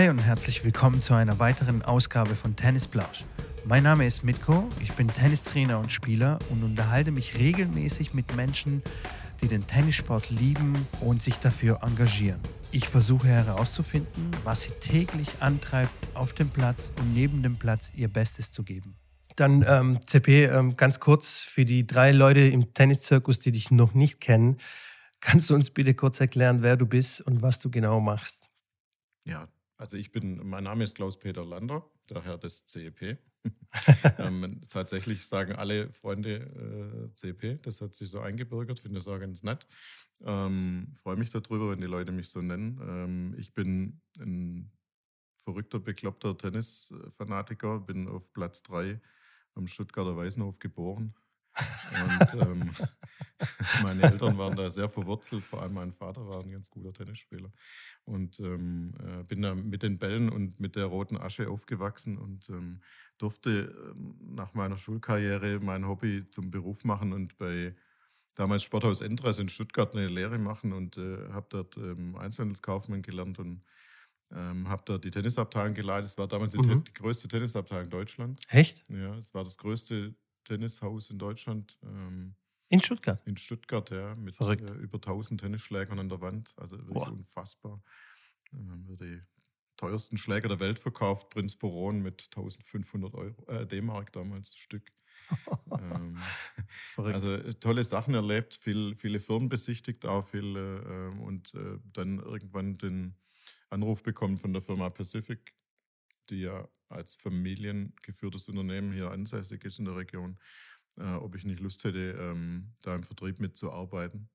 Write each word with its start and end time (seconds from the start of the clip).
Hi 0.00 0.08
und 0.08 0.16
herzlich 0.20 0.64
willkommen 0.64 1.02
zu 1.02 1.12
einer 1.12 1.38
weiteren 1.40 1.82
Ausgabe 1.82 2.34
von 2.34 2.56
Tennis 2.56 2.88
Plausch. 2.88 3.26
Mein 3.66 3.82
Name 3.82 4.06
ist 4.06 4.24
Mitko, 4.24 4.66
ich 4.80 4.94
bin 4.94 5.08
Tennistrainer 5.08 5.78
und 5.78 5.92
Spieler 5.92 6.38
und 6.48 6.64
unterhalte 6.64 7.10
mich 7.10 7.36
regelmäßig 7.36 8.14
mit 8.14 8.34
Menschen, 8.34 8.82
die 9.42 9.48
den 9.48 9.66
Tennissport 9.66 10.30
lieben 10.30 10.72
und 11.02 11.20
sich 11.20 11.36
dafür 11.36 11.80
engagieren. 11.82 12.40
Ich 12.72 12.88
versuche 12.88 13.28
herauszufinden, 13.28 14.30
was 14.42 14.62
sie 14.62 14.70
täglich 14.80 15.28
antreibt, 15.40 15.92
auf 16.14 16.32
dem 16.32 16.48
Platz 16.48 16.92
und 16.98 17.12
neben 17.12 17.42
dem 17.42 17.58
Platz 17.58 17.92
ihr 17.94 18.08
Bestes 18.08 18.52
zu 18.52 18.62
geben. 18.62 18.96
Dann 19.36 19.62
ähm, 19.68 19.98
CP, 20.00 20.44
ähm, 20.44 20.78
ganz 20.78 20.98
kurz 20.98 21.40
für 21.40 21.66
die 21.66 21.86
drei 21.86 22.12
Leute 22.12 22.40
im 22.40 22.72
Tenniszirkus, 22.72 23.40
die 23.40 23.52
dich 23.52 23.70
noch 23.70 23.92
nicht 23.92 24.18
kennen. 24.18 24.56
Kannst 25.20 25.50
du 25.50 25.54
uns 25.54 25.70
bitte 25.70 25.92
kurz 25.92 26.22
erklären, 26.22 26.62
wer 26.62 26.78
du 26.78 26.86
bist 26.86 27.20
und 27.20 27.42
was 27.42 27.58
du 27.58 27.70
genau 27.70 28.00
machst? 28.00 28.48
Ja, 29.24 29.46
also 29.80 29.96
ich 29.96 30.12
bin, 30.12 30.46
mein 30.46 30.64
Name 30.64 30.84
ist 30.84 30.94
Klaus-Peter 30.94 31.42
Lander, 31.42 31.90
der 32.10 32.22
Herr 32.22 32.36
des 32.36 32.66
CEP. 32.66 33.18
ähm, 34.18 34.60
tatsächlich 34.68 35.26
sagen 35.26 35.54
alle 35.54 35.90
Freunde 35.90 37.10
äh, 37.10 37.14
CEP, 37.14 37.62
das 37.62 37.80
hat 37.80 37.94
sich 37.94 38.10
so 38.10 38.20
eingebürgert, 38.20 38.78
finde 38.78 38.98
das 38.98 39.08
auch 39.08 39.18
ganz 39.18 39.42
nett. 39.42 39.66
Ähm, 40.20 40.92
Freue 40.94 41.16
mich 41.16 41.30
darüber, 41.30 41.70
wenn 41.70 41.80
die 41.80 41.86
Leute 41.86 42.12
mich 42.12 42.28
so 42.28 42.42
nennen. 42.42 42.78
Ähm, 42.82 43.34
ich 43.38 43.54
bin 43.54 44.02
ein 44.18 44.70
verrückter, 45.38 45.80
bekloppter 45.80 46.36
Tennisfanatiker, 46.36 47.80
bin 47.80 48.06
auf 48.06 48.34
Platz 48.34 48.62
drei 48.62 49.00
am 49.54 49.66
Stuttgarter 49.66 50.14
Weißenhof 50.14 50.58
geboren. 50.58 51.14
Und 51.58 52.34
ähm, 52.34 52.70
meine 53.82 54.02
Eltern 54.02 54.38
waren 54.38 54.56
da 54.56 54.70
sehr 54.70 54.88
verwurzelt, 54.88 55.42
vor 55.42 55.62
allem 55.62 55.74
mein 55.74 55.92
Vater 55.92 56.26
war 56.28 56.42
ein 56.42 56.50
ganz 56.50 56.70
guter 56.70 56.92
Tennisspieler. 56.92 57.50
Und 58.04 58.40
ähm, 58.40 58.94
äh, 58.98 59.24
bin 59.24 59.42
da 59.42 59.54
mit 59.54 59.82
den 59.82 59.98
Bällen 59.98 60.28
und 60.28 60.60
mit 60.60 60.76
der 60.76 60.86
roten 60.86 61.16
Asche 61.16 61.48
aufgewachsen 61.48 62.18
und 62.18 62.48
ähm, 62.50 62.80
durfte 63.18 63.74
ähm, 63.94 64.16
nach 64.34 64.54
meiner 64.54 64.76
Schulkarriere 64.76 65.60
mein 65.60 65.86
Hobby 65.86 66.28
zum 66.30 66.50
Beruf 66.50 66.84
machen 66.84 67.12
und 67.12 67.36
bei 67.38 67.74
damals 68.34 68.62
Sporthaus 68.62 69.00
Endres 69.00 69.38
in 69.38 69.48
Stuttgart 69.48 69.94
eine 69.94 70.08
Lehre 70.08 70.38
machen 70.38 70.72
und 70.72 70.96
äh, 70.96 71.28
habe 71.30 71.46
dort 71.50 71.76
ähm, 71.76 72.16
Einzelhandelskaufmann 72.16 73.02
gelernt 73.02 73.38
und 73.38 73.62
ähm, 74.32 74.68
habe 74.68 74.82
da 74.86 74.98
die 74.98 75.10
Tennisabteilung 75.10 75.74
geleitet. 75.74 76.06
Es 76.06 76.18
war 76.18 76.28
damals 76.28 76.54
mhm. 76.54 76.84
die, 76.84 76.92
größte 76.94 77.28
Tennisabteilung 77.28 77.90
Deutschlands. 77.90 78.42
Echt? 78.48 78.88
Ja, 78.88 79.16
es 79.16 79.34
war 79.34 79.44
das 79.44 79.58
größte 79.58 80.14
Tennishaus 80.44 81.10
in 81.10 81.18
Deutschland. 81.18 81.78
Ähm, 81.82 82.34
in 82.68 82.80
Stuttgart? 82.80 83.20
In 83.26 83.36
Stuttgart, 83.36 83.90
ja. 83.90 84.14
Mit 84.14 84.40
äh, 84.40 84.54
über 84.74 84.96
1000 84.96 85.40
Tennisschlägern 85.40 85.98
an 85.98 86.08
der 86.08 86.20
Wand. 86.20 86.54
Also 86.56 86.78
wirklich 86.78 86.94
Boah. 86.94 87.12
unfassbar. 87.12 87.82
Ähm, 88.52 88.86
die 89.00 89.20
teuersten 89.76 90.18
Schläger 90.18 90.48
der 90.48 90.60
Welt 90.60 90.78
verkauft. 90.78 91.30
Prinz 91.30 91.56
Boron 91.56 92.00
mit 92.00 92.28
1500 92.36 93.14
Euro, 93.14 93.46
äh, 93.46 93.66
D-Mark 93.66 94.12
damals 94.12 94.54
Stück. 94.56 94.92
ähm, 95.72 96.16
also 96.96 97.34
äh, 97.34 97.54
tolle 97.54 97.82
Sachen 97.82 98.14
erlebt, 98.14 98.54
viel, 98.54 98.94
viele 98.94 99.20
Firmen 99.20 99.48
besichtigt 99.48 100.04
auch 100.04 100.22
viel 100.22 100.56
äh, 100.56 101.20
und 101.22 101.54
äh, 101.54 101.78
dann 101.92 102.18
irgendwann 102.18 102.74
den 102.74 103.16
Anruf 103.70 104.02
bekommen 104.02 104.36
von 104.36 104.52
der 104.52 104.62
Firma 104.62 104.90
Pacific, 104.90 105.54
die 106.30 106.40
ja 106.40 106.68
als 106.88 107.14
familiengeführtes 107.14 108.48
Unternehmen 108.48 108.92
hier 108.92 109.10
ansässig 109.10 109.64
ist 109.64 109.78
in 109.78 109.84
der 109.84 109.96
Region, 109.96 110.38
äh, 110.96 111.12
ob 111.14 111.34
ich 111.36 111.44
nicht 111.44 111.60
Lust 111.60 111.84
hätte, 111.84 112.12
ähm, 112.18 112.74
da 112.82 112.94
im 112.94 113.04
Vertrieb 113.04 113.40
mitzuarbeiten. 113.40 114.28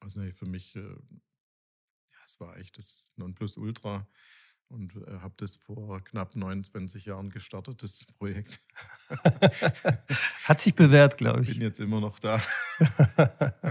Also 0.00 0.20
für 0.32 0.46
mich, 0.46 0.76
äh, 0.76 0.80
ja, 0.80 2.18
es 2.24 2.38
war 2.40 2.56
echt 2.58 2.76
das 2.78 3.12
Nonplusultra 3.16 4.06
und 4.68 4.96
äh, 4.96 5.18
habe 5.20 5.34
das 5.36 5.56
vor 5.56 6.02
knapp 6.02 6.34
29 6.34 7.04
Jahren 7.06 7.30
gestartet, 7.30 7.82
das 7.82 8.04
Projekt. 8.18 8.60
Hat 10.44 10.60
sich 10.60 10.74
bewährt, 10.74 11.16
glaube 11.16 11.42
ich. 11.42 11.52
Bin 11.52 11.62
jetzt 11.62 11.80
immer 11.80 12.00
noch 12.00 12.18
da 12.18 12.40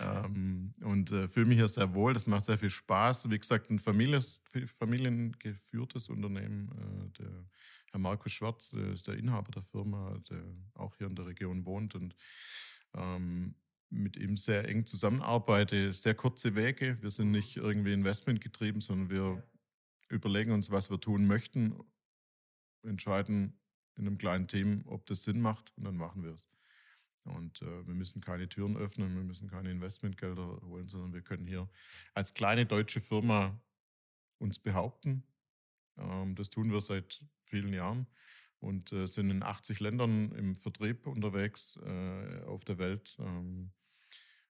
ähm, 0.00 0.74
und 0.80 1.12
äh, 1.12 1.28
fühle 1.28 1.46
mich 1.46 1.58
hier 1.58 1.68
sehr 1.68 1.94
wohl. 1.94 2.14
Das 2.14 2.26
macht 2.26 2.44
sehr 2.44 2.58
viel 2.58 2.70
Spaß. 2.70 3.28
Wie 3.30 3.38
gesagt, 3.38 3.70
ein 3.70 3.78
Families, 3.78 4.42
familiengeführtes 4.78 6.08
Unternehmen. 6.08 6.70
Äh, 6.72 7.22
der 7.22 7.44
Herr 7.90 8.00
Markus 8.00 8.32
Schwarz 8.32 8.72
äh, 8.72 8.92
ist 8.92 9.08
der 9.08 9.16
Inhaber 9.16 9.52
der 9.52 9.62
Firma, 9.62 10.16
der 10.30 10.42
auch 10.74 10.96
hier 10.96 11.06
in 11.06 11.16
der 11.16 11.26
Region 11.26 11.66
wohnt 11.66 11.94
und 11.94 12.14
ähm, 12.94 13.54
mit 13.90 14.16
ihm 14.16 14.36
sehr 14.36 14.68
eng 14.68 14.86
zusammenarbeite. 14.86 15.92
Sehr 15.92 16.14
kurze 16.14 16.54
Wege. 16.54 16.96
Wir 17.00 17.10
sind 17.10 17.32
nicht 17.32 17.56
irgendwie 17.56 17.92
investmentgetrieben, 17.92 18.80
sondern 18.80 19.10
wir 19.10 19.42
überlegen 20.10 20.52
uns, 20.52 20.70
was 20.70 20.90
wir 20.90 21.00
tun 21.00 21.26
möchten, 21.26 21.78
entscheiden 22.82 23.58
in 23.96 24.06
einem 24.06 24.18
kleinen 24.18 24.48
Team, 24.48 24.82
ob 24.86 25.06
das 25.06 25.24
Sinn 25.24 25.40
macht 25.40 25.72
und 25.76 25.84
dann 25.84 25.96
machen 25.96 26.22
wir 26.22 26.32
es. 26.32 26.48
Und 27.24 27.62
äh, 27.62 27.86
wir 27.86 27.94
müssen 27.94 28.20
keine 28.20 28.48
Türen 28.48 28.76
öffnen, 28.76 29.14
wir 29.14 29.22
müssen 29.22 29.48
keine 29.48 29.70
Investmentgelder 29.70 30.60
holen, 30.62 30.88
sondern 30.88 31.12
wir 31.12 31.22
können 31.22 31.46
hier 31.46 31.68
als 32.14 32.34
kleine 32.34 32.66
deutsche 32.66 33.00
Firma 33.00 33.60
uns 34.38 34.58
behaupten. 34.58 35.22
Ähm, 35.98 36.34
das 36.34 36.48
tun 36.48 36.72
wir 36.72 36.80
seit 36.80 37.24
vielen 37.44 37.72
Jahren 37.72 38.06
und 38.58 38.92
äh, 38.92 39.06
sind 39.06 39.30
in 39.30 39.42
80 39.42 39.80
Ländern 39.80 40.32
im 40.32 40.56
Vertrieb 40.56 41.06
unterwegs 41.06 41.76
äh, 41.84 42.42
auf 42.44 42.64
der 42.64 42.78
Welt 42.78 43.16
ähm, 43.20 43.72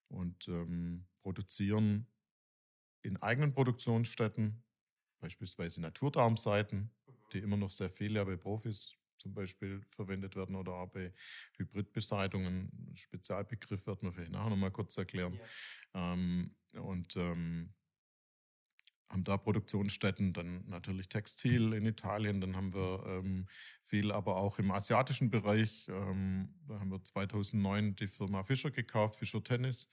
und 0.08 0.48
ähm, 0.48 1.06
produzieren 1.22 2.06
in 3.02 3.16
eigenen 3.16 3.52
Produktionsstätten 3.52 4.62
beispielsweise 5.20 5.80
Naturdarmseiten, 5.80 6.90
die 7.32 7.38
immer 7.38 7.56
noch 7.56 7.70
sehr 7.70 7.90
viele 7.90 8.24
bei 8.24 8.36
Profis 8.36 8.96
zum 9.20 9.34
Beispiel 9.34 9.82
verwendet 9.90 10.34
werden 10.34 10.56
oder 10.56 10.72
auch 10.72 10.88
bei 10.88 11.12
Hybridbeseitungen. 11.58 12.92
Spezialbegriff 12.94 13.86
wird 13.86 14.02
man 14.02 14.12
vielleicht 14.12 14.32
nachher 14.32 14.50
nochmal 14.50 14.70
kurz 14.70 14.96
erklären. 14.96 15.38
Ja. 15.94 16.12
Ähm, 16.12 16.56
und 16.72 17.16
ähm, 17.16 17.74
haben 19.10 19.24
da 19.24 19.36
Produktionsstätten, 19.36 20.32
dann 20.32 20.64
natürlich 20.68 21.08
Textil 21.08 21.72
in 21.72 21.84
Italien, 21.84 22.40
dann 22.40 22.56
haben 22.56 22.72
wir 22.72 23.04
ähm, 23.06 23.46
viel, 23.82 24.12
aber 24.12 24.36
auch 24.36 24.58
im 24.58 24.70
asiatischen 24.70 25.30
Bereich. 25.30 25.86
Ähm, 25.88 26.54
da 26.68 26.78
haben 26.78 26.90
wir 26.90 27.02
2009 27.02 27.96
die 27.96 28.06
Firma 28.06 28.44
Fischer 28.44 28.70
gekauft, 28.70 29.16
Fischer 29.16 29.42
Tennis, 29.42 29.90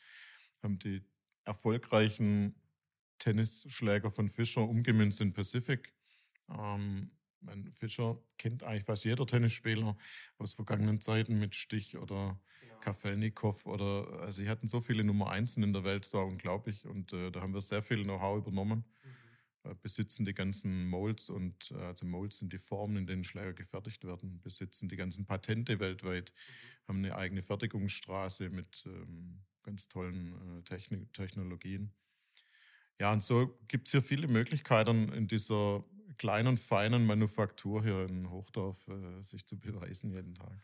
haben 0.62 0.78
die 0.78 1.04
erfolgreichen 1.46 2.56
Tennisschläger 3.20 4.10
von 4.10 4.30
Fischer 4.30 4.62
umgemünzt 4.62 5.22
in 5.22 5.34
Pacific. 5.34 5.94
Ähm, 6.50 7.12
mein 7.42 7.72
Fischer 7.72 8.22
kennt 8.38 8.64
eigentlich 8.64 8.84
fast 8.84 9.06
jeder 9.06 9.26
Tennisspieler 9.26 9.98
aus 10.38 10.54
vergangenen 10.54 11.00
Zeiten 11.00 11.40
mit 11.40 11.56
Stich 11.56 11.98
oder 11.98 12.40
genau. 12.62 12.80
Kafelnikow 12.80 13.66
oder 13.68 14.22
also 14.22 14.42
sie 14.42 14.50
hatten 14.50 14.68
so 14.68 14.80
viele 14.80 15.04
Nummer 15.04 15.30
Einsen 15.30 15.64
in 15.64 15.74
der 15.74 15.84
Welt, 15.84 16.06
das 16.06 16.14
war 16.14 16.26
unglaublich 16.26 16.86
und 16.86 17.14
äh, 17.14 17.32
da 17.32 17.42
haben 17.42 17.54
wir 17.54 17.62
sehr 17.62 17.82
viel 17.82 18.04
Know-how 18.04 18.40
übernommen, 18.40 18.86
mhm. 19.64 19.72
äh, 19.72 19.76
besitzen 19.82 20.26
die 20.26 20.34
ganzen 20.34 20.88
Molds 20.90 21.30
und 21.30 21.72
äh, 21.72 21.76
also 21.76 22.06
Molds 22.06 22.38
sind 22.38 22.54
die 22.54 22.58
Formen, 22.58 22.98
in 22.98 23.08
denen 23.08 23.24
Schläger 23.24 23.54
gefertigt 23.54 24.04
werden, 24.04 24.42
besitzen 24.42 24.90
die 24.90 24.98
ganzen 24.98 25.26
Patente 25.26 25.80
weltweit, 25.80 26.34
mhm. 26.34 26.88
haben 26.88 26.98
eine 26.98 27.16
eigene 27.16 27.42
Fertigungsstraße 27.42 28.50
mit 28.50 28.84
ähm, 28.88 29.42
ganz 29.64 29.88
tollen 29.88 30.60
äh, 30.60 30.64
Technik 30.64 31.14
Technologien. 31.14 31.92
Ja, 33.00 33.14
und 33.14 33.24
so 33.24 33.58
gibt 33.68 33.88
es 33.88 33.92
hier 33.92 34.02
viele 34.02 34.28
Möglichkeiten 34.28 35.12
in 35.14 35.28
dieser 35.28 35.84
kleinen, 36.18 36.58
feinen 36.58 37.06
Manufaktur 37.06 37.84
hier 37.84 38.06
in 38.08 38.30
Hochdorf 38.30 38.88
äh, 38.88 39.22
sich 39.22 39.46
zu 39.46 39.60
beweisen 39.60 40.12
jeden 40.12 40.34
Tag. 40.34 40.58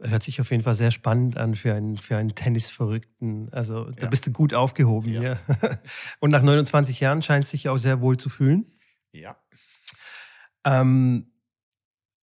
Hört 0.00 0.22
sich 0.22 0.40
auf 0.40 0.50
jeden 0.50 0.62
Fall 0.62 0.74
sehr 0.74 0.90
spannend 0.90 1.36
an 1.36 1.54
für 1.54 1.74
einen, 1.74 1.98
für 1.98 2.16
einen 2.16 2.34
Tennisverrückten. 2.34 3.52
Also 3.52 3.90
da 3.90 4.04
ja. 4.04 4.08
bist 4.08 4.26
du 4.26 4.30
gut 4.30 4.54
aufgehoben 4.54 5.10
ja. 5.10 5.20
hier. 5.20 5.40
Und 6.20 6.30
nach 6.30 6.42
29 6.42 7.00
Jahren 7.00 7.22
scheinst 7.22 7.52
du 7.52 7.56
dich 7.56 7.68
auch 7.68 7.76
sehr 7.76 8.00
wohl 8.00 8.16
zu 8.16 8.28
fühlen. 8.28 8.66
Ja. 9.12 9.36
Ähm, 10.64 11.32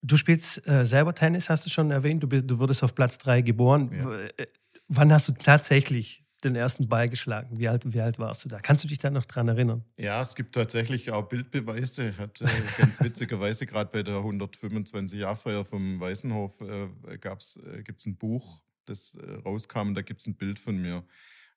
du 0.01 0.17
spielst 0.17 0.67
äh, 0.67 0.83
selber 0.83 1.15
Tennis, 1.15 1.50
hast 1.50 1.65
du 1.65 1.69
schon 1.69 1.91
erwähnt. 1.91 2.21
Du, 2.23 2.27
du 2.27 2.59
wurdest 2.59 2.83
auf 2.83 2.95
Platz 2.95 3.17
3 3.19 3.41
geboren. 3.41 3.91
Ja. 3.94 4.19
Äh, 4.19 4.47
wann 4.89 5.13
hast 5.13 5.29
du 5.29 5.31
tatsächlich 5.31 6.26
den 6.44 6.56
ersten 6.56 6.88
Ball 6.88 7.10
geschlagen. 7.10 7.57
Wie 7.57 7.68
alt, 7.68 7.92
wie 7.92 8.01
alt 8.01 8.19
warst 8.19 8.45
du 8.45 8.50
da? 8.50 8.60
Kannst 8.60 8.84
du 8.84 8.88
dich 8.88 9.00
da 9.00 9.10
noch 9.10 9.25
dran 9.25 9.48
erinnern? 9.48 9.84
Ja, 9.98 10.22
es 10.22 10.36
gibt 10.36 10.54
tatsächlich 10.54 11.12
auch 11.12 11.28
Bildbeweise. 11.28 12.16
Hat 12.18 12.42
äh, 12.42 12.45
ganz 12.78 13.00
witzigerweise 13.04 13.66
gerade 13.66 13.89
bei 13.92 14.04
der 14.04 14.18
125-Jahr-Feier 14.18 15.66
vom 15.66 16.00
Weißenhof 16.00 16.62
äh, 16.62 16.84
äh, 17.13 17.18
gibt 17.18 18.00
es 18.00 18.06
ein 18.06 18.18
Buch, 18.18 18.62
das 18.86 19.16
äh, 19.16 19.31
rauskam. 19.45 19.95
Da 19.95 20.01
gibt 20.01 20.22
es 20.22 20.28
ein 20.28 20.36
Bild 20.36 20.60
von 20.60 20.78
mir 20.78 21.04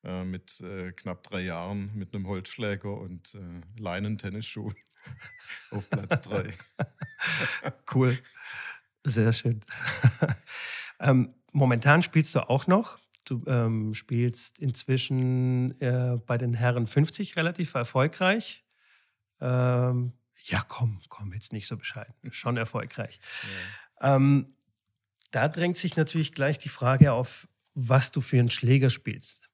äh, 0.03 0.25
mit 0.25 0.61
äh, 0.61 0.93
knapp 0.93 1.23
drei 1.25 1.43
Jahren 1.43 1.91
mit 1.95 2.15
einem 2.15 2.27
Holzschläger 2.27 2.97
und 2.97 3.35
äh, 3.35 3.81
Leinen-Tennisschuhen 3.81 4.75
auf 5.73 5.91
Platz 5.91 6.23
drei. 6.23 6.55
cool. 7.95 8.19
Sehr 9.05 9.33
schön. 9.35 9.61
ähm, 11.01 11.35
momentan 11.53 12.03
spielst 12.03 12.35
du 12.35 12.49
auch 12.49 12.67
noch 12.67 12.99
Du 13.25 13.45
ähm, 13.47 13.95
spielst 13.95 14.59
inzwischen 14.59 15.81
äh, 15.81 16.19
bei 16.27 16.39
den 16.39 16.55
Herren 16.55 16.87
50 16.87 17.37
relativ 17.37 17.75
erfolgreich. 17.75 18.65
Ähm, 19.41 20.13
Ja, 20.45 20.65
komm, 20.67 21.01
komm, 21.09 21.33
jetzt 21.33 21.53
nicht 21.53 21.67
so 21.67 21.77
bescheiden. 21.77 22.15
Schon 22.31 22.57
erfolgreich. 22.57 23.21
Ja. 24.01 24.17
Ähm, 24.17 24.55
da 25.31 25.49
drängt 25.49 25.77
sich 25.77 25.97
natürlich 25.97 26.33
gleich 26.33 26.59
die 26.59 26.69
Frage 26.71 27.13
auf, 27.13 27.47
was 27.75 28.11
du 28.11 28.21
für 28.21 28.39
einen 28.39 28.51
Schläger 28.51 28.91
spielst. 28.91 29.49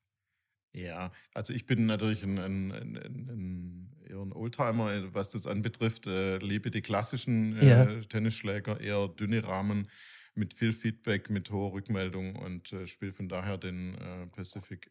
Ja, 0.72 1.10
also 1.34 1.52
ich 1.52 1.66
bin 1.66 1.86
natürlich 1.86 2.22
ein, 2.22 2.38
ein, 2.38 2.72
ein, 2.72 2.96
ein 2.96 3.96
eher 4.08 4.20
ein 4.20 4.32
Oldtimer, 4.32 5.14
was 5.14 5.30
das 5.30 5.46
anbetrifft. 5.46 6.06
Äh, 6.06 6.38
liebe 6.38 6.70
die 6.70 6.82
klassischen 6.82 7.56
äh, 7.56 7.68
ja. 7.68 8.00
Tennisschläger, 8.02 8.80
eher 8.80 9.08
dünne 9.08 9.42
Rahmen 9.44 9.90
mit 10.36 10.54
viel 10.54 10.72
Feedback, 10.72 11.30
mit 11.30 11.50
hoher 11.50 11.72
Rückmeldung 11.72 12.36
und 12.36 12.72
äh, 12.72 12.86
spiele 12.86 13.12
von 13.12 13.28
daher 13.28 13.58
den 13.58 13.94
äh, 13.94 14.26
Pacific 14.26 14.90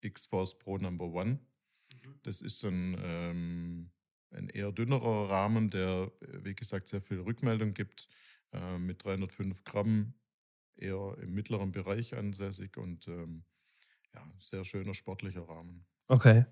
X-Force 0.00 0.58
Pro 0.58 0.78
Number 0.78 1.06
One. 1.06 1.32
Mhm. 1.32 2.20
Das 2.22 2.40
ist 2.40 2.64
ein, 2.64 2.96
ähm, 3.02 3.90
ein 4.30 4.48
eher 4.48 4.72
dünnerer 4.72 5.30
Rahmen, 5.30 5.70
der, 5.70 6.12
wie 6.20 6.54
gesagt, 6.54 6.88
sehr 6.88 7.00
viel 7.00 7.20
Rückmeldung 7.20 7.74
gibt, 7.74 8.08
äh, 8.52 8.78
mit 8.78 9.04
305 9.04 9.64
Gramm, 9.64 10.14
eher 10.76 11.16
im 11.20 11.34
mittleren 11.34 11.72
Bereich 11.72 12.14
ansässig 12.14 12.76
und 12.76 13.08
ähm, 13.08 13.44
ja, 14.14 14.22
sehr 14.38 14.64
schöner 14.64 14.94
sportlicher 14.94 15.48
Rahmen. 15.48 15.86
Okay. 16.06 16.46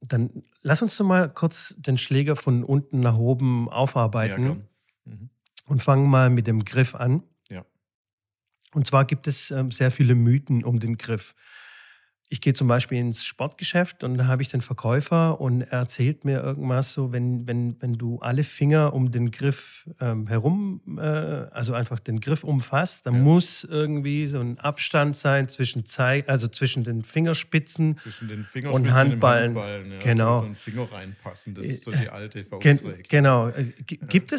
Dann 0.00 0.42
lass 0.62 0.80
uns 0.80 0.96
doch 0.96 1.04
mal 1.04 1.28
kurz 1.32 1.74
den 1.76 1.98
Schläger 1.98 2.36
von 2.36 2.62
unten 2.62 3.00
nach 3.00 3.16
oben 3.16 3.68
aufarbeiten. 3.68 4.44
Ja, 4.44 5.12
mhm. 5.12 5.30
Und 5.68 5.82
fangen 5.82 6.08
mal 6.08 6.30
mit 6.30 6.46
dem 6.46 6.64
Griff 6.64 6.94
an. 6.94 7.22
Ja. 7.50 7.64
Und 8.72 8.86
zwar 8.86 9.04
gibt 9.04 9.26
es 9.26 9.50
ähm, 9.50 9.70
sehr 9.70 9.90
viele 9.90 10.14
Mythen 10.14 10.64
um 10.64 10.80
den 10.80 10.96
Griff 10.96 11.34
ich 12.30 12.42
gehe 12.42 12.52
zum 12.52 12.68
Beispiel 12.68 12.98
ins 12.98 13.24
Sportgeschäft 13.24 14.04
und 14.04 14.18
da 14.18 14.26
habe 14.26 14.42
ich 14.42 14.50
den 14.50 14.60
Verkäufer 14.60 15.40
und 15.40 15.62
er 15.62 15.78
erzählt 15.78 16.26
mir 16.26 16.42
irgendwas 16.42 16.92
so, 16.92 17.10
wenn, 17.10 17.46
wenn, 17.46 17.80
wenn 17.80 17.94
du 17.94 18.18
alle 18.18 18.42
Finger 18.42 18.92
um 18.92 19.10
den 19.10 19.30
Griff 19.30 19.88
ähm, 19.98 20.26
herum, 20.26 20.82
äh, 20.98 21.00
also 21.00 21.72
einfach 21.72 21.98
den 21.98 22.20
Griff 22.20 22.44
umfasst, 22.44 23.06
dann 23.06 23.14
ja. 23.14 23.20
muss 23.20 23.64
irgendwie 23.64 24.26
so 24.26 24.40
ein 24.40 24.58
Abstand 24.58 25.16
sein 25.16 25.48
zwischen 25.48 25.86
Zeig, 25.86 26.28
also 26.28 26.48
zwischen 26.48 26.84
den 26.84 27.02
Fingerspitzen, 27.02 27.96
zwischen 27.96 28.28
den 28.28 28.44
Fingerspitzen 28.44 28.88
und 28.88 28.94
Handballen. 28.94 29.56
Und 29.56 29.62
Handballen 29.62 29.92
ja, 29.92 29.98
genau. 30.00 30.42
So 30.42 30.54
Finger 30.54 30.92
reinpassen, 30.92 31.54
das 31.54 31.66
ist 31.66 31.84
so 31.84 31.92
die 31.92 32.10
alte 32.10 32.44
Faustregel. 32.44 33.02
Genau. 33.08 33.48
Äh, 33.48 33.72
gibt 33.86 34.32
ja. 34.32 34.36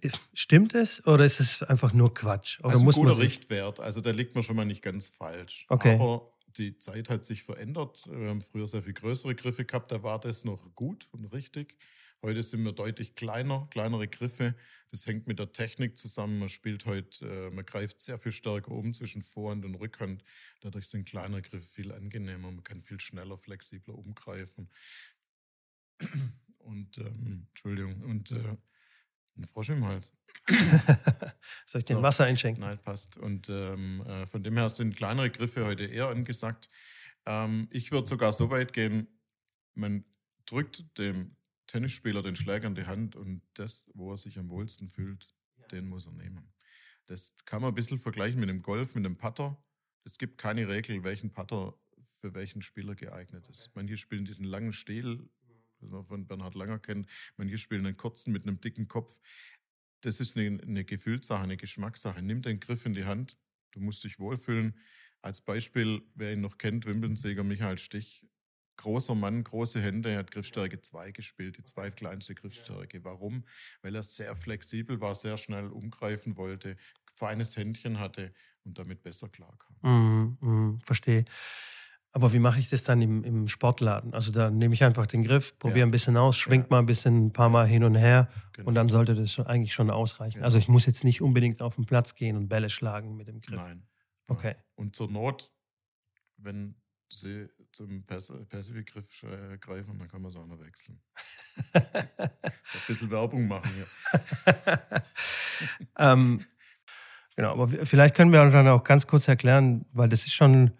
es, 0.00 0.18
stimmt 0.32 0.74
es 0.74 1.06
oder 1.06 1.26
ist 1.26 1.40
es 1.40 1.62
einfach 1.62 1.92
nur 1.92 2.14
Quatsch? 2.14 2.58
Oder 2.60 2.70
also 2.70 2.84
muss 2.84 2.96
ein 2.96 3.04
guter 3.04 3.18
Richtwert, 3.18 3.80
also 3.80 4.00
da 4.00 4.12
liegt 4.12 4.34
man 4.34 4.42
schon 4.42 4.56
mal 4.56 4.64
nicht 4.64 4.80
ganz 4.80 5.08
falsch. 5.08 5.66
Okay. 5.68 5.96
Aber 5.96 6.32
die 6.58 6.78
Zeit 6.78 7.08
hat 7.08 7.24
sich 7.24 7.42
verändert. 7.42 8.08
Wir 8.10 8.28
haben 8.28 8.42
früher 8.42 8.66
sehr 8.66 8.82
viel 8.82 8.92
größere 8.92 9.34
Griffe 9.34 9.64
gehabt, 9.64 9.92
da 9.92 10.02
war 10.02 10.20
das 10.20 10.44
noch 10.44 10.74
gut 10.74 11.08
und 11.12 11.26
richtig. 11.26 11.76
Heute 12.24 12.44
sind 12.44 12.62
wir 12.64 12.70
deutlich 12.70 13.16
kleiner, 13.16 13.66
kleinere 13.70 14.06
Griffe. 14.06 14.54
Das 14.92 15.06
hängt 15.06 15.26
mit 15.26 15.40
der 15.40 15.50
Technik 15.50 15.98
zusammen. 15.98 16.38
Man 16.38 16.48
spielt 16.48 16.86
heute, 16.86 17.26
äh, 17.26 17.50
man 17.50 17.66
greift 17.66 18.00
sehr 18.00 18.16
viel 18.16 18.30
stärker 18.30 18.70
um 18.70 18.94
zwischen 18.94 19.22
Vorhand 19.22 19.64
und 19.64 19.74
Rückhand. 19.74 20.22
Dadurch 20.60 20.86
sind 20.86 21.08
kleinere 21.08 21.42
Griffe 21.42 21.66
viel 21.66 21.90
angenehmer. 21.90 22.52
Man 22.52 22.62
kann 22.62 22.80
viel 22.80 23.00
schneller, 23.00 23.36
flexibler 23.36 23.96
umgreifen. 23.96 24.70
Und, 26.58 26.98
ähm, 26.98 27.48
Entschuldigung, 27.48 28.02
und 28.02 28.30
äh, 28.30 28.56
ein 29.36 29.44
Frosch 29.44 29.70
im 29.70 29.84
Hals. 29.84 30.12
Soll 31.66 31.80
ich 31.80 31.84
den 31.84 31.98
ja. 31.98 32.02
Wasser 32.02 32.24
einschenken? 32.24 32.62
Nein, 32.62 32.78
passt. 32.78 33.16
Und 33.16 33.48
ähm, 33.48 34.02
äh, 34.06 34.26
von 34.26 34.42
dem 34.42 34.56
her 34.56 34.70
sind 34.70 34.96
kleinere 34.96 35.30
Griffe 35.30 35.64
heute 35.64 35.84
eher 35.84 36.08
angesagt. 36.08 36.68
Ähm, 37.26 37.68
ich 37.70 37.92
würde 37.92 38.08
sogar 38.08 38.32
so 38.32 38.50
weit 38.50 38.72
gehen, 38.72 39.08
man 39.74 40.04
drückt 40.46 40.98
dem 40.98 41.36
Tennisspieler 41.66 42.22
den 42.22 42.36
Schläger 42.36 42.66
in 42.66 42.74
die 42.74 42.86
Hand 42.86 43.16
und 43.16 43.42
das, 43.54 43.90
wo 43.94 44.10
er 44.12 44.18
sich 44.18 44.38
am 44.38 44.50
wohlsten 44.50 44.90
fühlt, 44.90 45.28
ja. 45.56 45.66
den 45.68 45.88
muss 45.88 46.06
er 46.06 46.12
nehmen. 46.12 46.52
Das 47.06 47.34
kann 47.44 47.62
man 47.62 47.72
ein 47.72 47.74
bisschen 47.74 47.98
vergleichen 47.98 48.40
mit 48.40 48.48
dem 48.48 48.62
Golf, 48.62 48.94
mit 48.94 49.04
dem 49.04 49.16
Putter. 49.16 49.62
Es 50.04 50.18
gibt 50.18 50.38
keine 50.38 50.68
Regel, 50.68 51.02
welchen 51.04 51.32
Putter 51.32 51.74
für 52.04 52.34
welchen 52.34 52.62
Spieler 52.62 52.94
geeignet 52.94 53.48
ist. 53.48 53.74
Manche 53.74 53.96
spielen 53.96 54.24
diesen 54.24 54.44
langen 54.44 54.72
Stiel 54.72 55.28
das 55.82 55.90
man 55.90 56.04
von 56.06 56.26
Bernhard 56.26 56.54
Langer 56.54 56.78
kennt. 56.78 57.08
Manche 57.36 57.58
spielen 57.58 57.86
einen 57.86 57.96
kurzen 57.96 58.32
mit 58.32 58.44
einem 58.44 58.60
dicken 58.60 58.88
Kopf. 58.88 59.20
Das 60.00 60.20
ist 60.20 60.36
eine, 60.36 60.60
eine 60.62 60.84
Gefühlssache, 60.84 61.42
eine 61.42 61.56
Geschmackssache. 61.56 62.22
Nimm 62.22 62.42
den 62.42 62.60
Griff 62.60 62.86
in 62.86 62.94
die 62.94 63.04
Hand, 63.04 63.38
du 63.72 63.80
musst 63.80 64.04
dich 64.04 64.18
wohlfühlen. 64.18 64.78
Als 65.20 65.40
Beispiel, 65.40 66.02
wer 66.14 66.32
ihn 66.32 66.40
noch 66.40 66.58
kennt, 66.58 66.86
Wimbledon-Sieger 66.86 67.44
Michael 67.44 67.78
Stich, 67.78 68.26
großer 68.76 69.14
Mann, 69.14 69.44
große 69.44 69.80
Hände, 69.80 70.10
er 70.10 70.18
hat 70.18 70.30
Griffstärke 70.32 70.80
2 70.80 71.12
gespielt, 71.12 71.58
die 71.58 71.64
zweitkleinste 71.64 72.34
Griffstärke. 72.34 73.04
Warum? 73.04 73.44
Weil 73.82 73.94
er 73.94 74.02
sehr 74.02 74.34
flexibel 74.34 75.00
war, 75.00 75.14
sehr 75.14 75.36
schnell 75.36 75.68
umgreifen 75.68 76.36
wollte, 76.36 76.76
feines 77.14 77.56
Händchen 77.56 78.00
hatte 78.00 78.34
und 78.64 78.78
damit 78.78 79.02
besser 79.02 79.28
klarkam. 79.28 79.76
Mhm, 79.82 80.38
mh, 80.40 80.78
verstehe. 80.82 81.24
Aber 82.14 82.34
wie 82.34 82.38
mache 82.38 82.60
ich 82.60 82.68
das 82.68 82.84
dann 82.84 83.00
im, 83.00 83.24
im 83.24 83.48
Sportladen? 83.48 84.12
Also 84.12 84.32
da 84.32 84.50
nehme 84.50 84.74
ich 84.74 84.84
einfach 84.84 85.06
den 85.06 85.24
Griff, 85.24 85.58
probiere 85.58 85.80
ja. 85.80 85.86
ein 85.86 85.90
bisschen 85.90 86.18
aus, 86.18 86.36
schwingt 86.36 86.66
ja. 86.66 86.68
mal 86.70 86.78
ein 86.80 86.86
bisschen, 86.86 87.26
ein 87.26 87.32
paar 87.32 87.48
Mal 87.48 87.66
hin 87.66 87.84
und 87.84 87.94
her 87.94 88.28
genau. 88.52 88.68
und 88.68 88.74
dann 88.74 88.90
sollte 88.90 89.14
das 89.14 89.40
eigentlich 89.40 89.72
schon 89.72 89.90
ausreichen. 89.90 90.40
Ja. 90.40 90.44
Also 90.44 90.58
ich 90.58 90.68
muss 90.68 90.84
jetzt 90.84 91.04
nicht 91.04 91.22
unbedingt 91.22 91.62
auf 91.62 91.76
den 91.76 91.86
Platz 91.86 92.14
gehen 92.14 92.36
und 92.36 92.48
Bälle 92.48 92.68
schlagen 92.68 93.16
mit 93.16 93.28
dem 93.28 93.40
Griff. 93.40 93.56
Nein. 93.60 93.86
Okay. 94.28 94.56
Und 94.74 94.94
zur 94.94 95.10
Not, 95.10 95.50
wenn 96.36 96.74
Sie 97.08 97.48
zum 97.72 98.04
Pacific-Griff 98.04 99.22
äh, 99.22 99.58
greifen, 99.58 99.98
dann 99.98 100.08
kann 100.08 100.20
man 100.20 100.30
es 100.30 100.36
auch 100.36 100.46
noch 100.46 100.60
wechseln. 100.60 101.00
ein 101.72 102.30
bisschen 102.86 103.10
Werbung 103.10 103.46
machen 103.46 103.70
hier. 103.70 104.62
ähm, 105.98 106.44
genau, 107.36 107.52
aber 107.52 107.68
vielleicht 107.68 108.14
können 108.14 108.32
wir 108.32 108.44
dann 108.50 108.68
auch 108.68 108.84
ganz 108.84 109.06
kurz 109.06 109.28
erklären, 109.28 109.86
weil 109.92 110.08
das 110.08 110.26
ist 110.26 110.34
schon 110.34 110.72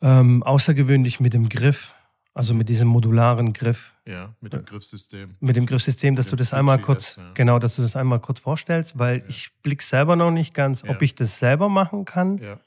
ähm, 0.00 0.42
außergewöhnlich 0.42 1.20
mit 1.20 1.34
dem 1.34 1.48
Griff, 1.48 1.94
also 2.34 2.54
mit 2.54 2.68
diesem 2.68 2.88
modularen 2.88 3.52
Griff. 3.52 3.94
Ja, 4.06 4.34
mit 4.40 4.52
dem 4.52 4.64
Griffsystem. 4.64 5.36
Mit 5.40 5.56
dem 5.56 5.66
Griffsystem, 5.66 6.14
dass 6.14 6.28
du 6.28 6.36
das 6.36 6.52
einmal 6.52 6.80
kurz, 6.80 7.16
ja. 7.16 7.32
genau, 7.34 7.58
dass 7.58 7.76
du 7.76 7.82
das 7.82 7.96
einmal 7.96 8.20
kurz 8.20 8.40
vorstellst, 8.40 8.98
weil 8.98 9.18
ja. 9.18 9.24
ich 9.28 9.50
blick 9.62 9.82
selber 9.82 10.16
noch 10.16 10.30
nicht 10.30 10.54
ganz, 10.54 10.84
ob 10.84 11.02
ich 11.02 11.14
das 11.14 11.38
selber 11.38 11.68
machen 11.68 12.04
kann 12.04 12.38
ja. 12.38 12.60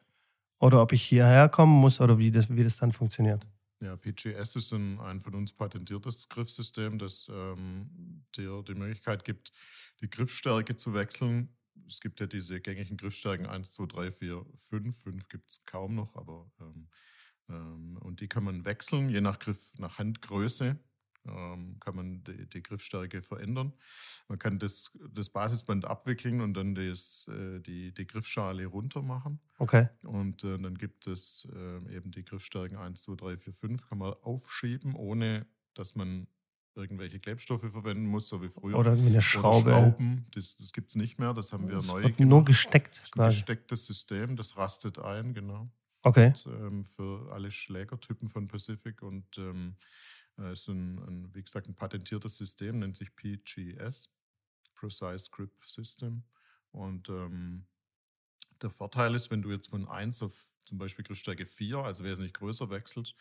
oder 0.60 0.82
ob 0.82 0.92
ich 0.92 1.04
hierher 1.04 1.50
kommen 1.50 1.74
muss 1.74 2.02
oder 2.02 2.18
wie 2.18 2.32
das, 2.32 2.54
wie 2.54 2.64
das 2.64 2.78
dann 2.78 2.92
funktioniert. 2.92 3.46
Ja, 3.82 3.96
PGS 3.96 4.58
ist 4.58 4.74
ein, 4.74 5.00
ein 5.00 5.20
von 5.20 5.34
uns 5.34 5.52
patentiertes 5.52 6.30
Griffsystem, 6.30 7.00
das 7.00 7.28
ähm, 7.34 8.24
dir 8.38 8.62
die 8.62 8.76
Möglichkeit 8.76 9.26
gibt, 9.26 9.52
die 10.02 10.10
Griffstärke 10.10 10.76
zu 10.76 10.94
wechseln. 10.94 11.50
Es 11.88 12.00
gibt 12.00 12.20
ja 12.20 12.28
diese 12.28 12.62
gängigen 12.62 12.96
Griffstärken 12.96 13.48
1, 13.48 13.74
2, 13.74 13.86
3, 13.88 14.12
4, 14.12 14.46
5. 14.56 15.04
5 15.04 15.28
gibt 15.30 15.50
es 15.50 15.66
kaum 15.66 15.96
noch, 15.96 16.16
aber 16.16 16.52
ähm, 16.60 16.90
und 18.00 18.22
die 18.22 18.28
kann 18.28 18.44
man 18.44 18.66
wechseln, 18.66 19.10
je 19.10 19.22
nach 19.22 19.40
Griff, 19.40 19.74
nach 19.78 20.00
Handgröße 20.00 20.78
ähm, 21.28 21.78
kann 21.80 21.96
man 21.96 22.24
die, 22.24 22.48
die, 22.48 22.64
Griffstärke 22.64 23.22
verändern. 23.22 23.74
Man 24.28 24.40
kann 24.40 24.60
das, 24.60 24.98
das 25.14 25.30
Basisband 25.30 25.86
abwickeln 25.86 26.42
und 26.42 26.54
dann 26.56 26.76
das, 26.76 27.28
äh, 27.30 27.60
die, 27.60 27.94
die 27.94 28.08
Griffschale 28.08 28.66
runter 28.66 29.02
machen. 29.02 29.40
Okay. 29.60 29.90
Und 30.04 30.44
äh, 30.44 30.58
dann 30.58 30.78
gibt 30.78 31.08
es 31.08 31.48
äh, 31.54 31.96
eben 31.96 32.12
die 32.12 32.24
Griffstärken 32.24 32.78
1, 32.78 33.04
2, 33.04 33.16
3, 33.16 33.38
4, 33.38 33.54
5, 33.54 33.90
kann 33.90 33.98
man 34.00 34.14
aufschieben, 34.22 34.96
ohne 34.96 35.46
dass 35.74 35.96
man 35.96 36.28
irgendwelche 36.74 37.20
Klebstoffe 37.20 37.70
verwenden 37.70 38.06
muss, 38.06 38.30
so 38.30 38.42
wie 38.42 38.50
früher. 38.50 38.78
Oder 38.78 38.98
wie 38.98 39.08
eine 39.08 39.22
Schraube. 39.22 39.72
Oder 39.72 39.82
Schrauben, 39.82 40.26
das, 40.32 40.56
das 40.58 40.72
gibt 40.72 40.92
es 40.92 40.96
nicht 40.96 41.20
mehr, 41.20 41.34
das 41.34 41.54
haben 41.54 41.68
wir 41.68 41.76
das 41.76 41.88
neu 41.88 42.02
wird 42.04 42.18
gemacht. 42.18 42.30
Nur 42.30 42.46
gesteckt. 42.46 43.02
Das 43.02 43.04
ist 43.04 43.20
ein 43.20 43.30
gestecktes 43.30 43.86
System, 43.86 44.36
das 44.38 44.58
rastet 44.58 44.98
ein, 44.98 45.34
genau. 45.34 45.70
Okay. 46.04 46.34
Und, 46.34 46.48
ähm, 46.48 46.86
für 46.86 47.32
alle 47.32 47.52
Schlägertypen 47.52 48.28
von 48.30 48.48
Pacific 48.48 49.02
und 49.02 49.38
ähm, 49.38 49.78
äh, 50.38 50.54
ist 50.54 50.68
ein, 50.68 51.00
ein, 51.00 51.36
wie 51.36 51.44
gesagt, 51.44 51.68
ein 51.68 51.76
patentiertes 51.76 52.38
System, 52.38 52.80
nennt 52.80 52.98
sich 52.98 53.16
PGS, 53.16 54.10
Precise 54.76 55.30
Grip 55.32 55.54
System. 55.66 56.24
Und 56.72 57.10
ähm, 57.10 57.68
der 58.62 58.70
Vorteil 58.70 59.16
ist, 59.16 59.32
wenn 59.32 59.42
du 59.42 59.52
jetzt 59.52 59.70
von 59.70 59.88
1 59.88 60.22
auf 60.24 60.52
zum 60.66 60.78
Beispiel 60.78 61.04
Griffstärke 61.04 61.46
4, 61.46 61.80
also 61.80 62.04
wesentlich 62.04 62.34
größer 62.34 62.70
wechselst, 62.70 63.16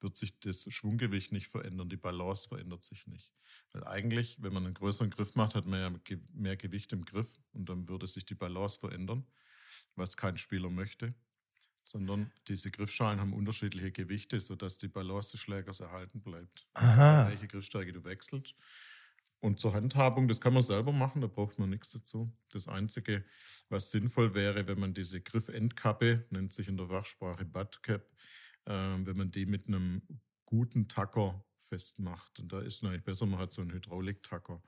wird 0.00 0.16
sich 0.16 0.38
das 0.40 0.66
Schwunggewicht 0.70 1.32
nicht 1.32 1.48
verändern, 1.48 1.88
die 1.88 1.96
Balance 1.96 2.48
verändert 2.48 2.84
sich 2.84 3.06
nicht. 3.06 3.32
Weil 3.72 3.84
eigentlich, 3.84 4.42
wenn 4.42 4.52
man 4.52 4.64
einen 4.66 4.74
größeren 4.74 5.10
Griff 5.10 5.34
macht, 5.34 5.54
hat 5.54 5.66
man 5.66 5.80
ja 5.80 6.16
mehr 6.32 6.56
Gewicht 6.56 6.92
im 6.92 7.04
Griff 7.04 7.40
und 7.52 7.68
dann 7.68 7.88
würde 7.88 8.06
sich 8.06 8.24
die 8.26 8.34
Balance 8.34 8.78
verändern, 8.78 9.26
was 9.96 10.16
kein 10.16 10.36
Spieler 10.36 10.70
möchte 10.70 11.14
sondern 11.84 12.32
diese 12.48 12.70
Griffschalen 12.70 13.20
haben 13.20 13.32
unterschiedliche 13.32 13.92
Gewichte, 13.92 14.38
sodass 14.40 14.78
die 14.78 14.88
Balance 14.88 15.32
des 15.32 15.40
Schlägers 15.40 15.80
erhalten 15.80 16.20
bleibt. 16.22 16.66
Aha. 16.74 17.28
Welche 17.28 17.48
Griffstärke 17.48 17.92
du 17.92 18.04
wechselst. 18.04 18.54
Und 19.40 19.58
zur 19.58 19.74
Handhabung, 19.74 20.28
das 20.28 20.40
kann 20.40 20.54
man 20.54 20.62
selber 20.62 20.92
machen, 20.92 21.20
da 21.20 21.26
braucht 21.26 21.58
man 21.58 21.70
nichts 21.70 21.90
dazu. 21.90 22.32
Das 22.50 22.68
Einzige, 22.68 23.24
was 23.68 23.90
sinnvoll 23.90 24.34
wäre, 24.34 24.68
wenn 24.68 24.78
man 24.78 24.94
diese 24.94 25.20
Griffendkappe, 25.20 26.26
nennt 26.30 26.52
sich 26.52 26.68
in 26.68 26.76
der 26.76 26.86
Fachsprache 26.86 27.44
Buttcap, 27.44 28.08
äh, 28.66 28.72
wenn 28.72 29.16
man 29.16 29.32
die 29.32 29.46
mit 29.46 29.66
einem 29.66 30.02
guten 30.44 30.86
Tacker 30.86 31.44
festmacht. 31.58 32.38
Und 32.38 32.52
da 32.52 32.60
ist 32.60 32.84
eigentlich 32.84 33.02
besser, 33.02 33.26
man 33.26 33.40
hat 33.40 33.52
so 33.52 33.62
einen 33.62 33.72
Hydrauliktacker. 33.72 34.62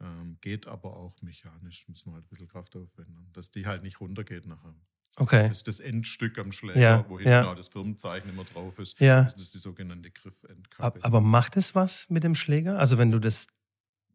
Ähm, 0.00 0.36
geht 0.40 0.66
aber 0.66 0.96
auch 0.96 1.20
mechanisch, 1.22 1.88
muss 1.88 2.04
man 2.04 2.16
halt 2.16 2.26
ein 2.26 2.28
bisschen 2.28 2.48
Kraft 2.48 2.76
aufwenden, 2.76 3.32
dass 3.32 3.50
die 3.50 3.66
halt 3.66 3.82
nicht 3.82 4.00
runtergeht 4.00 4.46
nachher. 4.46 4.74
Okay. 5.16 5.48
Das 5.48 5.58
ist 5.58 5.68
das 5.68 5.80
Endstück 5.80 6.38
am 6.38 6.50
Schläger, 6.52 6.80
Ja, 6.80 7.04
wo 7.08 7.18
hinten 7.18 7.30
ja. 7.30 7.54
das 7.54 7.68
Firmenzeichen 7.68 8.30
immer 8.30 8.44
drauf 8.44 8.78
ist. 8.78 8.98
Ja. 9.00 9.24
Das 9.24 9.34
ist 9.34 9.52
die 9.54 9.58
sogenannte 9.58 10.10
Griffendkappe. 10.10 11.00
aber 11.04 11.20
macht 11.20 11.56
es 11.56 11.74
was 11.74 12.08
mit 12.08 12.24
dem 12.24 12.34
Schläger? 12.34 12.78
Also 12.78 12.96
wenn 12.96 13.10
du 13.10 13.18
das, 13.18 13.46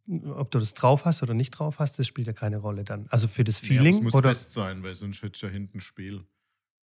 ob 0.08 0.50
du 0.52 0.60
das 0.60 0.74
drauf 0.74 1.06
hast 1.06 1.22
oder 1.22 1.34
nicht 1.34 1.52
drauf 1.52 1.80
hast, 1.80 2.00
das 2.00 2.08
spielt 2.08 2.28
ja 2.28 2.34
keine 2.34 2.58
Rolle 2.58 2.84
dann. 2.84 3.08
Also 3.10 3.28
für 3.28 3.44
das 3.44 3.60
Feeling 3.60 3.94
es 3.96 4.02
muss 4.02 4.16
oder? 4.16 4.30
fest 4.30 4.54
sein, 4.54 4.82
weil 4.84 4.96
sonst 4.96 5.22
hättest 5.22 5.44
du 5.44 5.48
ja 5.48 5.54
hinten 5.54 5.80
Spiel. 5.80 6.26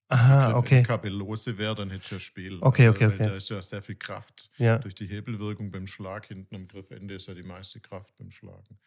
Aha, 0.09 0.55
okay. 0.57 0.79
Endkappe 0.79 1.07
lose 1.07 1.57
wäre, 1.57 1.73
dann 1.73 1.89
hättest 1.89 2.11
du 2.11 2.15
ja 2.15 2.19
Spiel. 2.19 2.57
Okay, 2.59 2.89
okay, 2.89 3.05
weil 3.07 3.13
okay. 3.15 3.27
Da 3.27 3.35
ist 3.37 3.49
ja 3.49 3.61
sehr 3.61 3.81
viel 3.81 3.95
Kraft. 3.95 4.49
Ja. 4.57 4.77
Durch 4.77 4.93
die 4.93 5.07
Hebelwirkung 5.07 5.71
beim 5.71 5.87
Schlag 5.87 6.25
hinten 6.25 6.53
am 6.53 6.67
Griffende 6.67 7.13
ist 7.15 7.27
ja 7.29 7.33
die 7.33 7.43
meiste 7.43 7.79
Kraft 7.79 8.13
beim 8.17 8.29
Schlagen. 8.29 8.77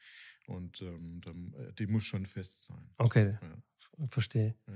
Und 0.46 0.82
ähm, 0.82 1.54
äh, 1.56 1.72
die 1.72 1.86
muss 1.86 2.04
schon 2.04 2.26
fest 2.26 2.66
sein. 2.66 2.90
Okay, 2.98 3.38
Ja. 3.40 4.06
verstehe. 4.10 4.54
Ja. 4.68 4.74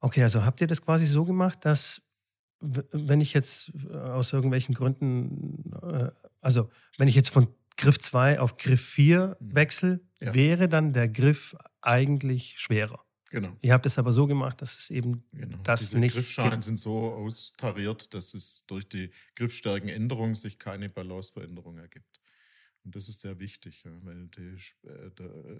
Okay, 0.00 0.22
also 0.22 0.44
habt 0.44 0.60
ihr 0.60 0.66
das 0.66 0.82
quasi 0.82 1.06
so 1.06 1.24
gemacht, 1.24 1.64
dass 1.64 2.02
wenn 2.60 3.20
ich 3.20 3.34
jetzt 3.34 3.72
äh, 3.90 3.96
aus 3.96 4.32
irgendwelchen 4.32 4.74
Gründen, 4.74 5.72
äh, 5.82 6.10
also 6.40 6.70
wenn 6.98 7.08
ich 7.08 7.14
jetzt 7.14 7.30
von 7.30 7.48
Griff 7.76 7.98
2 7.98 8.40
auf 8.40 8.56
Griff 8.56 8.82
4 8.88 9.36
Mhm. 9.40 9.54
wechsle, 9.54 10.00
Ja. 10.20 10.34
wäre 10.34 10.68
dann 10.68 10.92
der 10.94 11.08
Griff 11.08 11.54
eigentlich 11.82 12.54
schwerer. 12.58 13.04
Genau. 13.30 13.56
Ihr 13.60 13.72
habt 13.74 13.84
es 13.84 13.98
aber 13.98 14.12
so 14.12 14.26
gemacht, 14.26 14.62
dass 14.62 14.78
es 14.78 14.88
eben 14.90 15.24
Genau. 15.32 15.58
das 15.64 15.80
Diese 15.80 15.98
nicht 15.98 16.14
Griffschalen 16.14 16.62
sind 16.62 16.78
so 16.78 17.12
austariert, 17.12 18.14
dass 18.14 18.32
es 18.34 18.64
durch 18.66 18.88
die 18.88 19.10
Griffstärkenänderung 19.34 20.34
sich 20.36 20.58
keine 20.58 20.88
Balanceveränderung 20.88 21.76
ergibt. 21.78 22.20
Und 22.84 22.94
das 22.96 23.08
ist 23.08 23.20
sehr 23.20 23.38
wichtig, 23.40 23.82
ja, 23.84 23.90
weil 24.02 24.28
die, 24.28 24.56
äh, 24.88 25.10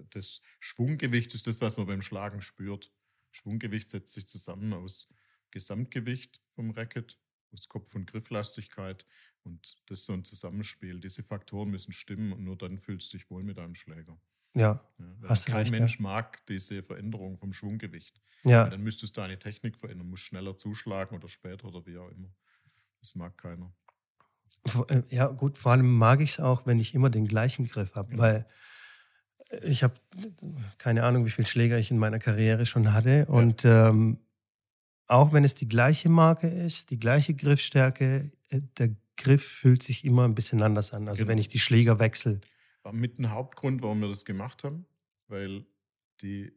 das 0.09 0.41
Schwunggewicht 0.59 1.33
ist 1.35 1.45
das, 1.45 1.61
was 1.61 1.77
man 1.77 1.85
beim 1.85 2.01
Schlagen 2.01 2.41
spürt. 2.41 2.91
Schwunggewicht 3.31 3.89
setzt 3.89 4.13
sich 4.13 4.27
zusammen 4.27 4.73
aus 4.73 5.09
Gesamtgewicht 5.51 6.41
vom 6.55 6.71
Racket, 6.71 7.19
aus 7.51 7.67
Kopf- 7.69 7.95
und 7.95 8.05
Grifflastigkeit. 8.11 9.05
Und 9.43 9.77
das 9.87 9.99
ist 9.99 10.05
so 10.05 10.13
ein 10.13 10.23
Zusammenspiel. 10.25 10.99
Diese 10.99 11.23
Faktoren 11.23 11.69
müssen 11.69 11.93
stimmen 11.93 12.33
und 12.33 12.43
nur 12.43 12.57
dann 12.57 12.79
fühlst 12.79 13.13
du 13.13 13.17
dich 13.17 13.29
wohl 13.29 13.43
mit 13.43 13.57
deinem 13.57 13.75
Schläger. 13.75 14.19
Ja, 14.53 14.83
Ja, 14.97 15.29
Hast 15.29 15.47
du 15.47 15.51
kein 15.51 15.61
recht, 15.61 15.73
ja. 15.73 15.79
Mensch 15.79 15.99
mag 15.99 16.45
diese 16.47 16.81
Veränderung 16.83 17.37
vom 17.37 17.53
Schwunggewicht. 17.53 18.19
ja. 18.43 18.67
Dann 18.69 18.81
müsstest 18.83 19.15
du 19.17 19.21
deine 19.21 19.37
Technik 19.39 19.77
verändern, 19.77 20.09
musst 20.09 20.23
schneller 20.23 20.57
zuschlagen 20.57 21.15
oder 21.15 21.27
später 21.27 21.65
oder 21.67 21.85
wie 21.85 21.97
auch 21.97 22.09
immer. 22.09 22.33
Das 22.99 23.15
mag 23.15 23.37
keiner. 23.37 23.73
Äh, 24.89 25.03
Ja, 25.09 25.27
gut, 25.27 25.57
vor 25.57 25.71
allem 25.73 25.89
mag 25.97 26.19
ich 26.21 26.31
es 26.31 26.39
auch, 26.39 26.65
wenn 26.65 26.79
ich 26.79 26.93
immer 26.95 27.09
den 27.09 27.27
gleichen 27.27 27.65
Griff 27.67 27.95
habe, 27.95 28.13
Ja. 28.13 28.17
weil 28.17 28.47
ich 29.63 29.83
habe 29.83 29.93
keine 30.77 31.03
Ahnung, 31.03 31.25
wie 31.25 31.29
viele 31.29 31.47
Schläger 31.47 31.77
ich 31.77 31.91
in 31.91 31.97
meiner 31.97 32.19
Karriere 32.19 32.65
schon 32.65 32.93
hatte. 32.93 33.25
Und 33.27 33.63
ähm, 33.65 34.19
auch 35.07 35.31
wenn 35.33 35.43
es 35.43 35.55
die 35.55 35.67
gleiche 35.67 36.09
Marke 36.09 36.47
ist, 36.47 36.89
die 36.89 36.99
gleiche 36.99 37.33
Griffstärke, 37.33 38.31
äh, 38.49 38.61
der 38.77 38.95
Griff 39.15 39.45
fühlt 39.45 39.83
sich 39.83 40.05
immer 40.05 40.25
ein 40.25 40.35
bisschen 40.35 40.61
anders 40.61 40.93
an. 40.93 41.07
Also 41.07 41.19
Genau. 41.19 41.29
wenn 41.31 41.37
ich 41.37 41.47
die 41.47 41.59
Schläger 41.59 41.99
wechsle. 41.99 42.39
War 42.83 42.93
mit 42.93 43.19
ein 43.19 43.31
Hauptgrund, 43.31 43.81
warum 43.81 44.01
wir 44.01 44.09
das 44.09 44.25
gemacht 44.25 44.63
haben, 44.63 44.85
weil 45.27 45.65
die 46.21 46.51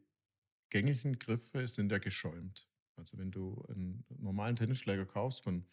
gängigen 0.69 1.17
Griffe 1.17 1.67
sind 1.67 1.91
ja 1.91 1.97
geschäumt. 1.97 2.67
Also 2.97 3.17
wenn 3.17 3.31
du 3.31 3.65
einen 3.69 4.05
normalen 4.19 4.55
Tennisschläger 4.55 5.05
kaufst 5.05 5.43
von 5.43 5.65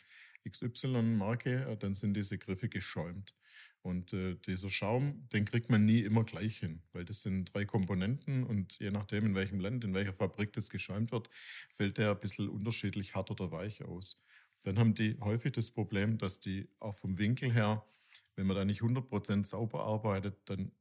XY-Marke, 0.47 1.67
äh, 1.67 1.77
dann 1.77 1.95
sind 1.95 2.15
diese 2.15 2.39
Griffe 2.39 2.69
geschäumt. 2.69 3.35
Und 3.83 4.13
äh, 4.13 4.35
dieser 4.35 4.71
Schaum, 4.71 5.29
den 5.33 5.45
kriegt 5.45 5.71
man 5.71 5.85
nie 5.85 6.01
immer 6.01 6.25
gleich 6.25 6.59
hin, 6.59 6.83
weil 6.93 7.05
das 7.05 7.23
sind 7.23 7.55
drei 7.55 7.65
Komponenten 7.65 8.45
und 8.45 8.79
je 8.81 8.91
nachdem, 8.91 9.27
in 9.27 9.35
welchem 9.35 9.61
Land, 9.61 9.85
in 9.85 9.95
welcher 9.95 10.13
Fabrik 10.13 10.53
das 10.53 10.69
geschäumt 10.69 11.13
wird, 11.13 11.31
fällt 11.71 11.97
der 11.99 12.11
ein 12.11 12.21
bisschen 12.21 12.49
unterschiedlich 12.49 13.15
hart 13.15 13.31
oder 13.31 13.51
weich 13.53 13.85
aus. 13.85 14.21
Dann 14.63 14.79
haben 14.79 14.95
die 14.95 15.17
häufig 15.21 15.53
das 15.53 15.71
Problem, 15.71 16.19
dass 16.19 16.41
die 16.41 16.69
auch 16.81 16.95
vom 16.95 17.19
Winkel 17.19 17.53
her, 17.53 17.87
wenn 18.35 18.47
man 18.47 18.57
da 18.57 18.65
nicht 18.65 18.83
100% 18.83 19.45
sauber 19.45 19.85
arbeitet, 19.85 20.37
dann 20.47 20.73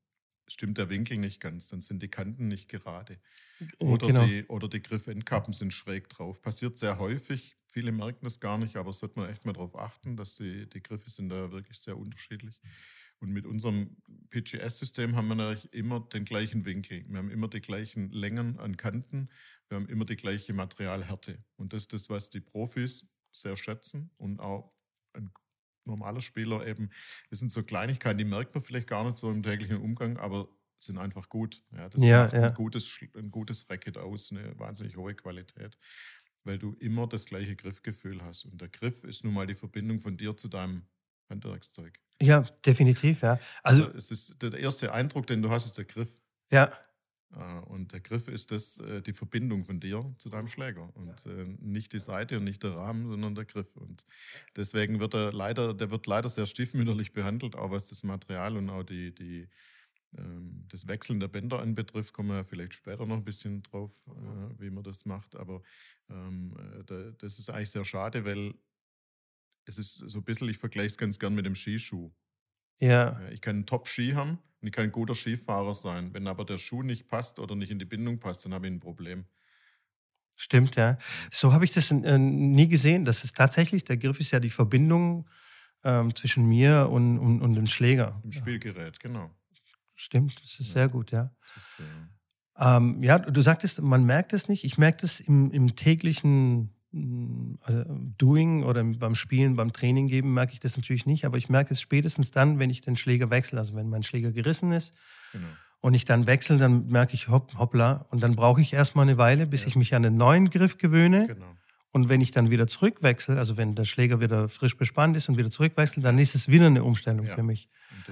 stimmt 0.48 0.77
der 0.77 0.89
Winkel 0.89 1.18
nicht 1.18 1.39
ganz, 1.39 1.68
dann 1.68 1.82
sind 1.82 2.01
die 2.01 2.08
Kanten 2.08 2.48
nicht 2.48 2.70
gerade. 2.70 3.20
Äh, 3.60 3.84
Oder, 3.84 4.08
genau. 4.08 4.25
die, 4.25 4.46
oder 4.46 4.68
die 4.68 4.82
Griffendkappen 4.82 5.54
sind 5.54 5.74
schräg 5.74 6.10
drauf. 6.10 6.42
Passiert 6.42 6.77
sehr 6.77 7.00
häufig. 7.00 7.58
Viele 7.68 7.92
merken 7.92 8.24
das 8.24 8.39
gar 8.39 8.58
nicht, 8.58 8.77
aber 8.77 8.94
sollte 8.94 9.20
man 9.20 9.30
echt 9.30 9.46
mal 9.46 9.54
darauf 9.54 9.77
achten, 9.77 10.16
dass 10.16 10.36
die, 10.36 10.68
die 10.70 10.82
Griffe 10.82 11.10
sind 11.10 11.30
da 11.30 11.51
wirklich 11.51 11.80
sehr 11.80 11.98
unterschiedlich. 11.98 12.60
Und 13.20 13.32
mit 13.32 13.46
unserem 13.46 13.98
PGS-System 14.30 15.16
haben 15.16 15.27
wir 15.27 15.36
natürlich 15.36 15.74
immer 15.74 16.00
den 16.01 16.24
gleichen 16.24 16.66
Winkel. 16.66 17.04
Wir 17.08 17.18
haben 17.18 17.32
immer 17.32 17.48
die 17.48 17.62
gleichen 17.62 18.12
Längen 18.12 18.60
an 18.60 18.77
Kanten. 18.77 19.30
Wir 19.70 19.77
haben 19.77 19.89
immer 19.89 20.06
die 20.06 20.16
gleiche 20.16 20.54
Materialhärte. 20.54 21.44
Und 21.56 21.74
das 21.74 21.84
ist 21.84 21.94
das, 21.94 22.10
was 22.10 22.30
die 22.30 22.42
Profis 22.42 23.10
sehr 23.32 23.58
schätzen 23.58 24.12
und 24.18 24.39
auch 24.39 24.72
ein 25.13 25.32
normaler 25.88 26.22
Spieler 26.22 26.65
eben. 26.67 26.89
Das 27.29 27.39
sind 27.39 27.51
so 27.51 27.63
Kleinigkeiten, 27.63 28.17
die 28.17 28.25
merkt 28.25 28.53
man 28.53 28.63
vielleicht 28.63 28.88
gar 28.88 29.03
nicht 29.03 29.17
so 29.17 29.32
im 29.32 29.41
täglichen 29.44 29.77
Umgang, 29.77 30.17
aber 30.17 30.48
sind 30.77 30.98
einfach 31.00 31.29
gut. 31.29 31.63
Ja, 31.75 31.89
das 31.89 32.01
Ja, 32.03 32.24
macht 32.24 32.34
ja. 32.34 32.44
Ein, 32.50 32.53
gutes, 32.53 33.00
ein 33.15 33.32
gutes 33.32 33.67
Racket 33.70 33.98
aus, 33.98 34.32
eine 34.32 34.58
wahnsinnig 34.60 34.96
hohe 34.98 35.15
Qualität, 35.15 35.77
weil 36.44 36.60
du 36.60 36.74
immer 36.74 37.08
das 37.08 37.25
gleiche 37.25 37.56
Griffgefühl 37.56 38.24
hast. 38.24 38.46
Und 38.46 38.62
der 38.62 38.70
Griff 38.70 39.03
ist 39.03 39.24
nun 39.24 39.34
mal 39.34 39.48
die 39.48 39.56
Verbindung 39.56 40.00
von 40.00 40.17
dir 40.17 40.38
zu 40.38 40.48
deinem 40.48 40.88
Handwerkszeug. 41.29 42.00
Ja, 42.22 42.41
definitiv, 42.65 43.22
ja. 43.22 43.39
Also, 43.63 43.84
Also 43.84 43.98
es 43.98 44.12
ist 44.12 44.41
der 44.41 44.53
erste 44.53 44.94
Eindruck, 44.94 45.27
den 45.27 45.41
du 45.41 45.50
hast, 45.50 45.65
ist 45.65 45.77
der 45.77 45.86
Griff. 45.86 46.22
ja, 46.51 46.72
Und 47.29 47.91
der 47.91 48.00
Griff 48.00 48.29
ist 48.29 48.51
das, 48.51 48.77
äh, 48.79 49.01
die 49.01 49.13
Verbindung 49.13 49.63
von 49.63 49.79
dir 49.79 50.13
zu 50.17 50.29
deinem 50.29 50.48
Schläger. 50.48 50.96
Und 50.96 51.25
äh, 51.25 51.46
nicht 51.60 51.91
die 51.93 52.00
Seite 52.00 52.38
und 52.38 52.46
nicht 52.46 52.63
der 52.63 52.75
Rahmen, 52.75 53.07
sondern 53.10 53.36
der 53.36 53.46
Griff. 53.46 53.75
Und 53.75 54.05
deswegen 54.55 55.00
wird 55.00 55.13
er 55.13 55.34
leider, 55.34 55.74
der 55.74 55.91
wird 55.91 56.07
leider 56.07 56.29
sehr 56.29 56.46
stiefmütterlich 56.46 57.12
behandelt, 57.12 57.55
auch 57.55 57.69
was 57.69 57.89
das 57.89 58.03
Material 58.03 58.55
und 58.55 58.69
auch 58.69 58.84
die, 58.84 59.13
die, 59.13 59.50
ähm, 60.17 60.65
das 60.69 60.88
Wechseln 60.88 61.19
der 61.19 61.27
Bänder 61.27 61.60
anbetrifft, 61.60 62.13
kommen 62.13 62.29
wir 62.29 62.38
ja 62.38 62.43
vielleicht 62.43 62.74
später 62.74 63.05
noch 63.05 63.17
ein 63.17 63.25
bisschen 63.25 63.62
drauf, 63.62 64.07
äh, 64.07 64.62
wie 64.62 64.69
man 64.69 64.84
das 64.84 65.05
macht. 65.05 65.36
Aber 65.36 65.62
ähm, 66.10 66.55
äh, 66.57 66.84
da, 66.86 67.12
das 67.12 67.39
ist 67.39 67.50
eigentlich 67.50 67.72
sehr 67.72 67.86
schade, 67.86 68.24
weil 68.24 68.53
es 69.65 69.77
ist 69.77 69.96
so 69.96 70.19
ein 70.19 70.24
bisschen, 70.24 70.48
ich 70.48 70.57
vergleiche 70.57 70.88
es 70.88 70.98
ganz 70.98 71.19
gern 71.19 71.36
mit 71.36 71.46
dem 71.46 71.55
Skischuh. 71.55 72.10
Ja, 72.79 73.19
Ich 73.31 73.41
kann 73.41 73.55
einen 73.57 73.65
Top-Ski 73.65 74.12
haben 74.13 74.39
und 74.62 74.67
ich 74.67 74.72
kann 74.74 74.86
ein 74.86 74.91
guter 74.91 75.15
Skifahrer 75.15 75.74
sein. 75.74 76.13
Wenn 76.13 76.27
aber 76.27 76.46
der 76.46 76.57
Schuh 76.57 76.84
nicht 76.84 77.07
passt 77.07 77.39
oder 77.39 77.55
nicht 77.55 77.72
in 77.72 77.79
die 77.79 77.86
Bindung 77.86 78.19
passt, 78.19 78.46
dann 78.46 78.53
habe 78.53 78.67
ich 78.67 78.74
ein 78.74 78.79
Problem. 78.79 79.25
stimmt, 80.36 80.75
ja. 80.75 80.98
So 81.31 81.53
habe 81.53 81.65
ich 81.65 81.72
das 81.72 81.91
äh, 81.91 82.17
nie 82.17 82.67
gesehen. 82.67 83.05
Das 83.05 83.24
ist 83.24 83.36
tatsächlich, 83.36 83.84
der 83.86 83.98
Griff 83.98 84.19
ist 84.19 84.31
ja 84.31 84.39
die 84.39 84.50
Verbindung 84.50 85.27
ähm, 85.84 86.15
zwischen 86.15 86.46
mir 86.46 86.89
und, 86.91 87.17
und, 87.19 87.41
und 87.41 87.53
dem 87.55 87.67
Schläger. 87.67 88.22
Im 88.24 88.31
Spielgerät, 88.31 89.00
genau. 89.00 89.31
Stimmt, 89.96 90.39
das 90.41 90.60
ist 90.60 90.67
Ja. 90.69 90.74
sehr 90.74 90.89
gut, 90.89 91.12
ja. 91.12 91.31
Das, 91.55 91.75
äh, 91.79 91.84
Ähm, 92.60 93.03
ja, 93.03 93.19
du 93.19 93.41
sagtest, 93.41 93.81
man 93.81 94.03
merkt 94.05 94.34
es 94.34 94.50
nicht. 94.50 94.63
Ich 94.63 94.77
merke 94.77 95.00
das 95.01 95.19
im, 95.19 95.51
im 95.51 95.75
täglichen 95.75 96.74
also 97.63 97.84
Doing 98.18 98.63
oder 98.63 98.84
beim 98.84 99.16
Spielen, 99.16 99.56
beim 99.56 99.72
Training 99.74 100.08
geben, 100.08 100.34
merke 100.34 100.54
ich 100.54 100.60
das 100.60 100.77
natürlich 100.77 101.06
nicht. 101.06 101.25
Aber 101.25 101.38
ich 101.38 101.50
merke 101.50 101.74
es 101.74 101.82
spätestens 101.82 102.32
dann, 102.32 102.60
wenn 102.60 102.70
ich 102.70 102.82
den 102.82 102.96
Schläger 102.96 103.30
wechsle. 103.30 103.58
Also 103.60 103.75
wenn 103.75 103.89
mein 103.89 104.04
Schläger 104.04 104.32
gerissen 104.32 104.72
ist 104.72 104.94
genau. 105.32 105.46
und 105.82 105.94
ich 105.94 106.06
dann 106.06 106.27
wechsle, 106.27 106.58
dann 106.58 106.88
merke 106.88 107.13
ich 107.13 107.27
hopp, 107.30 107.58
hoppla. 107.58 108.06
Und 108.10 108.22
dann 108.22 108.36
brauche 108.36 108.62
ich 108.62 108.74
erstmal 108.74 109.04
eine 109.08 109.18
Weile, 109.18 109.48
bis 109.48 109.62
Ja. 109.63 109.68
ich 109.70 109.75
mich 109.75 109.94
an 109.96 110.04
den 110.04 110.18
neuen 110.18 110.50
Griff 110.50 110.77
gewöhne. 110.77 111.27
genau. 111.27 111.46
Und 111.92 112.10
wenn 112.10 112.22
ich 112.22 112.32
dann 112.32 112.50
wieder 112.51 112.68
zurückwechsle, 112.68 113.38
also 113.38 113.58
wenn 113.58 113.74
der 113.74 113.86
Schläger 113.86 114.20
wieder 114.20 114.50
frisch 114.50 114.77
bespannt 114.77 115.16
ist 115.18 115.30
und 115.30 115.38
wieder 115.38 115.50
zurückwechselt, 115.50 116.06
dann 116.06 116.20
ist 116.20 116.36
es 116.36 116.48
wieder 116.48 116.68
eine 116.68 116.84
Umstellung 116.84 117.25
Ja. 117.25 117.34
für 117.34 117.44
mich. 117.44 117.70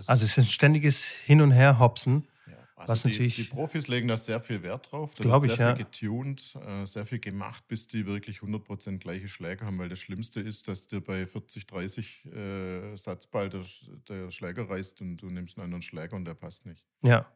Also 0.07 0.23
es 0.25 0.31
ist 0.31 0.37
ein 0.39 0.45
ständiges 0.45 1.05
Hin 1.05 1.41
und 1.41 1.51
Her 1.51 1.77
hopsen. 1.77 2.23
ja, 2.23 2.29
also 2.75 2.91
was 2.91 3.01
die, 3.03 3.07
natürlich- 3.09 3.35
die 3.37 3.43
Profis 3.43 3.87
legen 3.87 4.07
da 4.09 4.17
sehr 4.17 4.41
viel 4.41 4.61
Wert 4.61 4.91
drauf. 4.91 5.15
Da 5.15 5.23
wird 5.23 5.45
ich, 5.45 5.55
sehr 5.55 5.67
ja. 5.69 5.75
viel 5.75 5.85
getuned, 5.85 6.55
äh, 6.55 6.85
sehr 6.85 7.05
viel 7.05 7.19
gemacht, 7.19 7.65
bis 7.67 7.87
die 7.87 8.05
wirklich 8.05 8.41
100% 8.41 8.99
gleiche 8.99 9.29
Schläger 9.29 9.65
haben. 9.65 9.77
Weil 9.77 9.87
das 9.87 9.99
Schlimmste 9.99 10.41
ist, 10.41 10.67
dass 10.67 10.87
dir 10.87 10.99
bei 11.01 11.25
40, 11.25 11.67
30 11.67 12.25
äh, 12.25 12.95
Satzball 12.97 13.49
der, 13.49 13.63
der 14.09 14.29
Schläger 14.29 14.69
reißt 14.69 14.99
und 15.01 15.17
du 15.17 15.29
nimmst 15.29 15.57
einen 15.57 15.65
anderen 15.65 15.81
Schläger 15.81 16.15
und 16.17 16.25
der 16.25 16.33
passt 16.33 16.65
nicht. 16.65 16.85
Ja, 17.01 17.31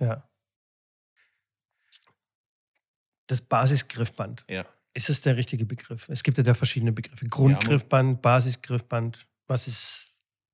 ja. 0.00 0.28
Das 3.28 3.40
Basisgriffband. 3.40 4.44
Ja. 4.48 4.64
Ist 4.94 5.10
es 5.10 5.20
der 5.20 5.36
richtige 5.36 5.64
Begriff? 5.66 6.08
Es 6.08 6.22
gibt 6.22 6.38
ja 6.38 6.44
da 6.44 6.54
verschiedene 6.54 6.92
Begriffe. 6.92 7.26
Grundgriffband, 7.26 8.22
Basisgriffband. 8.22 9.26
Was 9.46 9.68
ist. 9.68 10.05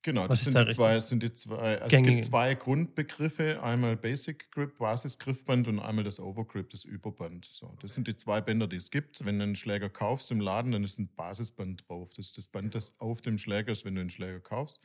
Genau, 0.05 0.23
Was 0.23 0.31
das 0.31 0.45
sind 0.45 0.55
da 0.55 0.65
die, 0.65 0.75
zwei, 0.75 0.99
sind 0.99 1.23
die 1.23 1.33
zwei. 1.33 1.79
Also 1.81 1.97
es 1.97 2.03
gibt 2.03 2.25
zwei 2.25 2.55
Grundbegriffe: 2.55 3.63
einmal 3.63 3.97
Basic 3.97 4.51
Grip, 4.51 4.77
Basisgriffband 4.79 5.69
und 5.69 5.79
einmal 5.79 6.03
das 6.03 6.19
Overgrip, 6.19 6.71
das 6.71 6.85
Überband. 6.85 7.45
So, 7.45 7.77
das 7.81 7.95
sind 7.95 8.09
die 8.09 8.17
zwei 8.17 8.41
Bänder, 8.41 8.67
die 8.67 8.77
es 8.77 8.91
gibt. 8.91 9.25
Wenn 9.25 9.39
du 9.39 9.45
einen 9.45 9.55
Schläger 9.55 9.89
kaufst 9.89 10.33
im 10.33 10.41
Laden, 10.41 10.73
dann 10.73 10.83
ist 10.83 10.99
ein 10.99 11.09
Basisband 11.15 11.89
drauf. 11.89 12.11
Das 12.17 12.27
ist 12.27 12.37
das 12.37 12.49
Band, 12.49 12.75
das 12.75 12.99
auf 12.99 13.21
dem 13.21 13.39
Schläger 13.39 13.71
ist, 13.71 13.85
wenn 13.85 13.95
du 13.95 14.01
einen 14.01 14.11
Schläger 14.11 14.41
kaufst. 14.41 14.81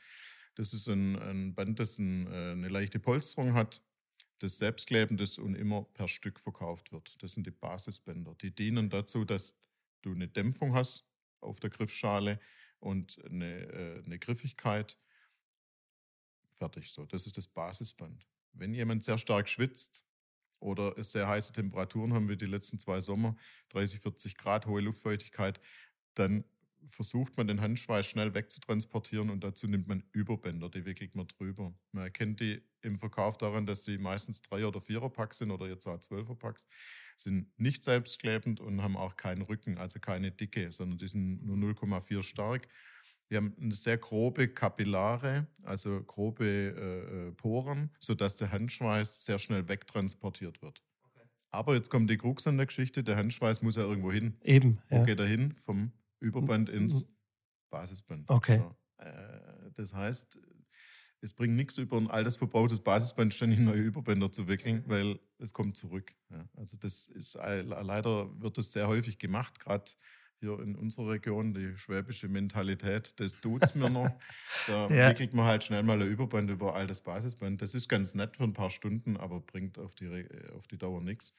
Das 0.54 0.74
ist 0.74 0.88
ein, 0.88 1.16
ein 1.16 1.56
Band, 1.56 1.80
das 1.80 1.98
ein, 1.98 2.28
äh, 2.28 2.52
eine 2.52 2.68
leichte 2.68 3.00
Polsterung 3.00 3.54
hat, 3.54 3.82
das 4.40 4.60
selbstklebend 4.60 5.20
ist 5.20 5.40
und 5.40 5.56
immer 5.56 5.84
per 5.94 6.08
Stück 6.08 6.40
verkauft 6.40 6.92
wird. 6.92 7.22
Das 7.24 7.34
sind 7.34 7.48
die 7.48 7.52
Basisbänder. 7.52 8.36
Die 8.42 8.54
dienen 8.54 8.90
dazu, 8.90 9.26
dass 9.26 9.58
du 10.04 10.12
eine 10.12 10.28
Dämpfung 10.28 10.76
hast 10.76 11.08
auf 11.42 11.60
der 11.60 11.72
Griffschale 11.72 12.40
und 12.80 13.18
eine, 13.26 13.72
äh, 13.72 14.04
eine 14.06 14.20
Griffigkeit. 14.20 14.98
Fertig 16.58 16.92
so. 16.92 17.06
Das 17.06 17.28
ist 17.28 17.38
das 17.38 17.48
Basisband. 17.48 18.26
Wenn 18.54 18.74
jemand 18.74 19.04
sehr 19.04 19.20
stark 19.20 19.48
schwitzt 19.48 20.04
oder 20.60 20.98
es 20.98 21.12
sehr 21.12 21.28
heiße 21.28 21.54
Temperaturen 21.54 22.14
haben 22.14 22.30
wie 22.30 22.38
die 22.38 22.48
letzten 22.48 22.80
zwei 22.80 23.00
Sommer, 23.00 23.36
30, 23.70 24.00
40 24.00 24.38
Grad, 24.38 24.66
hohe 24.66 24.82
Luftfeuchtigkeit, 24.82 25.62
dann 26.16 26.44
versucht 26.88 27.38
man 27.38 27.48
den 27.48 27.62
Handschweiß 27.62 28.08
schnell 28.08 28.34
wegzutransportieren 28.34 29.30
und 29.30 29.44
dazu 29.44 29.68
nimmt 29.68 29.88
man 29.88 30.04
Überbänder, 30.14 30.70
die 30.70 30.86
wickelt 30.86 31.16
man 31.16 31.28
drüber. 31.28 31.76
Man 31.92 32.06
erkennt 32.06 32.40
die 32.40 32.62
im 32.82 32.98
Verkauf 32.98 33.38
daran, 33.38 33.66
dass 33.66 33.84
sie 33.84 33.98
meistens 33.98 34.42
drei 34.42 34.66
oder 34.66 34.82
vierer 34.82 35.10
Pack 35.10 35.34
sind 35.34 35.52
oder 35.52 35.68
jetzt 35.68 35.86
auch 35.88 36.00
zwölfer 36.00 36.36
Packs, 36.36 36.68
sind 37.18 37.52
nicht 37.60 37.84
selbstklebend 37.84 38.60
und 38.62 38.82
haben 38.82 38.98
auch 38.98 39.16
keinen 39.16 39.42
Rücken, 39.42 39.78
also 39.78 40.00
keine 40.00 40.32
Dicke, 40.32 40.72
sondern 40.72 40.98
die 40.98 41.08
sind 41.08 41.44
nur 41.44 41.58
0,4 41.58 42.24
stark. 42.24 42.68
Die 43.30 43.36
haben 43.36 43.54
eine 43.60 43.74
sehr 43.74 43.98
grobe 43.98 44.48
Kapillare, 44.48 45.48
also 45.64 46.02
grobe 46.04 46.46
äh, 46.46 47.28
äh, 47.28 47.32
Poren, 47.34 47.92
sodass 48.00 48.38
der 48.38 48.52
Handschweiß 48.52 49.26
sehr 49.26 49.38
schnell 49.38 49.68
wegtransportiert 49.68 50.62
wird. 50.62 50.82
Aber 51.50 51.76
jetzt 51.76 51.90
kommt 51.90 52.10
die 52.10 52.18
Krux 52.18 52.46
an 52.48 52.58
der 52.58 52.66
Geschichte, 52.66 53.04
der 53.04 53.18
Handschweiß 53.18 53.62
muss 53.62 53.76
ja 53.76 53.84
irgendwo 53.84 54.12
hin. 54.12 54.38
Eben. 54.42 54.80
Wo 54.90 55.04
geht 55.04 55.20
er 55.20 55.26
hin? 55.26 55.56
Vom 55.60 55.92
Überband 56.20 56.70
ins 56.70 57.14
Basisband. 57.70 58.30
Okay. 58.30 58.60
So, 58.60 59.04
äh, 59.04 59.72
das 59.74 59.94
heißt, 59.94 60.40
es 61.22 61.34
bringt 61.34 61.56
nichts 61.56 61.78
über 61.78 61.98
ein 61.98 62.10
altes 62.10 62.36
verbautes 62.36 62.80
Basisband 62.80 63.34
ständig 63.34 63.60
neue 63.60 63.82
Überbänder 63.82 64.32
zu 64.32 64.48
wickeln, 64.48 64.84
weil 64.88 65.20
es 65.40 65.54
kommt 65.54 65.76
zurück. 65.78 66.12
Ja, 66.30 66.48
also 66.56 66.78
das 66.78 67.08
ist 67.08 67.36
leider 67.36 68.30
wird 68.40 68.58
das 68.58 68.72
sehr 68.72 68.88
häufig 68.88 69.18
gemacht, 69.18 69.60
gerade 69.60 69.92
hier 70.40 70.60
in 70.60 70.76
unserer 70.76 71.12
Region, 71.12 71.54
die 71.54 71.78
schwäbische 71.78 72.28
Mentalität, 72.28 73.20
das 73.20 73.42
tut 73.42 73.64
es 73.64 73.76
mir 73.76 73.90
noch. 73.90 74.10
Da 74.68 74.90
ja. 74.90 75.10
wickelt 75.10 75.34
man 75.34 75.46
halt 75.46 75.64
schnell 75.64 75.84
mal 75.84 76.02
ein 76.02 76.08
Überband 76.08 76.50
über 76.50 76.76
altes 76.76 77.02
Basisband. 77.02 77.62
Das 77.62 77.74
ist 77.74 77.88
ganz 77.88 78.16
nett 78.16 78.36
für 78.36 78.44
ein 78.44 78.54
paar 78.54 78.70
Stunden, 78.70 79.16
aber 79.16 79.40
bringt 79.40 79.80
auf 79.80 79.96
die, 79.96 80.26
auf 80.56 80.68
die 80.68 80.78
Dauer 80.78 81.02
nichts. 81.02 81.34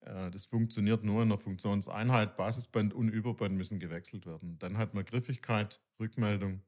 Äh, 0.00 0.30
das 0.30 0.46
funktioniert 0.46 1.04
nur 1.04 1.22
in 1.22 1.28
der 1.28 1.38
Funktionseinheit. 1.38 2.36
Basisband 2.36 2.94
und 2.94 3.08
Überband 3.08 3.56
müssen 3.56 3.78
gewechselt 3.78 4.26
werden. 4.26 4.58
Dann 4.58 4.76
hat 4.78 4.94
man 4.94 5.04
Griffigkeit, 5.04 5.80
Rückmeldung, 6.00 6.62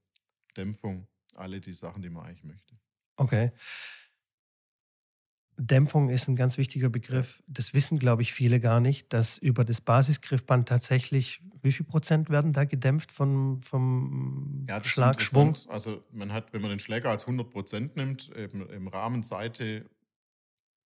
Dämpfung, 0.57 1.09
alle 1.37 1.61
die 1.61 1.73
Sachen, 1.73 2.03
die 2.03 2.11
man 2.11 2.27
eigentlich 2.27 2.45
möchte. 2.45 2.79
Okay. 3.17 3.53
Dämpfung 5.61 6.09
ist 6.09 6.27
ein 6.29 6.37
ganz 6.37 6.57
wichtiger 6.57 6.89
Begriff. 6.89 7.43
Das 7.47 7.75
wissen, 7.75 7.99
glaube 7.99 8.23
ich, 8.23 8.33
viele 8.33 8.61
gar 8.61 8.81
nicht, 8.81 9.13
dass 9.13 9.37
über 9.37 9.65
das 9.65 9.81
Basisgriffband 9.81 10.69
tatsächlich, 10.69 11.43
wie 11.63 11.73
viel 11.73 11.85
Prozent 11.85 12.31
werden 12.31 12.53
da 12.53 12.65
gedämpft 12.65 13.13
vom, 13.13 13.63
vom 13.63 14.67
ja, 14.69 14.83
Schlagschwung? 14.83 15.55
Also 15.69 16.03
man 16.13 16.33
hat, 16.33 16.53
wenn 16.53 16.63
man 16.63 16.71
den 16.71 16.81
Schläger 16.81 17.11
als 17.11 17.25
100 17.25 17.51
Prozent 17.51 17.97
nimmt, 17.97 18.35
eben 18.35 18.69
im 18.71 18.89
Rahmen 18.89 19.23
Seite 19.23 19.85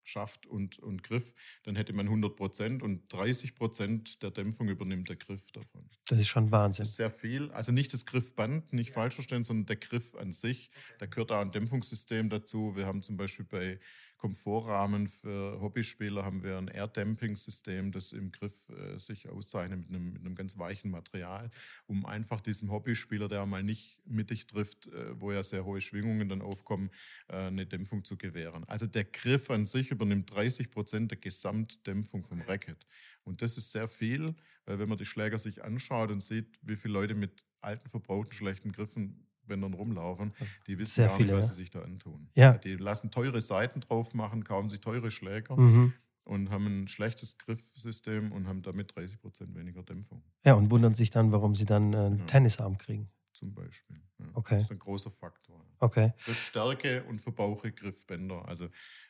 Schaft 0.04 0.47
und, 0.47 0.78
und 0.78 1.02
Griff, 1.02 1.35
dann 1.64 1.76
hätte 1.76 1.93
man 1.93 2.07
100 2.07 2.37
Prozent 2.37 2.83
und 2.83 3.12
30 3.12 3.54
Prozent 3.54 4.23
der 4.23 4.31
Dämpfung 4.31 4.69
übernimmt 4.69 5.09
der 5.09 5.16
Griff 5.16 5.50
davon. 5.52 5.88
Das 6.07 6.19
ist 6.19 6.28
schon 6.28 6.50
Wahnsinn. 6.50 6.82
Das 6.82 6.91
ist 6.91 6.97
sehr 6.97 7.10
viel. 7.10 7.50
Also 7.52 7.73
nicht 7.73 7.93
das 7.93 8.06
Griffband, 8.06 8.73
nicht 8.73 8.91
ja. 8.91 8.95
falsch 8.95 9.15
verstehen, 9.15 9.45
sondern 9.45 9.67
der 9.67 9.76
Griff 9.76 10.15
an 10.15 10.30
sich. 10.30 10.71
Okay. 10.71 10.95
Da 10.99 11.06
gehört 11.06 11.32
auch 11.32 11.41
ein 11.41 11.50
Dämpfungssystem 11.50 12.28
dazu. 12.28 12.76
Wir 12.76 12.87
haben 12.87 13.02
zum 13.02 13.17
Beispiel 13.17 13.47
bei 13.47 13.80
Komfortrahmen 14.25 15.06
für 15.06 15.60
Hobbyspieler 15.60 16.25
haben 16.25 16.43
wir 16.43 16.56
ein 16.56 16.69
Air-Damping-System, 16.69 17.93
das 17.93 18.13
im 18.13 18.32
Griff 18.32 18.71
äh, 18.71 18.99
sich 18.99 19.28
auszeichnet 19.28 19.80
mit 19.80 19.91
einem, 19.91 20.15
mit 20.15 20.23
einem, 20.23 20.34
ganz 20.34 20.56
weichen 20.56 20.91
Material, 20.91 21.50
um 21.87 22.06
einfach 22.06 22.41
diesem 22.41 22.71
Hobbyspieler, 22.71 23.28
der 23.28 23.45
mal 23.45 23.63
nicht 23.63 24.00
mittig 24.06 24.47
trifft, 24.47 24.87
äh, 24.87 25.21
wo 25.21 25.30
ja 25.30 25.43
sehr 25.43 25.67
hohe 25.67 25.82
Schwingungen 25.82 26.30
dann 26.30 26.41
aufkommen, 26.41 26.89
äh, 27.28 27.37
eine 27.37 27.67
Dämpfung 27.67 28.02
zu 28.02 28.17
gewähren. 28.17 28.65
Also 28.67 28.87
der 28.87 29.04
Griff 29.04 29.50
an 29.50 29.67
sich 29.67 29.91
übernimmt 29.91 30.34
30 30.34 30.71
Prozent 30.71 31.10
der 31.10 31.19
Gesamtdämpfung 31.19 32.25
vom 32.25 32.41
Racket. 32.41 32.87
Und 33.25 33.43
das 33.43 33.58
ist 33.58 33.73
sehr 33.73 33.89
viel, 33.89 34.34
weil 34.65 34.78
wenn 34.78 34.89
man 34.89 34.97
die 34.97 35.04
Schläger 35.04 35.37
sich 35.37 35.63
anschaut 35.63 36.10
und 36.10 36.23
sieht, 36.23 36.58
wie 36.63 36.76
viele 36.76 36.95
Leute 36.95 37.15
mit 37.15 37.45
alten, 37.60 37.91
verbrauchten, 37.91 38.32
schlechten 38.32 38.73
Griffen 38.73 39.26
Bändern 39.47 39.75
rumlaufen, 39.75 40.33
die 40.67 40.78
wissen 40.78 40.95
Sehr 40.95 41.07
gar 41.09 41.17
viele, 41.17 41.33
nicht, 41.33 41.39
was 41.39 41.49
sie 41.49 41.54
sich 41.54 41.71
da 41.71 41.83
antun. 41.83 42.28
Ja. 42.35 42.54
Die 42.59 42.76
lassen 42.76 43.11
teure 43.11 43.41
Seiten 43.41 43.80
drauf 43.80 44.15
machen, 44.15 44.45
kaufen 44.45 44.69
sich 44.69 44.80
teure 44.80 45.11
Schläger 45.11 45.57
Mhm. 45.57 45.93
und 46.25 46.50
haben 46.50 46.67
ein 46.85 46.89
schlechtes 46.89 47.39
Griffsystem 47.39 48.33
und 48.33 48.47
haben 48.47 48.63
damit 48.63 48.95
30 48.97 49.21
Prozent 49.21 49.54
weniger 49.54 49.83
Dämpfung 49.83 50.23
Ja, 50.45 50.54
und 50.54 50.71
wundern 50.71 50.95
sich 50.95 51.11
dann, 51.11 51.33
warum 51.33 51.54
sie 51.54 51.65
dann 51.67 51.93
äh, 51.93 51.97
einen 51.99 52.19
Ja. 52.21 52.25
Tennisarm 52.26 52.78
kriegen. 52.78 53.07
zum 53.33 53.52
Beispiel. 53.52 54.00
Ja. 54.21 54.26
Okay. 54.35 54.54
Das 54.57 54.65
ist 54.65 54.71
ein 54.71 54.78
großer 54.78 55.11
Faktor. 55.11 55.65
Okay. 55.80 56.13
Griffstärke 56.25 57.02
und 57.04 57.21
Verbauche 57.21 57.73
Griffbänder. 57.73 58.47
Also 58.47 58.69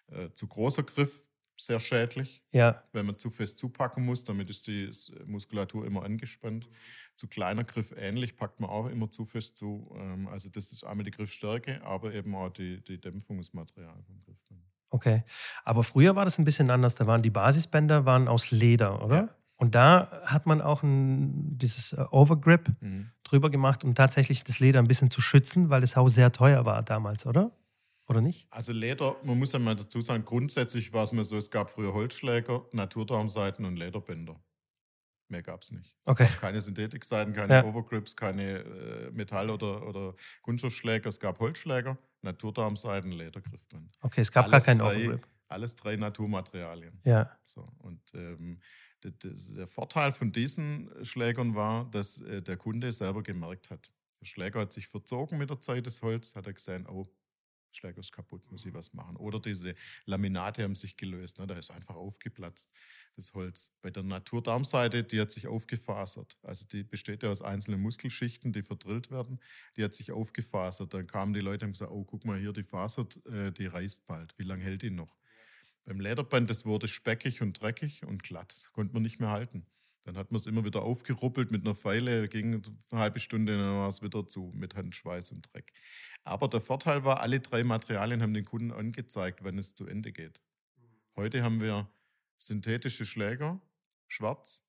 äh, 0.09 0.31
zu 0.33 0.47
großer 0.49 0.83
Griff 0.83 1.29
sehr 1.57 1.81
schädlich, 1.81 2.43
Ja, 2.53 2.83
wenn 2.93 3.07
man 3.07 3.19
zu 3.19 3.31
fest 3.31 3.59
zupacken 3.59 4.05
muss, 4.05 4.25
damit 4.25 4.51
ist 4.51 4.67
die 4.67 4.90
Muskulatur 5.27 5.87
immer 5.87 6.03
angespannt. 6.05 6.69
Zu 7.17 7.29
kleiner 7.29 7.64
Griff 7.64 7.93
ähnlich, 7.97 8.37
packt 8.37 8.61
man 8.61 8.69
auch 8.71 8.87
immer 8.87 9.11
zu 9.11 9.25
fest 9.25 9.57
zu. 9.57 9.90
Ähm, 9.97 10.27
Also 10.29 10.49
das 10.51 10.73
ist 10.73 10.85
einmal 10.85 11.05
die 11.05 11.11
Griffstärke, 11.12 11.81
aber 11.85 12.12
eben 12.12 12.35
auch 12.35 12.51
die, 12.51 12.83
die 12.83 13.01
Dämpfung 13.01 13.38
des 13.38 13.53
Materials 13.55 14.05
vom 14.07 14.21
Griffband. 14.21 14.61
okay. 14.90 15.23
Aber 15.64 15.83
früher 15.85 16.17
war 16.17 16.25
das 16.25 16.38
ein 16.38 16.45
bisschen 16.45 16.71
anders. 16.71 16.95
Da 16.97 17.07
waren 17.07 17.23
die 17.23 17.31
Basisbänder 17.31 18.05
waren 18.05 18.29
aus 18.29 18.51
Leder, 18.51 19.05
oder? 19.05 19.17
Ja. 19.17 19.29
Und 19.57 19.77
da 19.77 20.23
hat 20.25 20.47
man 20.47 20.61
auch 20.61 20.83
ein, 20.83 21.57
dieses 21.59 21.93
äh, 21.93 22.05
Overgrip 22.11 22.69
Mhm. 22.81 23.11
drüber 23.23 23.51
gemacht, 23.51 23.85
um 23.85 23.95
tatsächlich 23.95 24.43
das 24.43 24.59
Leder 24.59 24.81
ein 24.81 24.88
bisschen 24.88 25.11
zu 25.12 25.21
schützen, 25.21 25.71
weil 25.71 25.81
das 25.81 25.95
Haus 25.97 26.14
sehr 26.17 26.33
teuer 26.33 26.64
war 26.67 26.83
damals, 26.83 27.25
oder? 27.27 27.53
Oder 28.07 28.21
nicht? 28.21 28.47
Also 28.51 28.73
Leder, 28.73 29.17
man 29.25 29.38
muss 29.38 29.53
ja 29.53 29.59
mal 29.59 29.77
dazu 29.77 30.01
sagen, 30.01 30.25
grundsätzlich 30.25 30.93
war 30.93 31.05
es 31.05 31.12
mir 31.12 31.25
so, 31.25 31.37
es 31.37 31.51
gab 31.51 31.71
früher 31.71 31.93
Holzschläger, 31.95 32.67
Naturdarmseiten 32.73 33.64
und 33.64 33.77
Lederbänder. 33.77 34.43
Mehr 35.29 35.43
gab 35.43 35.62
es 35.62 35.73
nicht. 35.73 35.97
Okay. 36.05 36.29
Keine 36.38 36.61
Synthetikseiten, 36.61 37.33
keine 37.33 37.55
Ja. 37.55 37.64
Overgrips, 37.64 38.14
keine 38.14 38.59
äh, 38.59 39.11
Metall- 39.11 39.49
oder, 39.49 39.87
oder 39.87 40.14
Kunststoffschläger. 40.43 41.09
Es 41.09 41.19
gab 41.19 41.40
Holzschläger, 41.40 41.97
Naturdarmseiten, 42.21 43.11
Ledergriffband. 43.11 43.97
Okay, 44.03 44.21
es 44.21 44.31
gab 44.31 44.47
Alles 44.53 44.67
gar 44.67 44.75
keinen 44.75 44.85
drei- 44.85 45.07
Overgrip. 45.09 45.27
Alles 45.49 45.75
drei 45.77 45.97
Naturmaterialien. 45.97 47.01
Ja. 47.05 47.31
So, 47.45 47.69
und 47.79 48.01
ähm, 48.14 48.61
der, 49.03 49.67
Vorteil 49.67 50.12
von 50.12 50.33
diesen 50.33 50.90
Schlägern 51.05 51.55
war, 51.55 51.90
dass 51.90 52.21
äh, 52.23 52.43
der 52.43 52.57
Kunde 52.57 52.93
selber 52.93 53.23
gemerkt 53.23 53.71
hat. 53.71 53.93
Der 54.21 54.27
Schläger 54.27 54.61
hat 54.61 54.73
sich 54.73 54.87
verzogen 54.88 55.38
mit 55.38 55.51
der 55.51 55.61
Zeit 55.61 55.87
des 55.87 56.01
Holz, 56.03 56.35
hat 56.35 56.47
er 56.47 56.55
gesehen, 56.55 56.87
oh, 56.87 57.11
Schläger 57.76 58.00
ist 58.00 58.12
kaputt, 58.12 58.42
muss 58.50 58.64
ich 58.66 58.74
was 58.74 58.92
machen. 58.94 59.16
Oder 59.16 59.40
diese 59.40 59.74
Laminate 60.06 60.62
haben 60.62 60.74
sich 60.74 60.96
gelöst, 60.96 61.38
ne? 61.38 61.46
da 61.46 61.54
ist 61.54 61.70
einfach 61.70 61.96
aufgeplatzt, 61.96 62.70
das 63.16 63.32
Holz. 63.34 63.72
Bei 63.82 63.90
der 63.90 64.02
Naturdarmseite, 64.02 65.04
die 65.04 65.20
hat 65.20 65.30
sich 65.30 65.46
aufgefasert. 65.46 66.38
Also 66.42 66.66
die 66.66 66.84
besteht 66.84 67.22
ja 67.22 67.30
aus 67.30 67.42
einzelnen 67.42 67.80
Muskelschichten, 67.80 68.52
die 68.52 68.62
verdrillt 68.62 69.10
werden. 69.10 69.40
Die 69.76 69.84
hat 69.84 69.94
sich 69.94 70.12
aufgefasert. 70.12 70.94
Dann 70.94 71.06
kamen 71.06 71.34
die 71.34 71.40
Leute 71.40 71.64
und 71.64 71.68
haben 71.68 71.72
gesagt, 71.72 71.92
oh, 71.92 72.04
guck 72.04 72.24
mal 72.24 72.38
hier, 72.38 72.52
die 72.52 72.64
fasert, 72.64 73.24
äh, 73.26 73.52
die 73.52 73.66
reißt 73.66 74.06
bald. 74.06 74.34
Wie 74.38 74.44
lange 74.44 74.64
hält 74.64 74.82
die 74.82 74.90
noch? 74.90 75.16
Beim 75.84 76.00
Lederband, 76.00 76.48
das 76.48 76.64
wurde 76.64 76.88
speckig 76.88 77.42
und 77.42 77.60
dreckig 77.60 78.04
und 78.04 78.22
glatt. 78.22 78.50
Das 78.50 78.72
konnte 78.72 78.94
man 78.94 79.02
nicht 79.02 79.20
mehr 79.20 79.30
halten. 79.30 79.66
Dann 80.05 80.17
hat 80.17 80.31
man 80.31 80.37
es 80.37 80.47
immer 80.47 80.64
wieder 80.64 80.83
aufgeruppelt 80.83 81.51
mit 81.51 81.64
einer 81.64 81.75
Pfeile, 81.75 82.29
ging 82.29 82.62
eine 82.90 83.01
halbe 83.01 83.19
Stunde, 83.19 83.57
dann 83.57 83.79
war 83.79 83.88
es 83.88 84.03
wieder 84.03 84.27
zu 84.27 84.53
mit 84.55 84.75
Handschweiß 84.75 85.31
und 85.31 85.53
Dreck. 85.53 85.73
Aber 86.25 86.49
der 86.49 86.61
Vorteil 86.61 87.05
war, 87.05 87.21
alle 87.21 87.40
drei 87.40 87.64
Materialien 87.64 88.23
haben 88.23 88.35
den 88.35 88.45
Kunden 88.45 88.71
angezeigt, 88.71 89.43
wann 89.43 89.59
es 89.59 89.75
zu 89.75 89.87
Ende 89.87 90.12
geht. 90.12 90.40
Heute 91.17 91.43
haben 91.43 91.61
wir 91.61 91.88
synthetische 92.37 93.07
Schläger, 93.07 93.61
schwarz, 94.09 94.67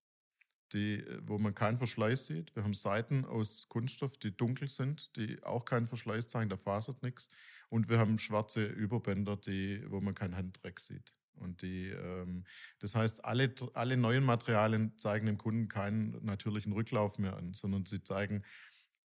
die, 0.73 0.95
äh, 0.95 1.21
wo 1.23 1.37
man 1.37 1.53
keinen 1.53 1.77
Verschleiß 1.77 2.27
sieht. 2.27 2.55
Wir 2.55 2.63
haben 2.63 2.73
Seiten 2.73 3.25
aus 3.25 3.67
Kunststoff, 3.67 4.17
die 4.17 4.35
dunkel 4.35 4.69
sind, 4.69 5.15
die 5.15 5.41
auch 5.43 5.65
keinen 5.65 5.87
Verschleiß 5.87 6.27
zeigen, 6.27 6.49
da 6.49 6.57
fasert 6.57 7.03
nichts. 7.03 7.29
Und 7.69 7.89
wir 7.89 7.99
haben 7.99 8.19
schwarze 8.19 8.65
Überbänder, 8.65 9.37
die, 9.37 9.83
wo 9.89 9.99
man 9.99 10.15
keinen 10.15 10.35
Handdreck 10.35 10.79
sieht. 10.79 11.13
Und 11.37 11.61
die, 11.61 11.89
ähm, 11.89 12.43
das 12.79 12.95
heißt, 12.95 13.25
alle, 13.25 13.53
alle 13.73 13.97
neuen 13.97 14.23
Materialien 14.23 14.97
zeigen 14.97 15.25
dem 15.25 15.37
Kunden 15.37 15.67
keinen 15.67 16.23
natürlichen 16.23 16.73
Rücklauf 16.73 17.17
mehr 17.17 17.35
an, 17.35 17.53
sondern 17.53 17.85
sie 17.85 18.03
zeigen 18.03 18.43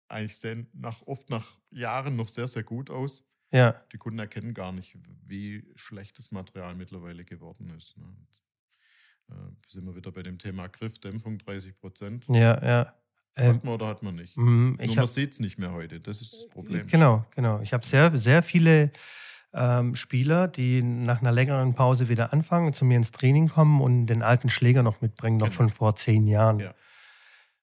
eigentlich 0.08 0.38
sehen 0.38 0.70
nach, 0.74 1.02
oft 1.04 1.30
nach 1.30 1.60
Jahren 1.72 2.16
noch 2.16 2.28
sehr, 2.28 2.48
sehr 2.48 2.64
gut 2.64 2.90
aus. 2.90 3.26
Ja. 3.52 3.72
Die 3.92 3.98
Kunden 3.98 4.20
erkennen 4.20 4.54
gar 4.54 4.72
nicht, 4.72 4.98
wie 5.26 5.66
schlecht 5.76 6.18
das 6.18 6.32
Material 6.32 6.76
mittlerweile 6.76 7.26
geworden 7.26 7.70
ist. 7.76 7.98
Ne? 7.98 8.06
Und, 8.06 8.42
äh, 9.36 9.52
sind 9.68 9.86
wir 9.86 9.96
wieder 9.96 10.12
bei 10.12 10.24
dem 10.24 10.38
Thema 10.38 10.68
Griff, 10.68 11.00
Dämpfung 11.00 11.38
30 11.38 11.78
Prozent. 11.78 12.28
Ja, 12.28 12.64
ja. 12.64 12.96
Ähm, 13.36 13.56
hat 13.56 13.64
man 13.64 13.74
oder 13.76 13.88
hat 13.88 14.04
man 14.04 14.16
nicht? 14.16 14.36
Mhm, 14.36 14.78
Nur 14.80 14.96
man 14.96 15.08
sieht 15.08 15.34
es 15.34 15.40
nicht 15.40 15.58
mehr 15.58 15.72
heute. 15.72 16.00
Das 16.00 16.22
ist 16.22 16.34
das 16.34 16.48
Problem. 16.48 16.88
Genau, 16.88 17.26
genau. 17.32 17.62
Ich 17.62 17.74
habe 17.74 17.86
sehr, 17.86 18.16
sehr 18.18 18.44
viele 18.44 18.92
ähm, 19.54 19.96
Spieler, 19.96 20.48
die 20.48 20.82
nach 20.82 21.22
einer 21.22 21.32
längeren 21.32 21.74
Pause 21.74 22.10
wieder 22.10 22.34
anfangen, 22.34 22.74
zu 22.74 22.86
mir 22.86 22.98
ins 22.98 23.12
Training 23.12 23.48
kommen 23.48 23.82
und 23.82 24.06
den 24.06 24.22
alten 24.22 24.50
Schläger 24.50 24.84
noch 24.84 25.02
mitbringen, 25.02 25.38
noch 25.38 25.48
genau. 25.48 25.58
von 25.58 25.70
vor 25.70 25.96
zehn 25.96 26.28
Jahren. 26.28 26.60
Ja. 26.60 26.74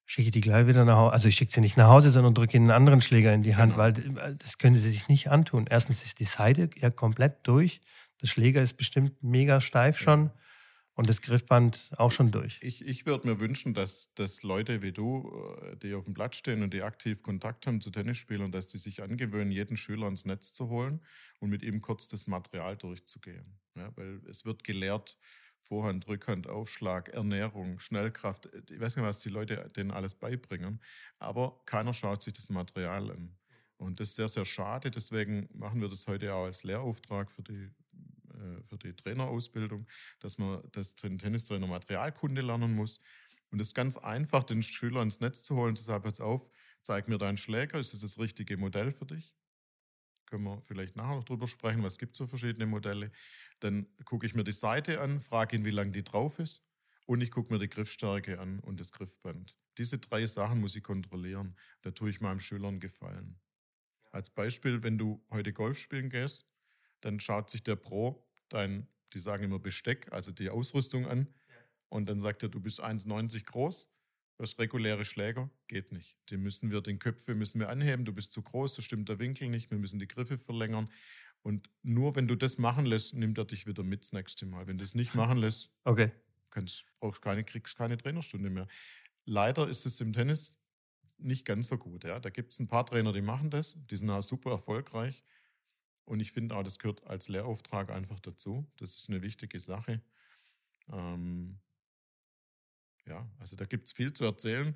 Schicke 0.05 0.31
die 0.31 0.41
gleich 0.41 0.67
wieder 0.67 0.85
nach 0.85 0.97
Hause. 0.97 1.13
Also 1.13 1.29
ich 1.29 1.37
schicke 1.37 1.53
sie 1.53 1.61
nicht 1.61 1.77
nach 1.77 1.89
Hause, 1.89 2.11
sondern 2.11 2.35
drücke 2.35 2.57
ihnen 2.57 2.71
einen 2.71 2.77
anderen 2.77 3.01
Schläger 3.01 3.35
in 3.35 3.43
die 3.43 3.57
Hand, 3.57 3.73
genau. 3.73 3.83
weil 3.83 4.31
äh, 4.33 4.37
das 4.37 4.59
können 4.59 4.77
sie 4.77 4.91
sich 4.91 5.09
nicht 5.09 5.31
antun. 5.31 5.67
Erstens 5.69 6.05
ist 6.05 6.21
die 6.21 6.25
Seite 6.25 6.71
ja 6.77 6.91
komplett 6.91 7.39
durch. 7.43 7.81
Der 8.23 8.29
Schläger 8.29 8.63
ist 8.63 8.75
bestimmt 8.75 9.23
mega 9.23 9.61
steif 9.61 9.99
schon. 9.99 10.27
Ja. 10.27 10.33
Und 10.97 11.11
das 11.11 11.21
Griffband 11.21 11.91
auch 11.99 12.11
schon 12.11 12.31
durch. 12.33 12.59
Ich, 12.63 12.83
ich 12.83 13.05
würde 13.05 13.29
mir 13.29 13.39
wünschen, 13.39 13.75
dass, 13.75 14.15
dass 14.15 14.43
Leute 14.43 14.81
wie 14.81 14.93
du, 14.93 15.31
äh, 15.61 15.77
die 15.77 15.95
auf 15.95 16.07
dem 16.07 16.15
Blatt 16.15 16.35
stehen 16.35 16.63
und 16.63 16.73
die 16.73 16.83
aktiv 16.83 17.23
Kontakt 17.23 17.67
haben 17.67 17.83
zu 17.83 17.91
Tennisspielern, 17.91 18.51
dass 18.51 18.69
die 18.69 18.79
sich 18.79 19.03
angewöhnen, 19.03 19.53
jeden 19.53 19.77
Schüler 19.77 20.09
ins 20.09 20.25
Netz 20.25 20.55
zu 20.55 20.71
holen 20.71 21.03
und 21.39 21.51
mit 21.51 21.63
ihm 21.63 21.83
kurz 21.83 22.09
das 22.09 22.27
Material 22.27 22.79
durchzugehen. 22.79 23.59
Ja, 23.75 23.95
weil 23.95 24.23
es 24.27 24.47
wird 24.47 24.65
gelehrt, 24.65 25.19
Vorhand, 25.61 26.09
Rückhand, 26.09 26.47
Aufschlag, 26.47 27.11
Ernährung, 27.11 27.79
Schnellkraft. 27.79 28.49
Ich 28.71 28.81
weiß 28.81 28.97
nicht, 28.97 29.05
was 29.05 29.21
die 29.21 29.29
Leute 29.29 29.69
denen 29.77 29.91
alles 29.91 30.15
beibringen, 30.15 30.81
aber 31.19 31.61
keiner 31.67 31.93
schaut 31.93 32.23
sich 32.23 32.33
das 32.33 32.49
Material 32.49 33.11
an. 33.11 33.37
Und 33.77 34.01
das 34.01 34.09
ist 34.11 34.17
sehr, 34.17 34.29
sehr 34.29 34.47
schade. 34.47 34.91
Deswegen 34.91 35.51
machen 35.53 35.83
wir 35.83 35.89
das 35.89 36.07
heute 36.07 36.33
auch 36.33 36.45
als 36.45 36.65
Lehrauftrag 36.65 37.31
für 37.31 37.43
die 37.43 37.71
äh, 38.47 38.63
für 38.63 38.79
die 38.79 38.95
Trainerausbildung, 38.95 39.87
dass 40.21 40.39
man 40.39 40.63
das 40.73 40.95
Tennistrainer 40.95 41.67
Materialkunde 41.67 42.43
lernen 42.43 42.75
muss. 42.75 43.01
Und 43.51 43.61
es 43.61 43.69
ist 43.69 43.75
ganz 43.75 43.97
einfach, 43.97 44.43
den 44.45 44.63
Schüler 44.63 45.03
ins 45.03 45.21
Netz 45.21 45.43
zu 45.43 45.57
holen, 45.57 45.77
zu 45.77 45.85
sagen, 45.85 46.03
pass 46.03 46.21
auf, 46.21 46.51
zeig 46.83 47.09
mir 47.09 47.19
deinen 47.19 47.37
Schläger, 47.37 47.79
ist 47.79 47.95
das 47.95 48.01
das 48.01 48.19
richtige 48.19 48.57
Modell 48.57 48.91
für 48.91 49.07
dich? 49.07 49.35
Können 50.27 50.45
wir 50.45 50.61
vielleicht 50.63 50.97
nachher 50.97 51.15
noch 51.15 51.25
drüber 51.25 51.47
sprechen, 51.47 51.83
was 51.85 51.99
gibt 51.99 52.15
es 52.15 52.19
für 52.19 52.27
verschiedene 52.27 52.67
Modelle. 52.67 53.13
Dann 53.61 53.87
gucke 54.05 54.27
ich 54.27 54.35
mir 54.35 54.43
die 54.43 54.53
Seite 54.53 55.01
an, 55.01 55.21
frage 55.21 55.57
ihn, 55.57 55.65
wie 55.65 55.71
lang 55.71 55.93
die 55.93 56.03
drauf 56.03 56.41
ist 56.41 56.65
und 57.07 57.21
ich 57.21 57.31
gucke 57.31 57.53
mir 57.53 57.61
die 57.61 57.69
Griffstärke 57.69 58.41
an 58.41 58.59
und 58.61 58.81
das 58.81 58.93
Griffband. 58.93 59.57
Diese 59.79 59.99
drei 59.99 60.27
Sachen 60.27 60.61
muss 60.61 60.75
ich 60.75 60.83
kontrollieren. 60.83 61.57
Da 61.83 61.93
tue 61.93 62.11
ich 62.11 62.21
meinem 62.21 62.41
Schüler 62.41 62.69
einen 62.69 62.81
Gefallen. 62.81 63.41
Als 64.11 64.31
Beispiel, 64.31 64.83
wenn 64.83 64.99
du 64.99 65.25
heute 65.31 65.53
Golf 65.53 65.79
spielen 65.79 66.11
gehst, 66.11 66.49
dann 67.01 67.21
schaut 67.21 67.51
sich 67.51 67.63
der 67.63 67.77
Pro 67.77 68.26
dein, 68.49 68.87
die 69.13 69.19
sagen 69.19 69.45
immer 69.45 69.59
Besteck, 69.59 70.13
also 70.13 70.33
die 70.33 70.51
Ausrüstung 70.51 71.07
an. 71.07 71.29
Und 71.89 72.09
dann 72.09 72.21
sagt 72.21 72.43
er, 72.43 72.49
du 72.49 72.61
bist 72.61 72.83
1,90 72.83 73.45
groß, 73.45 73.89
du 74.37 74.43
hast 74.43 74.59
reguläre 74.59 75.05
Schläger, 75.05 75.51
geht 75.69 75.93
nicht. 75.93 76.19
Die 76.31 76.37
müssen 76.37 76.71
wir, 76.71 76.81
den 76.81 76.99
Köpfe 76.99 77.35
müssen 77.35 77.61
wir 77.61 77.69
anheben, 77.69 78.05
du 78.05 78.13
bist 78.13 78.33
zu 78.33 78.43
groß, 78.43 78.75
so 78.75 78.83
stimmt 78.83 79.09
der 79.09 79.19
Winkel 79.19 79.49
nicht, 79.49 79.71
wir 79.71 79.79
müssen 79.79 79.99
die 79.99 80.09
Griffe 80.09 80.37
verlängern. 80.37 80.91
Und 81.43 81.71
nur 81.83 82.17
wenn 82.17 82.27
du 82.27 82.35
das 82.35 82.59
machen 82.59 82.87
lässt, 82.87 83.15
nimmt 83.15 83.39
er 83.39 83.45
dich 83.45 83.67
wieder 83.67 83.85
mit 83.85 84.03
das 84.03 84.13
nächste 84.13 84.47
Mal. 84.47 84.67
Wenn 84.67 84.77
du 84.77 84.83
es 84.83 84.95
nicht 84.95 85.15
machen 85.15 85.39
lässt, 85.39 85.71
okay. 85.85 86.11
kannst, 86.51 86.87
brauchst 86.99 87.23
keine, 87.23 87.45
kriegst 87.45 87.77
keine 87.77 87.97
Trainerstunde 87.97 88.51
mehr. 88.51 88.67
Leider 89.25 89.69
ist 89.69 89.87
es 89.87 90.01
im 90.01 90.13
Tennis 90.13 90.59
nicht 91.19 91.45
ganz 91.45 91.69
so 91.69 91.79
gut. 91.79 92.05
Ja. 92.05 92.21
Da 92.21 92.31
gibt 92.31 92.53
es 92.53 92.59
ein 92.59 92.69
paar 92.69 92.85
Trainer, 92.85 93.13
die 93.13 93.23
machen 93.23 93.51
das, 93.51 93.79
die 93.87 93.97
sind 93.97 94.11
auch 94.11 94.23
super 94.23 94.51
erfolgreich. 94.51 95.23
Und 96.07 96.21
ich 96.21 96.33
finde 96.33 96.57
auch, 96.57 96.63
das 96.63 96.79
gehört 96.79 97.05
als 97.07 97.29
Lehrauftrag 97.29 97.91
einfach 97.91 98.21
dazu. 98.21 98.67
Das 98.77 98.97
ist 98.97 99.11
eine 99.11 99.23
wichtige 99.23 99.59
Sache. 99.59 100.01
Ähm, 100.91 101.59
ja, 103.07 103.29
also 103.39 103.57
da 103.57 103.67
gibt 103.67 103.87
es 103.89 103.93
viel 103.93 104.13
zu 104.13 104.25
erzählen. 104.25 104.75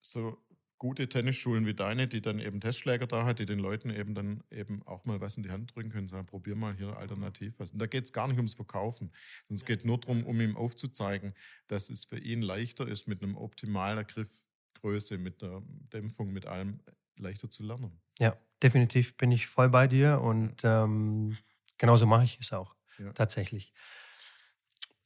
So 0.00 0.42
gute 0.78 1.10
Tennisschulen 1.10 1.66
wie 1.66 1.74
deine, 1.74 2.08
die 2.08 2.22
dann 2.22 2.38
eben 2.38 2.58
Testschläger 2.58 3.06
da 3.06 3.26
hat, 3.26 3.38
die 3.38 3.44
den 3.44 3.58
Leuten 3.58 3.90
eben 3.90 4.14
dann 4.14 4.42
eben 4.50 4.82
auch 4.86 5.04
mal 5.04 5.20
was 5.20 5.36
in 5.36 5.42
die 5.42 5.50
Hand 5.50 5.74
drücken 5.74 5.90
können, 5.90 6.08
sagen, 6.08 6.26
probier 6.26 6.56
mal 6.56 6.74
hier 6.74 6.96
alternativ 6.96 7.58
was. 7.58 7.72
Und 7.72 7.80
da 7.80 7.86
geht 7.86 8.04
es 8.04 8.14
gar 8.14 8.28
nicht 8.28 8.38
ums 8.38 8.54
Verkaufen, 8.54 9.12
sondern 9.46 9.56
es 9.56 9.66
geht 9.66 9.84
nur 9.84 10.00
darum, 10.00 10.24
um 10.24 10.40
ihm 10.40 10.56
aufzuzeigen, 10.56 11.34
dass 11.66 11.90
es 11.90 12.06
für 12.06 12.18
ihn 12.18 12.40
leichter 12.40 12.88
ist, 12.88 13.08
mit 13.08 13.22
einem 13.22 13.36
optimalen 13.36 14.06
Griffgröße, 14.06 15.18
mit 15.18 15.42
der 15.42 15.62
Dämpfung, 15.92 16.32
mit 16.32 16.46
allem 16.46 16.80
leichter 17.16 17.50
zu 17.50 17.62
lernen. 17.62 18.00
Ja, 18.18 18.38
definitiv 18.62 19.16
bin 19.16 19.32
ich 19.32 19.46
voll 19.46 19.68
bei 19.68 19.86
dir 19.86 20.20
und 20.20 20.56
ähm, 20.64 21.36
genauso 21.78 22.06
mache 22.06 22.24
ich 22.24 22.38
es 22.40 22.52
auch 22.52 22.74
ja. 22.98 23.12
tatsächlich. 23.12 23.72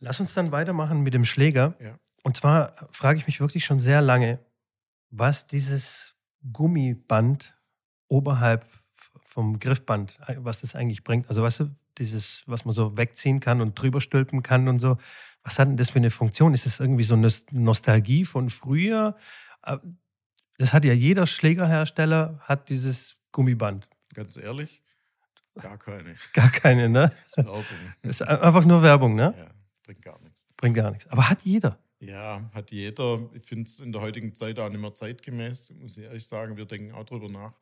Lass 0.00 0.20
uns 0.20 0.34
dann 0.34 0.52
weitermachen 0.52 1.02
mit 1.02 1.14
dem 1.14 1.24
Schläger. 1.24 1.74
Ja. 1.80 1.98
Und 2.22 2.36
zwar 2.36 2.74
frage 2.90 3.18
ich 3.18 3.26
mich 3.26 3.40
wirklich 3.40 3.64
schon 3.64 3.78
sehr 3.78 4.00
lange, 4.00 4.38
was 5.10 5.46
dieses 5.46 6.16
Gummiband 6.52 7.56
oberhalb 8.08 8.66
vom 9.26 9.58
Griffband, 9.58 10.18
was 10.36 10.60
das 10.60 10.74
eigentlich 10.74 11.04
bringt. 11.04 11.28
Also 11.28 11.42
weißt 11.42 11.60
du, 11.60 11.74
dieses, 11.98 12.42
was 12.46 12.64
man 12.64 12.72
so 12.72 12.96
wegziehen 12.96 13.40
kann 13.40 13.60
und 13.60 13.74
drüber 13.80 14.00
stülpen 14.00 14.42
kann 14.42 14.68
und 14.68 14.78
so. 14.78 14.96
Was 15.42 15.58
hat 15.58 15.68
denn 15.68 15.76
das 15.76 15.90
für 15.90 15.98
eine 15.98 16.10
Funktion? 16.10 16.54
Ist 16.54 16.66
es 16.66 16.80
irgendwie 16.80 17.04
so 17.04 17.14
eine 17.14 17.28
Nostalgie 17.50 18.24
von 18.24 18.50
früher? 18.50 19.16
Äh, 19.62 19.78
das 20.58 20.72
hat 20.72 20.84
ja 20.84 20.92
jeder 20.92 21.26
Schlägerhersteller, 21.26 22.38
hat 22.40 22.68
dieses 22.68 23.16
Gummiband. 23.34 23.88
Ganz 24.14 24.36
ehrlich, 24.36 24.80
gar 25.60 25.76
keine. 25.76 26.14
Gar 26.32 26.50
keine, 26.50 26.88
ne? 26.88 27.10
Das 27.10 27.26
ist 27.26 27.36
Werbung. 27.36 27.64
Ist 28.02 28.22
einfach 28.22 28.64
nur 28.64 28.80
Werbung, 28.80 29.16
ne? 29.16 29.34
Ja, 29.36 29.50
bringt 29.82 30.02
gar 30.02 30.20
nichts. 30.20 30.48
Bringt 30.56 30.76
gar 30.76 30.90
nichts. 30.92 31.08
Aber 31.08 31.28
hat 31.28 31.42
jeder. 31.42 31.78
Ja, 31.98 32.48
hat 32.54 32.70
jeder. 32.70 33.28
Ich 33.34 33.42
finde 33.42 33.64
es 33.64 33.80
in 33.80 33.90
der 33.90 34.02
heutigen 34.02 34.34
Zeit 34.36 34.60
auch 34.60 34.68
nicht 34.68 34.80
mehr 34.80 34.94
zeitgemäß, 34.94 35.70
muss 35.80 35.96
ich 35.96 36.04
ehrlich 36.04 36.26
sagen. 36.26 36.56
Wir 36.56 36.64
denken 36.64 36.92
auch 36.92 37.04
darüber 37.04 37.28
nach, 37.28 37.54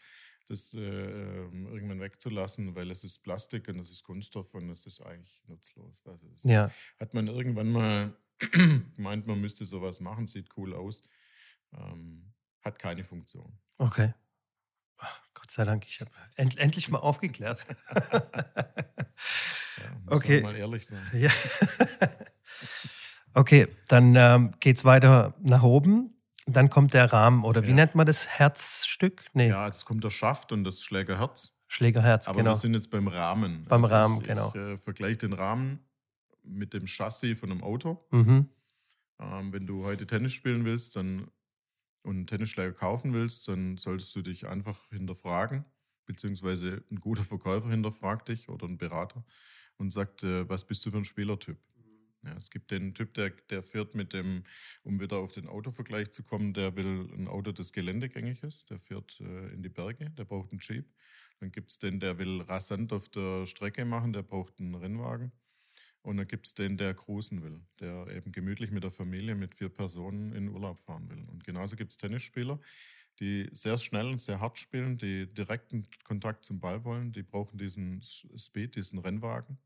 das 0.46 0.74
äh, 0.74 0.78
irgendwann 0.80 2.00
wegzulassen, 2.00 2.74
weil 2.74 2.90
es 2.90 3.02
ist 3.02 3.22
Plastik 3.22 3.68
und 3.68 3.78
es 3.78 3.90
ist 3.90 4.04
Kunststoff 4.04 4.52
und 4.52 4.68
es 4.68 4.84
ist 4.84 5.00
eigentlich 5.00 5.40
nutzlos. 5.46 6.02
Also 6.06 6.26
ja. 6.42 6.70
hat 7.00 7.14
man 7.14 7.28
irgendwann 7.28 7.72
mal 7.72 8.14
gemeint, 8.94 9.26
man 9.26 9.40
müsste 9.40 9.64
sowas 9.64 10.00
machen, 10.00 10.26
sieht 10.26 10.48
cool 10.58 10.74
aus. 10.74 11.02
Ähm, 11.72 12.34
hat 12.60 12.78
keine 12.78 13.04
Funktion. 13.04 13.58
Okay. 13.78 14.12
Gott 15.52 15.56
sei 15.56 15.64
Dank, 15.64 15.84
ich 15.86 16.00
habe 16.00 16.10
end, 16.36 16.56
endlich 16.56 16.88
mal 16.88 17.00
aufgeklärt. 17.00 17.66
ja, 17.94 18.22
okay. 20.06 20.40
mal 20.40 20.56
ehrlich 20.56 20.86
sein. 20.86 20.98
Ja. 21.12 21.28
okay, 23.34 23.68
dann 23.88 24.14
ähm, 24.16 24.52
geht 24.60 24.78
es 24.78 24.86
weiter 24.86 25.34
nach 25.42 25.62
oben. 25.62 26.16
Dann 26.46 26.70
kommt 26.70 26.94
der 26.94 27.12
Rahmen, 27.12 27.44
oder 27.44 27.64
wie 27.64 27.68
ja. 27.68 27.74
nennt 27.74 27.94
man 27.94 28.06
das? 28.06 28.28
Herzstück? 28.28 29.26
Nee. 29.34 29.50
Ja, 29.50 29.66
jetzt 29.66 29.84
kommt 29.84 30.02
der 30.04 30.08
Schaft 30.08 30.52
und 30.52 30.64
das 30.64 30.82
Schlägerherz. 30.82 31.52
Schlägerherz, 31.66 32.28
Aber 32.28 32.38
genau. 32.38 32.52
wir 32.52 32.54
sind 32.54 32.72
jetzt 32.72 32.90
beim 32.90 33.08
Rahmen. 33.08 33.66
Beim 33.68 33.84
also 33.84 33.94
Rahmen, 33.94 34.20
ich, 34.22 34.28
genau. 34.28 34.48
Ich 34.54 34.54
äh, 34.54 34.78
vergleiche 34.78 35.18
den 35.18 35.34
Rahmen 35.34 35.80
mit 36.42 36.72
dem 36.72 36.86
Chassis 36.86 37.38
von 37.38 37.50
einem 37.50 37.62
Auto. 37.62 38.02
Mhm. 38.10 38.48
Ähm, 39.20 39.52
wenn 39.52 39.66
du 39.66 39.84
heute 39.84 40.06
Tennis 40.06 40.32
spielen 40.32 40.64
willst, 40.64 40.96
dann 40.96 41.26
und 42.02 42.16
einen 42.16 42.26
Tennisschläger 42.26 42.72
kaufen 42.72 43.12
willst, 43.12 43.48
dann 43.48 43.76
solltest 43.76 44.14
du 44.14 44.22
dich 44.22 44.46
einfach 44.46 44.88
hinterfragen, 44.90 45.64
beziehungsweise 46.06 46.84
ein 46.90 47.00
guter 47.00 47.22
Verkäufer 47.22 47.70
hinterfragt 47.70 48.28
dich 48.28 48.48
oder 48.48 48.66
ein 48.66 48.78
Berater 48.78 49.24
und 49.76 49.92
sagt, 49.92 50.22
äh, 50.22 50.48
was 50.48 50.66
bist 50.66 50.84
du 50.86 50.90
für 50.90 50.98
ein 50.98 51.04
Spielertyp? 51.04 51.58
Ja, 52.24 52.36
es 52.36 52.50
gibt 52.50 52.70
den 52.70 52.94
Typ, 52.94 53.14
der, 53.14 53.30
der 53.50 53.62
fährt 53.62 53.94
mit 53.94 54.12
dem, 54.12 54.44
um 54.84 55.00
wieder 55.00 55.16
auf 55.16 55.32
den 55.32 55.48
Autovergleich 55.48 56.12
zu 56.12 56.22
kommen, 56.22 56.54
der 56.54 56.76
will 56.76 57.10
ein 57.14 57.26
Auto, 57.26 57.50
das 57.50 57.72
geländegängig 57.72 58.42
ist, 58.44 58.70
der 58.70 58.78
fährt 58.78 59.20
äh, 59.20 59.48
in 59.52 59.62
die 59.62 59.68
Berge, 59.68 60.10
der 60.10 60.24
braucht 60.24 60.52
einen 60.52 60.60
Jeep. 60.60 60.86
Dann 61.40 61.50
gibt 61.50 61.72
es 61.72 61.78
den, 61.78 61.98
der 61.98 62.18
will 62.18 62.40
rasant 62.42 62.92
auf 62.92 63.08
der 63.08 63.46
Strecke 63.46 63.84
machen, 63.84 64.12
der 64.12 64.22
braucht 64.22 64.60
einen 64.60 64.76
Rennwagen. 64.76 65.32
Und 66.02 66.16
dann 66.16 66.26
gibt 66.26 66.46
es 66.46 66.54
den, 66.54 66.76
der 66.76 66.94
cruisen 66.94 67.42
will, 67.42 67.60
der 67.80 68.08
eben 68.08 68.32
gemütlich 68.32 68.70
mit 68.70 68.82
der 68.82 68.90
Familie, 68.90 69.34
mit 69.34 69.54
vier 69.54 69.68
Personen 69.68 70.32
in 70.32 70.48
Urlaub 70.48 70.80
fahren 70.80 71.08
will. 71.08 71.24
Und 71.28 71.44
genauso 71.44 71.76
gibt 71.76 71.92
es 71.92 71.96
Tennisspieler, 71.96 72.60
die 73.20 73.48
sehr 73.52 73.78
schnell 73.78 74.08
und 74.08 74.20
sehr 74.20 74.40
hart 74.40 74.58
spielen, 74.58 74.98
die 74.98 75.32
direkten 75.32 75.86
Kontakt 76.02 76.44
zum 76.44 76.58
Ball 76.58 76.84
wollen, 76.84 77.12
die 77.12 77.22
brauchen 77.22 77.56
diesen 77.56 78.02
Speed, 78.02 78.74
diesen 78.74 78.98
Rennwagen 78.98 79.58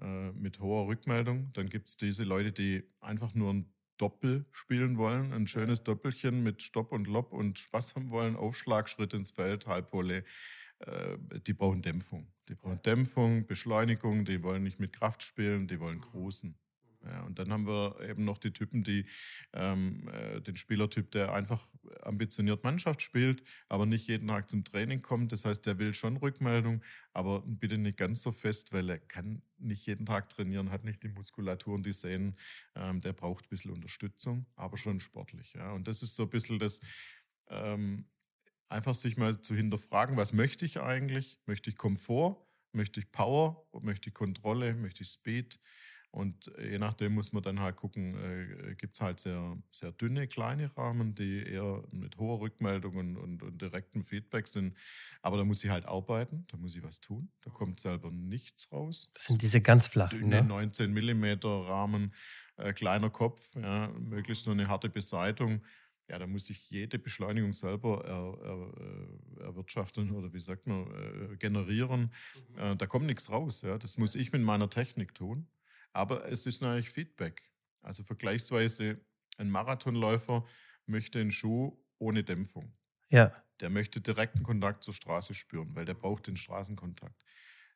äh, 0.00 0.32
mit 0.32 0.60
hoher 0.60 0.86
Rückmeldung. 0.86 1.50
Dann 1.54 1.70
gibt 1.70 1.88
es 1.88 1.96
diese 1.96 2.24
Leute, 2.24 2.52
die 2.52 2.84
einfach 3.00 3.34
nur 3.34 3.54
ein 3.54 3.72
Doppel 3.96 4.46
spielen 4.52 4.96
wollen, 4.96 5.32
ein 5.32 5.46
schönes 5.46 5.82
Doppelchen 5.82 6.42
mit 6.42 6.62
Stopp 6.62 6.92
und 6.92 7.06
Lob 7.06 7.32
und 7.32 7.58
Spaß 7.58 7.96
haben 7.96 8.10
wollen, 8.10 8.36
Aufschlag, 8.36 8.88
Schritt 8.88 9.12
ins 9.12 9.30
Feld, 9.30 9.66
Halbvolley. 9.66 10.22
Äh, 10.80 11.18
die 11.46 11.54
brauchen 11.54 11.82
Dämpfung. 11.82 12.32
Die 12.48 12.54
brauchen 12.54 12.80
Dämpfung, 12.82 13.46
Beschleunigung, 13.46 14.24
die 14.24 14.42
wollen 14.42 14.62
nicht 14.62 14.78
mit 14.78 14.92
Kraft 14.92 15.22
spielen, 15.22 15.68
die 15.68 15.80
wollen 15.80 16.00
cruisen. 16.00 16.58
Ja, 17.04 17.22
und 17.22 17.38
dann 17.38 17.52
haben 17.52 17.66
wir 17.66 18.00
eben 18.00 18.24
noch 18.24 18.38
die 18.38 18.52
Typen, 18.52 18.82
die 18.82 19.06
ähm, 19.52 20.08
äh, 20.08 20.40
den 20.40 20.56
Spielertyp, 20.56 21.10
der 21.12 21.32
einfach 21.32 21.68
ambitioniert 22.02 22.64
Mannschaft 22.64 23.02
spielt, 23.02 23.42
aber 23.68 23.86
nicht 23.86 24.08
jeden 24.08 24.26
Tag 24.26 24.48
zum 24.48 24.64
Training 24.64 25.00
kommt. 25.00 25.32
Das 25.32 25.44
heißt, 25.44 25.64
der 25.66 25.78
will 25.78 25.94
schon 25.94 26.16
Rückmeldung, 26.16 26.82
aber 27.12 27.42
bitte 27.46 27.78
nicht 27.78 27.98
ganz 27.98 28.22
so 28.22 28.32
fest, 28.32 28.72
weil 28.72 28.90
er 28.90 28.98
kann 28.98 29.42
nicht 29.58 29.86
jeden 29.86 30.06
Tag 30.06 30.28
trainieren, 30.28 30.70
hat 30.70 30.84
nicht 30.84 31.02
die 31.02 31.08
Muskulatur 31.08 31.74
und 31.74 31.86
die 31.86 31.92
Sehnen. 31.92 32.36
Ähm, 32.74 33.00
der 33.00 33.12
braucht 33.12 33.46
ein 33.46 33.48
bisschen 33.48 33.70
Unterstützung, 33.70 34.46
aber 34.56 34.76
schon 34.76 35.00
sportlich. 35.00 35.52
Ja. 35.54 35.72
Und 35.72 35.86
das 35.86 36.02
ist 36.02 36.16
so 36.16 36.24
ein 36.24 36.30
bisschen 36.30 36.58
das, 36.58 36.80
ähm, 37.48 38.06
einfach 38.68 38.94
sich 38.94 39.16
mal 39.16 39.40
zu 39.40 39.54
hinterfragen, 39.54 40.16
was 40.16 40.32
möchte 40.32 40.64
ich 40.64 40.80
eigentlich? 40.80 41.38
Möchte 41.46 41.70
ich 41.70 41.76
Komfort? 41.76 42.36
Möchte 42.72 43.00
ich 43.00 43.10
Power? 43.10 43.66
Möchte 43.80 44.08
ich 44.10 44.14
Kontrolle? 44.14 44.74
Möchte 44.74 45.02
ich 45.02 45.08
Speed? 45.08 45.58
Und 46.10 46.50
äh, 46.56 46.72
je 46.72 46.78
nachdem 46.78 47.14
muss 47.14 47.32
man 47.32 47.42
dann 47.42 47.60
halt 47.60 47.76
gucken, 47.76 48.16
äh, 48.16 48.74
gibt 48.76 48.96
es 48.96 49.00
halt 49.00 49.20
sehr, 49.20 49.56
sehr 49.70 49.92
dünne, 49.92 50.26
kleine 50.26 50.74
Rahmen, 50.76 51.14
die 51.14 51.42
eher 51.42 51.84
mit 51.90 52.16
hoher 52.16 52.40
Rückmeldung 52.40 52.96
und, 52.96 53.16
und, 53.16 53.42
und, 53.42 53.60
direktem 53.60 54.02
Feedback 54.02 54.48
sind. 54.48 54.74
Aber 55.20 55.36
da 55.36 55.44
muss 55.44 55.62
ich 55.64 55.70
halt 55.70 55.86
arbeiten, 55.86 56.46
da 56.50 56.56
muss 56.56 56.74
ich 56.74 56.82
was 56.82 57.00
tun. 57.00 57.30
Da 57.42 57.50
kommt 57.50 57.78
selber 57.78 58.10
nichts 58.10 58.72
raus. 58.72 59.10
Das 59.14 59.24
sind 59.24 59.42
diese 59.42 59.60
ganz 59.60 59.86
flachen. 59.86 60.18
Dünne 60.18 60.42
ne? 60.42 60.48
19 60.48 60.92
mm 60.92 61.44
Rahmen, 61.44 62.14
äh, 62.56 62.72
kleiner 62.72 63.10
Kopf, 63.10 63.54
ja, 63.56 63.88
möglichst 63.88 64.46
nur 64.46 64.54
eine 64.54 64.68
harte 64.68 64.88
Beseitigung. 64.88 65.62
Ja, 66.08 66.18
da 66.18 66.26
muss 66.26 66.48
ich 66.48 66.70
jede 66.70 66.98
Beschleunigung 66.98 67.52
selber 67.52 68.02
er, 68.04 68.46
er, 68.46 69.42
äh, 69.42 69.44
erwirtschaften 69.44 70.10
oder 70.12 70.32
wie 70.32 70.40
sagt 70.40 70.66
man, 70.66 70.86
äh, 70.86 71.36
generieren. 71.36 72.12
Mhm. 72.54 72.58
Äh, 72.58 72.76
da 72.76 72.86
kommt 72.86 73.06
nichts 73.06 73.30
raus. 73.30 73.60
Ja. 73.62 73.76
Das 73.76 73.98
muss 73.98 74.14
ich 74.14 74.32
mit 74.32 74.42
meiner 74.42 74.70
Technik 74.70 75.14
tun. 75.14 75.48
Aber 75.92 76.26
es 76.26 76.46
ist 76.46 76.62
natürlich 76.62 76.90
Feedback. 76.90 77.42
Also 77.82 78.04
vergleichsweise 78.04 79.00
ein 79.36 79.50
Marathonläufer 79.50 80.44
möchte 80.86 81.20
einen 81.20 81.30
Schuh 81.30 81.76
ohne 81.98 82.24
Dämpfung. 82.24 82.72
Ja. 83.08 83.32
Der 83.60 83.70
möchte 83.70 84.00
direkten 84.00 84.42
Kontakt 84.42 84.84
zur 84.84 84.94
Straße 84.94 85.34
spüren, 85.34 85.74
weil 85.74 85.84
der 85.84 85.94
braucht 85.94 86.26
den 86.26 86.36
Straßenkontakt. 86.36 87.22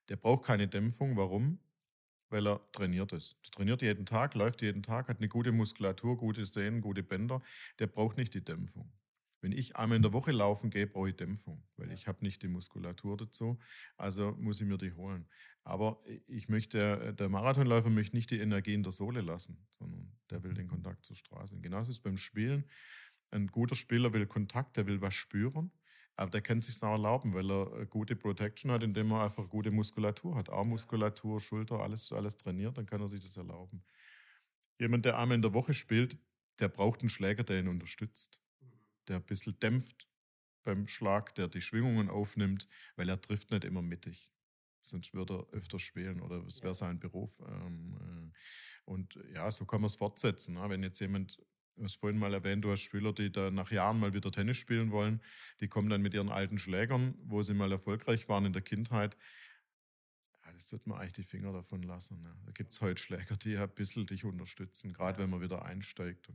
Der 0.08 0.16
braucht 0.16 0.44
keine 0.44 0.68
Dämpfung. 0.68 1.16
Warum? 1.16 1.58
Weil 2.32 2.48
er 2.48 2.60
trainiert 2.72 3.12
ist. 3.12 3.36
Der 3.44 3.50
trainiert 3.50 3.82
jeden 3.82 4.06
Tag, 4.06 4.34
läuft 4.34 4.62
jeden 4.62 4.82
Tag, 4.82 5.08
hat 5.08 5.18
eine 5.18 5.28
gute 5.28 5.52
Muskulatur, 5.52 6.16
gute 6.16 6.46
Sehnen, 6.46 6.80
gute 6.80 7.02
Bänder. 7.02 7.42
Der 7.78 7.86
braucht 7.86 8.16
nicht 8.16 8.32
die 8.32 8.42
Dämpfung. 8.42 8.90
Wenn 9.42 9.52
ich 9.52 9.76
einmal 9.76 9.96
in 9.96 10.02
der 10.02 10.14
Woche 10.14 10.32
laufen 10.32 10.70
gehe, 10.70 10.86
brauche 10.86 11.10
ich 11.10 11.16
Dämpfung, 11.16 11.62
weil 11.76 11.92
ich 11.92 12.06
habe 12.06 12.24
nicht 12.24 12.42
die 12.42 12.48
Muskulatur 12.48 13.18
dazu. 13.18 13.58
Also 13.98 14.32
muss 14.38 14.60
ich 14.60 14.66
mir 14.66 14.78
die 14.78 14.94
holen. 14.94 15.28
Aber 15.62 16.02
ich 16.26 16.48
möchte, 16.48 17.12
der 17.12 17.28
Marathonläufer 17.28 17.90
möchte 17.90 18.16
nicht 18.16 18.30
die 18.30 18.38
Energie 18.38 18.72
in 18.72 18.82
der 18.82 18.92
Sohle 18.92 19.20
lassen, 19.20 19.66
sondern 19.78 20.10
der 20.30 20.42
will 20.42 20.54
den 20.54 20.68
Kontakt 20.68 21.04
zur 21.04 21.16
Straße. 21.16 21.54
Und 21.54 21.62
genauso 21.62 21.90
ist 21.90 21.98
es 21.98 22.02
beim 22.02 22.16
Spielen. 22.16 22.64
Ein 23.30 23.48
guter 23.48 23.74
Spieler 23.74 24.12
will 24.14 24.26
Kontakt, 24.26 24.78
der 24.78 24.86
will 24.86 25.02
was 25.02 25.14
spüren, 25.14 25.70
aber 26.16 26.30
der 26.30 26.42
kann 26.42 26.62
sich 26.62 26.82
auch 26.82 26.92
erlauben, 26.92 27.34
weil 27.34 27.50
er 27.50 27.86
gute 27.86 28.16
Protection 28.16 28.70
hat, 28.70 28.82
indem 28.82 29.12
er 29.12 29.24
einfach 29.24 29.48
gute 29.48 29.70
Muskulatur 29.70 30.34
hat. 30.36 30.50
Armmuskulatur, 30.50 31.40
Schulter, 31.40 31.80
alles, 31.80 32.12
alles 32.12 32.36
trainiert, 32.36 32.76
dann 32.76 32.86
kann 32.86 33.00
er 33.00 33.08
sich 33.08 33.20
das 33.20 33.36
erlauben. 33.36 33.84
Jemand, 34.78 35.04
der 35.04 35.18
einmal 35.18 35.36
in 35.36 35.42
der 35.42 35.54
Woche 35.54 35.74
spielt, 35.74 36.18
der 36.60 36.68
braucht 36.68 37.00
einen 37.00 37.08
Schläger, 37.08 37.44
der 37.44 37.60
ihn 37.60 37.68
unterstützt 37.68 38.42
der 39.08 39.16
ein 39.16 39.24
bisschen 39.24 39.58
dämpft 39.58 40.08
beim 40.62 40.86
Schlag, 40.86 41.34
der 41.34 41.48
die 41.48 41.60
Schwingungen 41.60 42.08
aufnimmt, 42.08 42.68
weil 42.96 43.08
er 43.08 43.20
trifft 43.20 43.50
nicht 43.50 43.64
immer 43.64 43.82
mittig. 43.82 44.30
Sonst 44.82 45.14
würde 45.14 45.34
er 45.34 45.56
öfter 45.56 45.78
spielen 45.78 46.20
oder 46.20 46.44
es 46.46 46.62
wäre 46.62 46.74
sein 46.74 46.98
Beruf. 46.98 47.40
Ähm, 47.46 47.96
äh, 48.00 48.90
und 48.90 49.18
ja, 49.32 49.50
so 49.50 49.64
kann 49.64 49.80
man 49.80 49.86
es 49.86 49.96
fortsetzen. 49.96 50.54
Ne? 50.54 50.68
Wenn 50.68 50.82
jetzt 50.82 51.00
jemand, 51.00 51.40
du 51.76 51.84
hast 51.84 51.96
vorhin 51.96 52.18
mal 52.18 52.34
erwähnt, 52.34 52.64
du 52.64 52.70
hast 52.70 52.80
Spieler, 52.80 53.12
die 53.12 53.30
da 53.30 53.50
nach 53.50 53.70
Jahren 53.70 53.98
mal 53.98 54.14
wieder 54.14 54.30
Tennis 54.30 54.56
spielen 54.56 54.90
wollen, 54.90 55.20
die 55.60 55.68
kommen 55.68 55.88
dann 55.88 56.02
mit 56.02 56.14
ihren 56.14 56.30
alten 56.30 56.58
Schlägern, 56.58 57.14
wo 57.24 57.42
sie 57.42 57.54
mal 57.54 57.72
erfolgreich 57.72 58.28
waren 58.28 58.46
in 58.46 58.52
der 58.52 58.62
Kindheit. 58.62 59.16
Ja, 60.44 60.52
das 60.52 60.68
sollte 60.68 60.88
man 60.88 60.98
eigentlich 60.98 61.14
die 61.14 61.22
Finger 61.22 61.52
davon 61.52 61.82
lassen. 61.82 62.22
Ne? 62.22 62.34
Da 62.46 62.52
gibt 62.52 62.72
es 62.72 62.80
heute 62.80 63.00
Schläger, 63.00 63.36
die 63.36 63.56
ein 63.56 63.68
bisschen 63.70 64.06
dich 64.06 64.24
unterstützen, 64.24 64.92
gerade 64.92 65.18
wenn 65.18 65.30
man 65.30 65.40
wieder 65.40 65.64
einsteigt. 65.64 66.28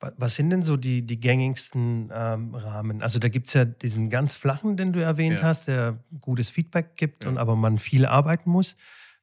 Was 0.00 0.36
sind 0.36 0.50
denn 0.50 0.62
so 0.62 0.76
die, 0.76 1.04
die 1.04 1.18
gängigsten 1.18 2.08
ähm, 2.12 2.54
Rahmen? 2.54 3.02
Also 3.02 3.18
da 3.18 3.28
gibt 3.28 3.48
es 3.48 3.54
ja 3.54 3.64
diesen 3.64 4.10
ganz 4.10 4.36
flachen, 4.36 4.76
den 4.76 4.92
du 4.92 5.02
erwähnt 5.02 5.40
ja. 5.40 5.42
hast, 5.42 5.66
der 5.66 5.98
gutes 6.20 6.50
Feedback 6.50 6.96
gibt 6.96 7.24
ja. 7.24 7.30
und 7.30 7.36
aber 7.36 7.56
man 7.56 7.78
viel 7.78 8.06
arbeiten 8.06 8.48
muss. 8.48 8.76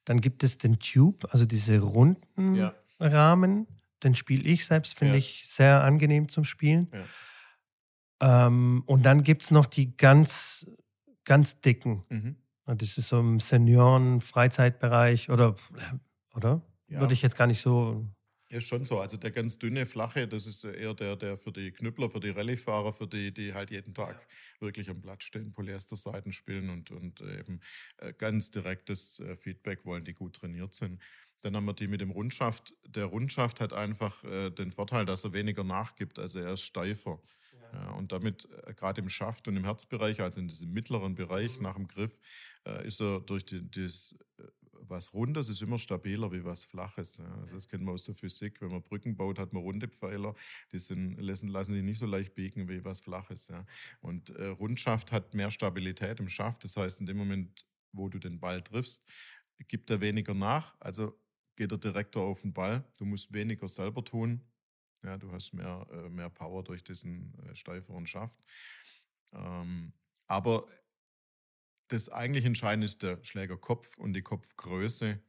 Dann 0.04 0.20
gibt 0.20 0.44
es 0.44 0.58
den 0.58 0.78
Tube, 0.78 1.26
also 1.30 1.46
diese 1.46 1.78
runden. 1.78 2.56
Rahmen. 3.00 3.66
Den 4.02 4.14
spiele 4.14 4.48
ich 4.48 4.66
selbst, 4.66 4.98
finde 4.98 5.16
ich 5.16 5.42
sehr 5.46 5.82
angenehm 5.82 6.28
zum 6.28 6.44
Spielen. 6.44 6.88
Ähm, 8.20 8.82
und 8.86 9.04
dann 9.04 9.22
gibt 9.22 9.42
es 9.42 9.50
noch 9.50 9.66
die 9.66 9.96
ganz, 9.96 10.70
ganz 11.24 11.60
dicken. 11.60 12.02
Mhm. 12.08 12.36
Das 12.66 12.98
ist 12.98 13.08
so 13.08 13.20
im 13.20 13.40
Senioren-Freizeitbereich 13.40 15.30
oder, 15.30 15.56
oder? 16.34 16.62
Würde 16.88 17.14
ich 17.14 17.22
jetzt 17.22 17.36
gar 17.36 17.46
nicht 17.46 17.60
so 17.60 18.06
ist 18.48 18.68
schon 18.68 18.84
so. 18.84 19.00
Also 19.00 19.16
der 19.16 19.30
ganz 19.32 19.58
dünne, 19.58 19.86
flache, 19.86 20.28
das 20.28 20.46
ist 20.46 20.64
eher 20.64 20.94
der, 20.94 21.16
der 21.16 21.36
für 21.36 21.52
die 21.52 21.72
Knüppler, 21.72 22.10
für 22.10 22.20
die 22.20 22.30
Rallyefahrer, 22.30 22.92
für 22.92 23.08
die, 23.08 23.32
die 23.32 23.54
halt 23.54 23.70
jeden 23.70 23.92
Tag 23.92 24.24
wirklich 24.60 24.88
am 24.88 25.00
Platz 25.00 25.24
stehen, 25.24 25.52
Polyesterseiten 25.52 26.32
spielen 26.32 26.70
und, 26.70 26.90
und 26.90 27.20
eben 27.20 27.60
äh, 27.98 28.12
ganz 28.12 28.50
direktes 28.50 29.18
äh, 29.18 29.34
Feedback 29.36 29.84
wollen, 29.84 30.04
die 30.04 30.14
gut 30.14 30.36
trainiert 30.36 30.74
sind. 30.74 31.02
Dann 31.46 31.54
haben 31.54 31.66
wir 31.66 31.74
die 31.74 31.86
mit 31.86 32.00
dem 32.00 32.10
Rundschaft. 32.10 32.74
Der 32.88 33.04
Rundschaft 33.04 33.60
hat 33.60 33.72
einfach 33.72 34.24
äh, 34.24 34.50
den 34.50 34.72
Vorteil, 34.72 35.04
dass 35.04 35.22
er 35.22 35.32
weniger 35.32 35.62
nachgibt, 35.62 36.18
also 36.18 36.40
er 36.40 36.52
ist 36.54 36.62
steifer. 36.62 37.20
Ja, 37.72 37.90
und 37.92 38.10
damit, 38.10 38.48
gerade 38.76 39.00
im 39.00 39.08
Schaft 39.08 39.48
und 39.48 39.56
im 39.56 39.64
Herzbereich, 39.64 40.20
also 40.20 40.40
in 40.40 40.48
diesem 40.48 40.72
mittleren 40.72 41.14
Bereich 41.14 41.56
mhm. 41.56 41.62
nach 41.62 41.74
dem 41.74 41.88
Griff, 41.88 42.20
ist 42.84 43.00
er 43.00 43.20
durch 43.20 43.44
die, 43.44 43.68
das 43.70 44.16
was 44.88 45.12
Rundes 45.14 45.48
ist 45.48 45.62
immer 45.62 45.78
stabiler 45.78 46.32
wie 46.32 46.44
was 46.44 46.64
Flaches. 46.64 47.20
Also 47.20 47.54
das 47.54 47.68
kennen 47.68 47.84
wir 47.84 47.92
aus 47.92 48.04
der 48.04 48.14
Physik. 48.14 48.60
Wenn 48.60 48.70
man 48.70 48.82
Brücken 48.82 49.16
baut, 49.16 49.38
hat 49.38 49.52
man 49.52 49.62
runde 49.62 49.88
Pfeiler. 49.88 50.34
Die 50.72 50.78
sind, 50.78 51.16
lassen, 51.20 51.48
lassen 51.48 51.74
sich 51.74 51.82
nicht 51.82 51.98
so 51.98 52.06
leicht 52.06 52.34
biegen 52.34 52.68
wie 52.68 52.84
was 52.84 53.00
Flaches. 53.00 53.48
Ja. 53.48 53.64
Und 54.00 54.30
äh, 54.30 54.46
Rundschaft 54.46 55.12
hat 55.12 55.34
mehr 55.34 55.50
Stabilität 55.50 56.20
im 56.20 56.28
Schaft. 56.28 56.64
Das 56.64 56.76
heißt, 56.76 57.00
in 57.00 57.06
dem 57.06 57.16
Moment, 57.16 57.66
wo 57.92 58.08
du 58.08 58.18
den 58.18 58.40
Ball 58.40 58.62
triffst, 58.62 59.04
gibt 59.68 59.90
er 59.90 60.00
weniger 60.00 60.34
nach. 60.34 60.76
Also 60.80 61.18
geht 61.56 61.72
er 61.72 61.78
direkter 61.78 62.20
auf 62.20 62.42
den 62.42 62.52
Ball. 62.52 62.84
Du 62.98 63.04
musst 63.04 63.32
weniger 63.32 63.66
selber 63.66 64.04
tun. 64.04 64.40
Ja, 65.02 65.16
du 65.16 65.30
hast 65.32 65.52
mehr, 65.52 65.86
äh, 65.90 66.08
mehr 66.08 66.30
Power 66.30 66.62
durch 66.62 66.82
diesen 66.82 67.34
äh, 67.44 67.54
steiferen 67.54 68.06
Schaft. 68.06 68.40
Ähm, 69.32 69.92
aber 70.26 70.66
das 71.88 72.08
eigentlich 72.08 72.44
Entscheidende 72.44 72.86
ist 72.86 73.02
der 73.02 73.22
Schlägerkopf 73.22 73.96
und 73.98 74.12
die 74.12 74.22
Kopfgröße. 74.22 75.20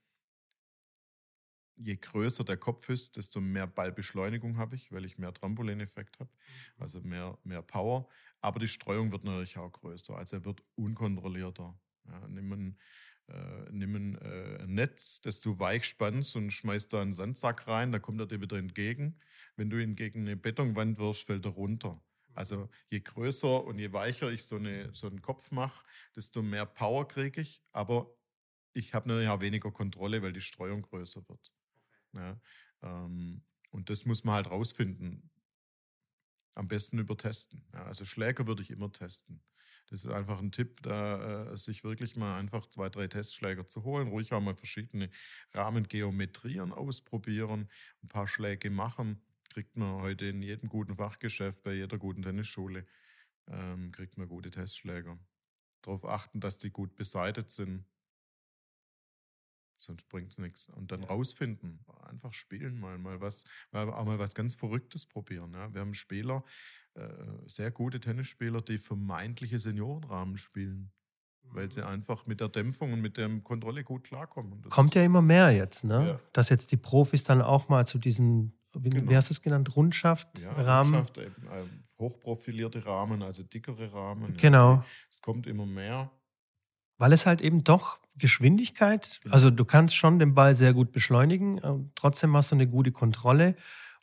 Je 1.79 1.95
größer 1.95 2.43
der 2.43 2.57
Kopf 2.57 2.89
ist, 2.89 3.17
desto 3.17 3.39
mehr 3.39 3.67
Ballbeschleunigung 3.67 4.57
habe 4.57 4.75
ich, 4.75 4.91
weil 4.91 5.05
ich 5.05 5.19
mehr 5.19 5.31
Trampolineffekt 5.31 6.19
habe, 6.19 6.31
mhm. 6.31 6.81
also 6.81 7.01
mehr, 7.01 7.37
mehr 7.43 7.61
Power. 7.61 8.09
Aber 8.41 8.59
die 8.59 8.67
Streuung 8.67 9.11
wird 9.11 9.23
natürlich 9.23 9.57
auch 9.57 9.71
größer, 9.71 10.17
also 10.17 10.37
er 10.37 10.45
wird 10.45 10.63
unkontrollierter. 10.75 11.79
Ja, 12.05 12.27
nimm 12.27 12.51
ein, 12.51 12.79
äh, 13.27 13.71
nimm 13.71 13.95
ein 13.95 14.15
äh, 14.15 14.67
Netz, 14.67 15.21
das 15.21 15.41
du 15.41 15.59
weich 15.59 15.85
spannst 15.85 16.35
und 16.35 16.51
schmeißt 16.51 16.93
da 16.93 17.01
einen 17.01 17.13
Sandsack 17.13 17.67
rein, 17.67 17.91
da 17.91 17.99
kommt 17.99 18.19
er 18.19 18.27
dir 18.27 18.41
wieder 18.41 18.57
entgegen. 18.57 19.19
Wenn 19.55 19.69
du 19.69 19.81
ihn 19.81 19.95
gegen 19.95 20.21
eine 20.21 20.37
Betonwand 20.37 20.97
wirfst, 20.97 21.25
fällt 21.25 21.45
er 21.45 21.51
runter. 21.51 22.01
Also 22.33 22.69
je 22.89 22.99
größer 22.99 23.63
und 23.63 23.79
je 23.79 23.91
weicher 23.93 24.31
ich 24.31 24.45
so, 24.45 24.57
eine, 24.57 24.93
so 24.93 25.07
einen 25.07 25.21
Kopf 25.21 25.51
mache, 25.51 25.85
desto 26.15 26.43
mehr 26.43 26.65
Power 26.65 27.07
kriege 27.07 27.41
ich. 27.41 27.63
Aber 27.71 28.15
ich 28.73 28.93
habe 28.93 29.09
natürlich 29.09 29.29
auch 29.29 29.41
weniger 29.41 29.71
Kontrolle, 29.71 30.21
weil 30.21 30.33
die 30.33 30.41
Streuung 30.41 30.83
größer 30.83 31.27
wird. 31.27 31.51
Ja, 32.15 32.39
ähm, 32.83 33.43
und 33.71 33.89
das 33.89 34.05
muss 34.05 34.23
man 34.23 34.35
halt 34.35 34.51
rausfinden. 34.51 35.31
Am 36.53 36.67
besten 36.67 36.99
über 36.99 37.17
Testen. 37.17 37.67
Ja, 37.73 37.85
also 37.85 38.05
Schläger 38.05 38.47
würde 38.47 38.61
ich 38.61 38.69
immer 38.69 38.91
testen. 38.91 39.43
Das 39.89 40.05
ist 40.05 40.11
einfach 40.11 40.39
ein 40.39 40.51
Tipp, 40.51 40.81
da 40.83 41.51
äh, 41.51 41.57
sich 41.57 41.83
wirklich 41.83 42.15
mal 42.15 42.37
einfach 42.39 42.67
zwei, 42.67 42.89
drei 42.89 43.07
Testschläger 43.07 43.65
zu 43.65 43.83
holen, 43.83 44.09
ruhig 44.09 44.33
auch 44.33 44.41
mal 44.41 44.55
verschiedene 44.55 45.09
Rahmengeometrien 45.53 46.73
ausprobieren, 46.73 47.69
ein 48.03 48.07
paar 48.07 48.27
Schläge 48.27 48.69
machen 48.69 49.21
kriegt 49.57 49.75
man 49.75 50.03
heute 50.03 50.25
in 50.25 50.43
jedem 50.43 50.69
guten 50.69 50.95
Fachgeschäft, 50.95 51.63
bei 51.63 51.73
jeder 51.73 51.97
guten 51.97 52.21
Tennisschule, 52.21 52.85
ähm, 53.47 53.91
kriegt 53.91 54.15
man 54.15 54.27
gute 54.27 54.51
Testschläger. 54.51 55.17
Darauf 55.81 56.05
achten, 56.05 56.39
dass 56.39 56.59
die 56.59 56.69
gut 56.69 56.95
beseitigt 56.95 57.49
sind. 57.49 57.83
Sonst 59.77 60.07
bringt 60.09 60.31
es 60.31 60.37
nichts. 60.37 60.69
Und 60.69 60.91
dann 60.91 61.03
rausfinden, 61.03 61.79
einfach 62.01 62.33
spielen 62.33 62.79
mal, 62.79 62.97
mal 62.97 63.21
was, 63.21 63.43
mal, 63.71 63.89
auch 63.89 64.05
mal 64.05 64.19
was 64.19 64.33
ganz 64.35 64.55
Verrücktes 64.55 65.05
probieren. 65.05 65.53
Ja. 65.53 65.73
Wir 65.73 65.81
haben 65.81 65.93
Spieler, 65.93 66.43
äh, 66.95 67.07
sehr 67.45 67.71
gute 67.71 67.99
Tennisspieler, 67.99 68.61
die 68.61 68.77
vermeintliche 68.77 69.59
Seniorenrahmen 69.59 70.37
spielen 70.37 70.91
weil 71.53 71.71
sie 71.71 71.81
einfach 71.85 72.25
mit 72.25 72.41
der 72.41 72.49
Dämpfung 72.49 72.91
und 72.91 72.99
mit 72.99 73.15
der 73.15 73.29
Kontrolle 73.39 73.83
gut 73.85 74.03
klarkommen. 74.03 74.61
Kommt 74.69 74.95
ja 74.95 75.03
immer 75.03 75.21
mehr 75.21 75.49
jetzt, 75.51 75.85
ne? 75.85 76.07
Ja. 76.07 76.19
Dass 76.33 76.49
jetzt 76.49 76.73
die 76.73 76.77
Profis 76.77 77.23
dann 77.23 77.41
auch 77.41 77.69
mal 77.69 77.87
zu 77.87 77.99
diesen 77.99 78.53
wie, 78.73 78.89
Genau. 78.89 79.09
wie 79.09 79.15
hast 79.15 79.29
du 79.29 79.33
es 79.33 79.41
genannt? 79.41 79.75
Rundschaft, 79.75 80.39
Ja, 80.39 80.51
Rahmen. 80.51 80.93
Rundschaft, 80.93 81.17
eben, 81.19 81.47
äh, 81.47 81.63
hochprofilierte 81.99 82.85
Rahmen, 82.85 83.23
also 83.23 83.43
dickere 83.43 83.91
Rahmen. 83.93 84.29
ja. 84.31 84.35
Genau. 84.37 84.83
Es 85.09 85.21
kommt 85.21 85.47
immer 85.47 85.65
mehr. 85.65 86.11
Weil 86.97 87.13
es 87.13 87.25
halt 87.25 87.41
eben 87.41 87.63
doch 87.63 87.99
Geschwindigkeit, 88.17 89.19
Genau. 89.23 89.33
also 89.33 89.49
du 89.49 89.65
kannst 89.65 89.95
schon 89.95 90.19
den 90.19 90.33
Ball 90.33 90.53
sehr 90.53 90.73
gut 90.73 90.91
beschleunigen, 90.91 91.57
äh, 91.59 91.75
trotzdem 91.95 92.35
hast 92.35 92.51
du 92.51 92.55
eine 92.55 92.67
gute 92.67 92.91
Kontrolle 92.91 93.55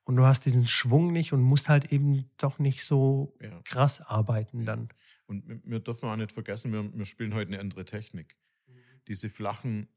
und 0.05 0.17
du 0.17 0.25
hast 0.25 0.45
diesen 0.47 0.67
Schwung 0.67 1.13
nicht 1.13 1.33
und 1.33 1.43
musst 1.43 1.69
halt 1.69 1.93
eben 1.93 2.31
doch 2.37 2.59
nicht 2.59 2.85
so 2.85 3.35
Ja. 3.41 3.61
krass 3.65 4.01
arbeiten 4.01 4.65
dann. 4.65 4.89
Und 5.27 5.49
wir, 5.49 5.61
wir 5.65 5.81
dürfen 5.81 6.09
auch 6.09 6.17
nicht 6.17 6.33
vergessen, 6.33 6.73
wir, 6.73 6.91
wir 6.95 7.05
spielen 7.05 7.35
heute 7.35 7.49
eine 7.49 7.61
andere 7.61 7.85
Technik. 7.85 8.37
Diese 9.09 9.29
flachen, 9.29 9.89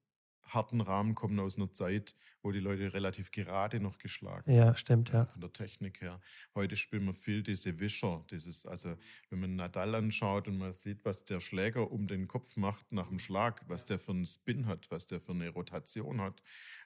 harten 0.48 0.82
Rahmen 0.82 1.16
kommen 1.16 1.40
aus 1.40 1.58
einer 1.58 1.72
Zeit, 1.72 2.16
wo 2.42 2.52
die 2.52 2.60
Leute 2.60 2.94
relativ 2.94 3.32
gerade 3.32 3.80
noch 3.80 3.98
geschlagen 3.98 4.52
Ja, 4.52 4.76
stimmt, 4.76 5.10
ja. 5.12 5.26
von 5.26 5.42
der 5.42 5.52
Technik 5.52 6.02
her. 6.02 6.22
Heute 6.56 6.76
spielen 6.76 7.06
wir 7.06 7.14
viel 7.14 7.44
diese 7.44 7.80
Wischer, 7.80 8.24
dieses, 8.32 8.66
also 8.66 8.96
wenn 9.30 9.40
man 9.40 9.56
Nadal 9.56 9.96
anschaut 9.96 10.48
und 10.48 10.58
man 10.58 10.72
sieht, 10.74 11.04
was 11.04 11.26
der 11.26 11.40
Schläger 11.40 11.92
um 11.92 12.08
den 12.08 12.28
Kopf 12.28 12.56
macht 12.56 12.92
nach 12.92 13.10
dem 13.10 13.20
Schlag, 13.20 13.64
was 13.68 13.86
der 13.86 14.00
für 14.00 14.12
einen 14.12 14.26
Spin 14.26 14.66
hat, 14.68 14.90
was 14.90 15.08
der 15.08 15.20
für 15.20 15.34
eine 15.34 15.50
Rotation 15.50 16.22
hat, 16.22 16.42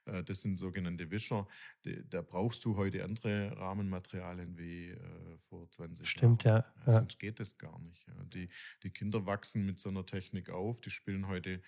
äh, 0.06 0.24
das 0.24 0.42
sind 0.42 0.58
sogenannte 0.58 1.12
Wischer. 1.12 1.48
Die, 1.86 2.04
da 2.10 2.22
brauchst 2.22 2.66
du 2.66 2.76
heute 2.78 3.04
andere 3.04 3.56
Rahmenmaterialien 3.58 4.58
wie 4.58 4.90
äh, 4.90 5.38
vor 5.38 5.70
20 5.70 6.08
Stimmt, 6.08 6.44
Jahren. 6.44 6.64
ja, 6.78 6.84
ja. 6.88 6.94
Sonst 6.94 7.20
geht 7.20 7.40
das 7.40 7.58
gar 7.58 7.78
nicht. 7.80 8.08
Ja. 8.08 8.24
Die, 8.34 8.50
die 8.84 8.90
Kinder 8.92 9.26
wachsen 9.26 9.66
mit 9.66 9.80
so 9.80 9.90
einer 9.90 10.06
Technik 10.06 10.50
auf, 10.50 10.82
die 10.82 10.90
spielen 10.90 11.28
heute 11.28 11.62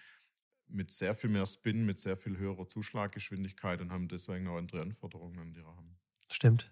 mit 0.67 0.91
sehr 0.91 1.13
viel 1.13 1.29
mehr 1.29 1.45
Spin, 1.45 1.85
mit 1.85 1.99
sehr 1.99 2.15
viel 2.17 2.37
höherer 2.37 2.67
Zuschlaggeschwindigkeit 2.67 3.81
und 3.81 3.91
haben 3.91 4.07
deswegen 4.07 4.47
auch 4.47 4.57
andere 4.57 4.81
Anforderungen 4.81 5.39
an 5.39 5.53
die 5.53 5.59
Rahmen. 5.59 5.97
Stimmt. 6.29 6.71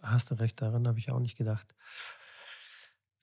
Hast 0.00 0.30
du 0.30 0.34
recht, 0.34 0.60
daran 0.60 0.86
habe 0.88 0.98
ich 0.98 1.10
auch 1.10 1.20
nicht 1.20 1.36
gedacht. 1.36 1.74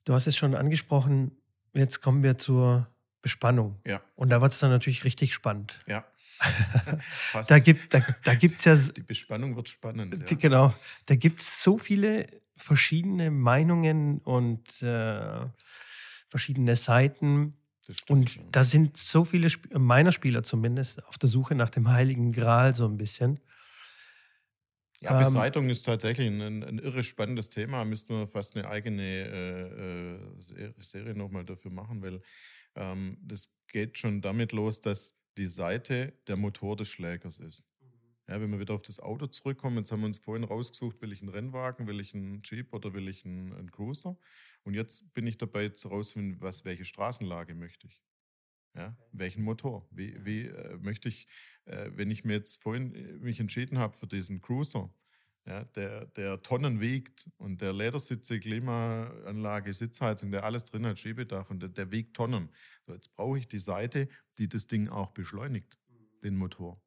Du 0.04 0.14
hast 0.14 0.26
es 0.26 0.36
schon 0.36 0.54
angesprochen, 0.54 1.32
jetzt 1.74 2.00
kommen 2.00 2.22
wir 2.22 2.38
zur 2.38 2.88
Bespannung. 3.22 3.78
Ja, 3.86 4.00
Und 4.16 4.30
da 4.30 4.40
wird 4.40 4.52
es 4.52 4.58
dann 4.58 4.70
natürlich 4.70 5.04
richtig 5.04 5.34
spannend. 5.34 5.80
ja. 5.86 6.04
Da 7.48 7.58
gibt 7.58 7.82
es 7.82 7.88
da, 7.90 8.14
da 8.24 8.34
gibt's 8.34 8.64
ja 8.64 8.74
die 8.74 9.02
Bespannung 9.02 9.56
wird 9.56 9.68
spannend. 9.68 10.30
Ja. 10.30 10.36
Genau. 10.36 10.74
Da 11.04 11.14
gibt 11.14 11.40
es 11.40 11.62
so 11.62 11.76
viele 11.76 12.26
verschiedene 12.56 13.30
Meinungen 13.30 14.20
und 14.20 14.82
äh, 14.82 15.46
verschiedene 16.28 16.76
Seiten. 16.76 17.59
Und 18.08 18.40
da 18.52 18.64
sind 18.64 18.96
so 18.96 19.24
viele 19.24 19.46
Sp 19.50 19.66
meiner 19.78 20.12
Spieler 20.12 20.42
zumindest 20.42 21.04
auf 21.06 21.18
der 21.18 21.28
Suche 21.28 21.54
nach 21.54 21.70
dem 21.70 21.88
Heiligen 21.88 22.32
Gral 22.32 22.72
so 22.72 22.86
ein 22.86 22.96
bisschen. 22.96 23.40
Ja, 25.00 25.12
Ähm, 25.12 25.24
Beseitigung 25.24 25.70
ist 25.70 25.84
tatsächlich 25.84 26.28
ein, 26.28 26.62
ein, 26.62 26.78
irre 26.78 27.02
spannendes 27.02 27.48
Thema. 27.48 27.84
Müssten 27.84 28.18
wir 28.18 28.26
fast 28.26 28.56
eine 28.56 28.68
eigene 28.68 29.02
äh, 29.02 30.14
äh, 30.14 30.40
Se- 30.40 30.74
Serie 30.78 31.14
nochmal 31.14 31.44
dafür 31.44 31.70
machen, 31.70 32.02
weil 32.02 32.20
ähm, 32.74 33.16
das 33.22 33.54
geht 33.68 33.98
schon 33.98 34.20
damit 34.20 34.52
los, 34.52 34.80
dass 34.80 35.18
die 35.38 35.48
Seite 35.48 36.12
der 36.26 36.36
Motor 36.36 36.76
des 36.76 36.88
Schlägers 36.88 37.38
ist. 37.38 37.64
Ja, 38.28 38.40
wenn 38.40 38.50
wir 38.52 38.60
wieder 38.60 38.74
auf 38.74 38.82
das 38.82 39.00
Auto 39.00 39.26
zurückkommen, 39.26 39.78
jetzt 39.78 39.90
haben 39.90 40.00
wir 40.00 40.06
uns 40.06 40.18
vorhin 40.18 40.44
rausgesucht, 40.44 41.00
will 41.00 41.12
ich 41.12 41.20
einen 41.22 41.30
Rennwagen, 41.30 41.86
will 41.86 41.98
ich 41.98 42.14
einen 42.14 42.42
Jeep 42.44 42.72
oder 42.72 42.92
will 42.94 43.08
ich 43.08 43.24
einen, 43.24 43.52
einen 43.54 43.70
Cruiser? 43.70 44.18
Und 44.64 44.74
jetzt 44.74 45.12
bin 45.14 45.26
ich 45.26 45.38
dabei 45.38 45.70
zu 45.70 45.88
rausfinden, 45.88 46.40
was, 46.40 46.64
welche 46.64 46.84
Straßenlage 46.84 47.54
möchte 47.54 47.86
ich? 47.86 48.02
Ja, 48.74 48.96
welchen 49.12 49.42
Motor? 49.42 49.88
Wie, 49.90 50.24
wie 50.24 50.46
äh, 50.46 50.76
möchte 50.78 51.08
ich, 51.08 51.26
äh, 51.64 51.90
wenn 51.94 52.10
ich 52.10 52.24
mir 52.24 52.34
jetzt 52.34 52.62
vorhin 52.62 52.94
äh, 52.94 53.12
mich 53.14 53.40
entschieden 53.40 53.78
habe 53.78 53.96
für 53.96 54.06
diesen 54.06 54.40
Cruiser, 54.40 54.94
ja, 55.46 55.64
der, 55.64 56.06
der 56.06 56.42
Tonnen 56.42 56.80
wiegt 56.80 57.28
und 57.38 57.60
der 57.60 57.72
Ledersitze, 57.72 58.38
Klimaanlage, 58.38 59.72
Sitzheizung, 59.72 60.30
der 60.30 60.44
alles 60.44 60.64
drin 60.64 60.86
hat, 60.86 60.98
Schiebedach 60.98 61.50
und 61.50 61.60
der, 61.60 61.70
der 61.70 61.90
wiegt 61.90 62.14
Tonnen. 62.14 62.50
So, 62.86 62.94
jetzt 62.94 63.12
brauche 63.14 63.38
ich 63.38 63.48
die 63.48 63.58
Seite, 63.58 64.08
die 64.38 64.48
das 64.48 64.66
Ding 64.66 64.88
auch 64.88 65.10
beschleunigt, 65.10 65.78
den 66.22 66.36
Motor. 66.36 66.80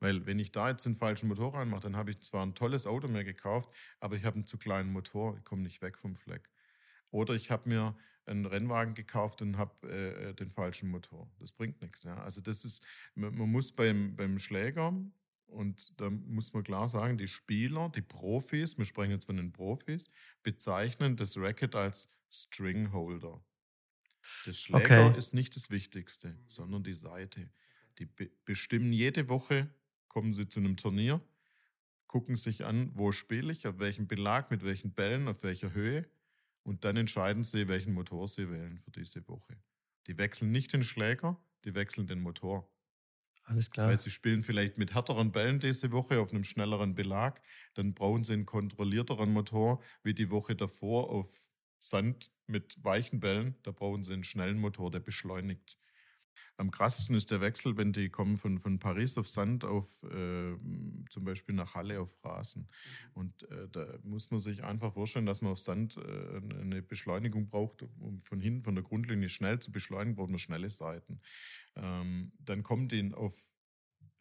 Weil 0.00 0.26
wenn 0.26 0.38
ich 0.38 0.52
da 0.52 0.68
jetzt 0.68 0.86
den 0.86 0.94
falschen 0.94 1.28
Motor 1.28 1.54
reinmache, 1.54 1.80
dann 1.80 1.96
habe 1.96 2.12
ich 2.12 2.20
zwar 2.20 2.46
ein 2.46 2.54
tolles 2.54 2.86
Auto 2.86 3.08
mir 3.08 3.24
gekauft, 3.24 3.70
aber 3.98 4.14
ich 4.14 4.24
habe 4.24 4.36
einen 4.36 4.46
zu 4.46 4.58
kleinen 4.58 4.92
Motor, 4.92 5.36
ich 5.36 5.44
komme 5.44 5.62
nicht 5.62 5.82
weg 5.82 5.98
vom 5.98 6.14
Fleck. 6.14 6.48
Oder 7.10 7.34
ich 7.34 7.50
habe 7.50 7.68
mir 7.68 7.96
einen 8.26 8.46
Rennwagen 8.46 8.94
gekauft 8.94 9.40
und 9.42 9.56
habe 9.56 9.88
äh, 9.88 10.34
den 10.34 10.50
falschen 10.50 10.90
Motor. 10.90 11.30
Das 11.38 11.52
bringt 11.52 11.80
nichts. 11.80 12.04
Ja. 12.04 12.18
Also 12.22 12.40
das 12.40 12.64
ist, 12.64 12.84
man, 13.14 13.34
man 13.36 13.50
muss 13.50 13.72
beim, 13.72 14.16
beim 14.16 14.38
Schläger, 14.38 14.92
und 15.46 15.98
da 15.98 16.10
muss 16.10 16.52
man 16.52 16.62
klar 16.62 16.88
sagen, 16.88 17.16
die 17.16 17.26
Spieler, 17.26 17.88
die 17.88 18.02
Profis, 18.02 18.76
wir 18.76 18.84
sprechen 18.84 19.12
jetzt 19.12 19.24
von 19.24 19.38
den 19.38 19.50
Profis, 19.50 20.10
bezeichnen 20.42 21.16
das 21.16 21.38
Racket 21.38 21.74
als 21.74 22.14
Stringholder. 22.30 23.42
Das 24.44 24.58
Schläger 24.60 25.06
Okay. 25.06 25.18
ist 25.18 25.32
nicht 25.32 25.56
das 25.56 25.70
Wichtigste, 25.70 26.36
sondern 26.48 26.84
die 26.84 26.94
Seite. 26.94 27.50
Die 27.98 28.04
be 28.06 28.30
bestimmen 28.44 28.92
jede 28.92 29.28
Woche, 29.30 29.70
kommen 30.08 30.34
sie 30.34 30.48
zu 30.48 30.60
einem 30.60 30.76
Turnier, 30.76 31.22
gucken 32.06 32.36
sich 32.36 32.64
an, 32.66 32.90
wo 32.94 33.10
spiele 33.12 33.50
ich, 33.52 33.66
auf 33.66 33.78
welchem 33.78 34.06
Belag, 34.06 34.50
mit 34.50 34.62
welchen 34.64 34.92
Bällen, 34.92 35.28
auf 35.28 35.42
welcher 35.42 35.72
Höhe 35.72 36.06
und 36.68 36.84
dann 36.84 36.98
entscheiden 36.98 37.44
sie, 37.44 37.66
welchen 37.66 37.94
Motor 37.94 38.28
sie 38.28 38.50
wählen 38.50 38.78
für 38.78 38.90
diese 38.90 39.26
Woche. 39.26 39.56
Die 40.06 40.18
wechseln 40.18 40.52
nicht 40.52 40.74
den 40.74 40.84
Schläger, 40.84 41.42
die 41.64 41.74
wechseln 41.74 42.06
den 42.06 42.20
Motor. 42.20 42.70
Alles 43.44 43.70
klar. 43.70 43.88
Weil 43.88 43.98
sie 43.98 44.10
spielen 44.10 44.42
vielleicht 44.42 44.76
mit 44.76 44.94
härteren 44.94 45.32
Bällen 45.32 45.60
diese 45.60 45.92
Woche 45.92 46.20
auf 46.20 46.30
einem 46.30 46.44
schnelleren 46.44 46.94
Belag, 46.94 47.42
dann 47.72 47.94
brauchen 47.94 48.22
sie 48.22 48.34
einen 48.34 48.44
kontrollierteren 48.44 49.32
Motor 49.32 49.82
wie 50.02 50.12
die 50.12 50.28
Woche 50.30 50.54
davor 50.54 51.08
auf 51.08 51.48
Sand 51.78 52.32
mit 52.46 52.84
weichen 52.84 53.20
Bällen. 53.20 53.56
Da 53.62 53.70
brauchen 53.70 54.04
sie 54.04 54.12
einen 54.12 54.24
schnellen 54.24 54.58
Motor, 54.58 54.90
der 54.90 55.00
beschleunigt. 55.00 55.78
Am 56.56 56.70
krassesten 56.70 57.14
ist 57.14 57.30
der 57.30 57.40
Wechsel, 57.40 57.76
wenn 57.76 57.92
die 57.92 58.08
kommen 58.08 58.36
von, 58.36 58.58
von 58.58 58.78
Paris 58.78 59.16
auf 59.16 59.28
Sand 59.28 59.64
auf 59.64 60.02
äh, 60.02 60.56
zum 61.08 61.24
Beispiel 61.24 61.54
nach 61.54 61.74
Halle 61.74 62.00
auf 62.00 62.16
Rasen. 62.24 62.68
Und 63.14 63.48
äh, 63.50 63.68
da 63.70 63.86
muss 64.02 64.30
man 64.30 64.40
sich 64.40 64.64
einfach 64.64 64.92
vorstellen, 64.92 65.26
dass 65.26 65.40
man 65.40 65.52
auf 65.52 65.58
Sand 65.58 65.96
äh, 65.96 66.60
eine 66.60 66.82
Beschleunigung 66.82 67.48
braucht, 67.48 67.82
um 68.00 68.22
von 68.22 68.40
hinten, 68.40 68.62
von 68.62 68.74
der 68.74 68.82
Grundlinie 68.82 69.28
schnell 69.28 69.60
zu 69.60 69.70
beschleunigen, 69.70 70.16
braucht 70.16 70.30
man 70.30 70.38
schnelle 70.38 70.70
Seiten. 70.70 71.20
Ähm, 71.76 72.32
dann 72.40 72.62
kommen 72.62 72.88
die 72.88 73.12
auf 73.14 73.52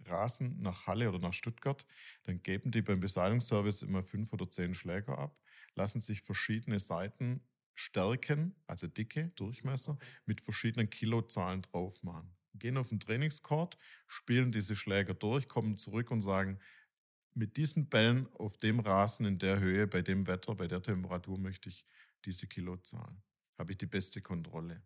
Rasen 0.05 0.61
nach 0.61 0.87
Halle 0.87 1.09
oder 1.09 1.19
nach 1.19 1.33
Stuttgart, 1.33 1.85
dann 2.23 2.41
geben 2.41 2.71
die 2.71 2.81
beim 2.81 2.99
Beseitigungsservice 2.99 3.81
immer 3.81 4.03
fünf 4.03 4.31
oder 4.33 4.49
zehn 4.49 4.73
Schläger 4.73 5.17
ab, 5.17 5.35
lassen 5.75 6.01
sich 6.01 6.21
verschiedene 6.21 6.79
Seiten 6.79 7.41
stärken, 7.77 8.55
also 8.65 8.87
dicke 8.87 9.31
Durchmesser, 9.35 9.97
mit 10.25 10.41
verschiedenen 10.41 10.89
Kilozahlen 10.89 11.61
drauf 11.61 12.01
machen. 12.03 12.35
Gehen 12.55 12.77
auf 12.77 12.89
den 12.89 12.99
Trainingscourt, 12.99 13.77
spielen 14.07 14.51
diese 14.51 14.75
Schläger 14.75 15.13
durch, 15.13 15.47
kommen 15.47 15.77
zurück 15.77 16.09
und 16.09 16.23
sagen, 16.23 16.59
mit 17.35 17.55
diesen 17.55 17.87
Bällen 17.87 18.27
auf 18.33 18.57
dem 18.57 18.79
Rasen 18.79 19.25
in 19.27 19.37
der 19.37 19.59
Höhe, 19.59 19.85
bei 19.85 20.01
dem 20.01 20.25
Wetter, 20.25 20.55
bei 20.55 20.67
der 20.67 20.81
Temperatur 20.81 21.37
möchte 21.37 21.69
ich 21.69 21.85
diese 22.25 22.47
Kilozahlen. 22.47 23.21
Habe 23.59 23.73
ich 23.73 23.77
die 23.77 23.85
beste 23.85 24.21
Kontrolle. 24.21 24.83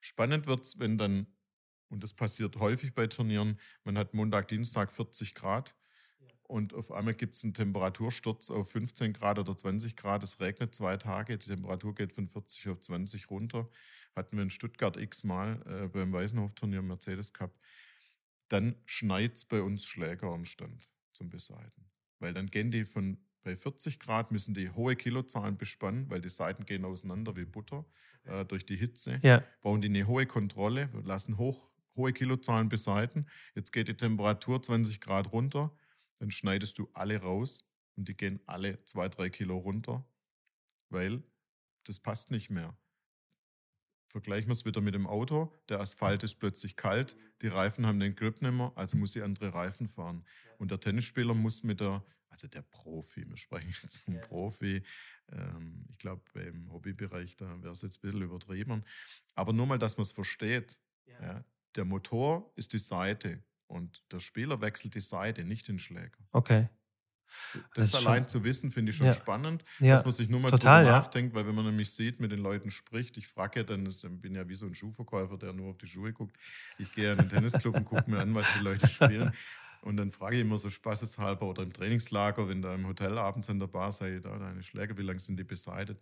Spannend 0.00 0.46
wird 0.46 0.60
es, 0.60 0.78
wenn 0.78 0.96
dann, 0.96 1.26
und 1.88 2.02
das 2.02 2.14
passiert 2.14 2.56
häufig 2.56 2.94
bei 2.94 3.06
Turnieren, 3.06 3.60
man 3.84 3.98
hat 3.98 4.14
Montag, 4.14 4.48
Dienstag 4.48 4.90
40 4.90 5.34
Grad 5.34 5.76
und 6.48 6.72
auf 6.74 6.90
einmal 6.90 7.14
gibt 7.14 7.36
es 7.36 7.44
einen 7.44 7.54
Temperatursturz 7.54 8.50
auf 8.50 8.72
15 8.72 9.12
Grad 9.12 9.38
oder 9.38 9.56
20 9.56 9.94
Grad. 9.96 10.22
Es 10.22 10.40
regnet 10.40 10.74
zwei 10.74 10.96
Tage, 10.96 11.36
die 11.36 11.50
Temperatur 11.50 11.94
geht 11.94 12.12
von 12.12 12.26
40 12.26 12.70
auf 12.70 12.80
20 12.80 13.30
runter. 13.30 13.68
Hatten 14.16 14.36
wir 14.36 14.42
in 14.42 14.50
Stuttgart 14.50 14.96
x-mal 14.96 15.62
äh, 15.66 15.88
beim 15.88 16.12
Weißenhof-Turnier 16.12 16.82
Mercedes 16.82 17.34
Cup. 17.34 17.54
Dann 18.48 18.76
schneit 18.86 19.34
es 19.34 19.44
bei 19.44 19.60
uns 19.60 19.84
Schläger 19.84 20.28
am 20.28 20.46
Stand 20.46 20.88
zum 21.12 21.28
Beseiten. 21.28 21.90
Weil 22.18 22.32
dann 22.32 22.46
gehen 22.46 22.70
die 22.70 22.86
von 22.86 23.18
bei 23.44 23.54
40 23.54 23.98
Grad 23.98 24.32
müssen 24.32 24.54
die 24.54 24.70
hohe 24.70 24.96
Kilozahlen 24.96 25.56
bespannen, 25.56 26.10
weil 26.10 26.20
die 26.20 26.28
Seiten 26.28 26.64
gehen 26.64 26.84
auseinander 26.84 27.36
wie 27.36 27.44
Butter 27.44 27.86
äh, 28.24 28.44
durch 28.44 28.66
die 28.66 28.76
Hitze 28.76 29.20
ja, 29.22 29.44
brauchen 29.60 29.80
die 29.80 29.88
eine 29.88 30.06
hohe 30.06 30.26
Kontrolle, 30.26 30.92
wir 30.92 31.02
lassen 31.02 31.38
hoch, 31.38 31.70
hohe 31.96 32.12
Kilozahlen 32.12 32.68
beseiten. 32.68 33.26
Jetzt 33.54 33.72
geht 33.72 33.88
die 33.88 33.96
Temperatur 33.96 34.60
20 34.60 35.00
Grad 35.00 35.32
runter, 35.32 35.76
dann 36.18 36.30
schneidest 36.30 36.78
du 36.78 36.88
alle 36.92 37.20
raus 37.20 37.64
und 37.96 38.08
die 38.08 38.16
gehen 38.16 38.40
alle 38.46 38.82
zwei, 38.84 39.08
drei 39.08 39.30
Kilo 39.30 39.56
runter, 39.58 40.06
weil 40.88 41.22
das 41.84 42.00
passt 42.00 42.30
nicht 42.30 42.50
mehr. 42.50 42.76
Vergleichen 44.08 44.48
wir 44.48 44.52
es 44.52 44.64
wieder 44.64 44.80
mit 44.80 44.94
dem 44.94 45.06
Auto. 45.06 45.52
Der 45.68 45.80
Asphalt 45.80 46.22
ist 46.22 46.36
plötzlich 46.36 46.76
kalt, 46.76 47.16
die 47.42 47.48
Reifen 47.48 47.86
haben 47.86 48.00
den 48.00 48.14
Grip 48.14 48.40
nicht 48.40 48.52
mehr, 48.52 48.72
also 48.74 48.96
muss 48.96 49.12
sie 49.12 49.22
andere 49.22 49.52
Reifen 49.52 49.86
fahren. 49.86 50.24
Und 50.56 50.70
der 50.70 50.80
Tennisspieler 50.80 51.34
muss 51.34 51.62
mit 51.62 51.80
der, 51.80 52.04
also 52.28 52.48
der 52.48 52.62
Profi, 52.62 53.28
wir 53.28 53.36
sprechen 53.36 53.74
jetzt 53.82 53.98
vom 53.98 54.18
Profi, 54.20 54.82
ähm, 55.30 55.84
ich 55.90 55.98
glaube, 55.98 56.22
im 56.40 56.72
Hobbybereich, 56.72 57.36
da 57.36 57.62
wäre 57.62 57.72
es 57.72 57.82
jetzt 57.82 57.98
ein 57.98 58.00
bisschen 58.02 58.22
übertrieben. 58.22 58.82
Aber 59.34 59.52
nur 59.52 59.66
mal, 59.66 59.78
dass 59.78 59.96
man 59.96 60.02
es 60.02 60.12
versteht. 60.12 60.80
Ja. 61.06 61.44
Der 61.74 61.84
Motor 61.84 62.50
ist 62.56 62.72
die 62.72 62.78
Seite 62.78 63.42
und 63.68 64.02
der 64.10 64.20
Spieler 64.20 64.60
wechselt 64.60 64.94
die 64.94 65.00
Seite, 65.00 65.44
nicht 65.44 65.68
den 65.68 65.78
Schläger. 65.78 66.18
okay. 66.32 66.68
Das, 67.74 67.90
das 67.90 68.06
allein 68.06 68.22
schon, 68.22 68.28
zu 68.28 68.44
wissen, 68.44 68.70
finde 68.70 68.90
ich 68.90 68.96
schon 68.96 69.06
ja. 69.06 69.12
spannend, 69.12 69.62
ja, 69.80 69.92
dass 69.92 70.02
man 70.02 70.12
sich 70.12 70.30
nur 70.30 70.40
mal 70.40 70.50
total, 70.50 70.84
drüber 70.84 70.96
nachdenkt, 70.96 71.34
weil 71.34 71.46
wenn 71.46 71.54
man 71.54 71.66
nämlich 71.66 71.92
sieht, 71.92 72.20
mit 72.20 72.32
den 72.32 72.38
Leuten 72.38 72.70
spricht, 72.70 73.18
ich 73.18 73.28
frage 73.28 73.60
ja 73.60 73.64
dann, 73.64 73.86
ich 73.86 74.02
bin 74.02 74.34
ja 74.34 74.48
wie 74.48 74.54
so 74.54 74.64
ein 74.64 74.74
Schuhverkäufer, 74.74 75.36
der 75.36 75.52
nur 75.52 75.70
auf 75.70 75.76
die 75.78 75.86
Schuhe 75.86 76.14
guckt. 76.14 76.36
Ich 76.78 76.94
gehe 76.94 77.12
in 77.12 77.18
den 77.18 77.28
Tennisclub 77.28 77.76
und 77.76 77.84
gucke 77.84 78.10
mir 78.10 78.20
an, 78.20 78.34
was 78.34 78.52
die 78.54 78.60
Leute 78.60 78.88
spielen. 78.88 79.32
Und 79.82 79.96
dann 79.96 80.10
frage 80.10 80.36
ich 80.36 80.42
immer 80.42 80.58
so 80.58 80.70
spaßeshalber 80.70 81.46
oder 81.46 81.62
im 81.62 81.72
Trainingslager, 81.72 82.48
wenn 82.48 82.62
da 82.62 82.74
im 82.74 82.86
Hotel 82.86 83.16
abends 83.16 83.48
in 83.48 83.60
der 83.60 83.68
Bar 83.68 83.92
sei, 83.92 84.18
da 84.18 84.36
deine 84.38 84.62
Schläge, 84.62 84.96
wie 84.98 85.02
lange 85.02 85.20
sind 85.20 85.38
die 85.38 85.44
beseitigt? 85.44 86.00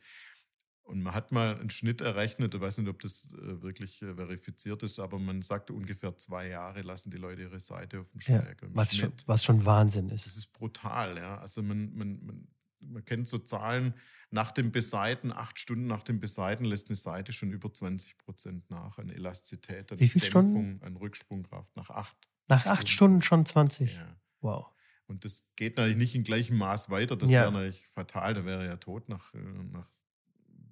Und 0.86 1.02
man 1.02 1.14
hat 1.14 1.32
mal 1.32 1.58
einen 1.58 1.70
Schnitt 1.70 2.00
errechnet, 2.00 2.54
ich 2.54 2.60
weiß 2.60 2.78
nicht, 2.78 2.88
ob 2.88 3.00
das 3.00 3.32
äh, 3.32 3.60
wirklich 3.60 4.02
äh, 4.02 4.14
verifiziert 4.14 4.84
ist, 4.84 5.00
aber 5.00 5.18
man 5.18 5.42
sagte 5.42 5.72
ungefähr 5.72 6.16
zwei 6.16 6.48
Jahre 6.48 6.82
lassen 6.82 7.10
die 7.10 7.16
Leute 7.16 7.42
ihre 7.42 7.58
Seite 7.58 7.98
auf 7.98 8.10
dem 8.12 8.20
Schläger. 8.20 8.46
Ja, 8.62 8.68
was, 8.72 8.96
schon, 8.96 9.12
was 9.26 9.42
schon 9.42 9.64
Wahnsinn 9.64 10.10
ist. 10.10 10.26
Das 10.26 10.36
ist 10.36 10.52
brutal, 10.52 11.18
ja. 11.18 11.38
Also 11.38 11.60
man, 11.62 11.92
man, 11.92 12.24
man, 12.24 12.48
man 12.78 13.04
kennt 13.04 13.26
so 13.26 13.38
Zahlen, 13.38 13.94
nach 14.30 14.52
dem 14.52 14.70
Beseiten, 14.70 15.32
acht 15.32 15.58
Stunden 15.58 15.88
nach 15.88 16.04
dem 16.04 16.20
Beseiten 16.20 16.64
lässt 16.64 16.88
eine 16.88 16.96
Seite 16.96 17.32
schon 17.32 17.50
über 17.50 17.72
20 17.72 18.18
Prozent 18.18 18.70
nach 18.70 18.98
an 18.98 19.10
Elastizität, 19.10 19.90
an 19.90 19.98
Wie 19.98 20.08
viel 20.08 20.20
Dämpfung, 20.20 20.42
Stunden? 20.42 20.82
an 20.84 20.96
Rücksprungkraft. 20.96 21.74
Nach 21.76 21.90
acht. 21.90 22.16
Nach 22.48 22.60
Stunden. 22.60 22.78
acht 22.78 22.88
Stunden 22.88 23.22
schon 23.22 23.44
20? 23.44 23.94
Ja. 23.94 24.16
Wow. 24.40 24.66
Und 25.06 25.24
das 25.24 25.50
geht 25.56 25.76
natürlich 25.76 25.98
nicht 25.98 26.14
in 26.14 26.22
gleichem 26.22 26.58
Maß 26.58 26.90
weiter. 26.90 27.16
Das 27.16 27.30
ja. 27.30 27.42
wäre 27.42 27.52
natürlich 27.52 27.86
fatal. 27.88 28.34
Da 28.34 28.44
wäre 28.44 28.62
er 28.62 28.68
ja 28.70 28.76
tot 28.76 29.08
nach, 29.08 29.34
äh, 29.34 29.38
nach 29.38 29.88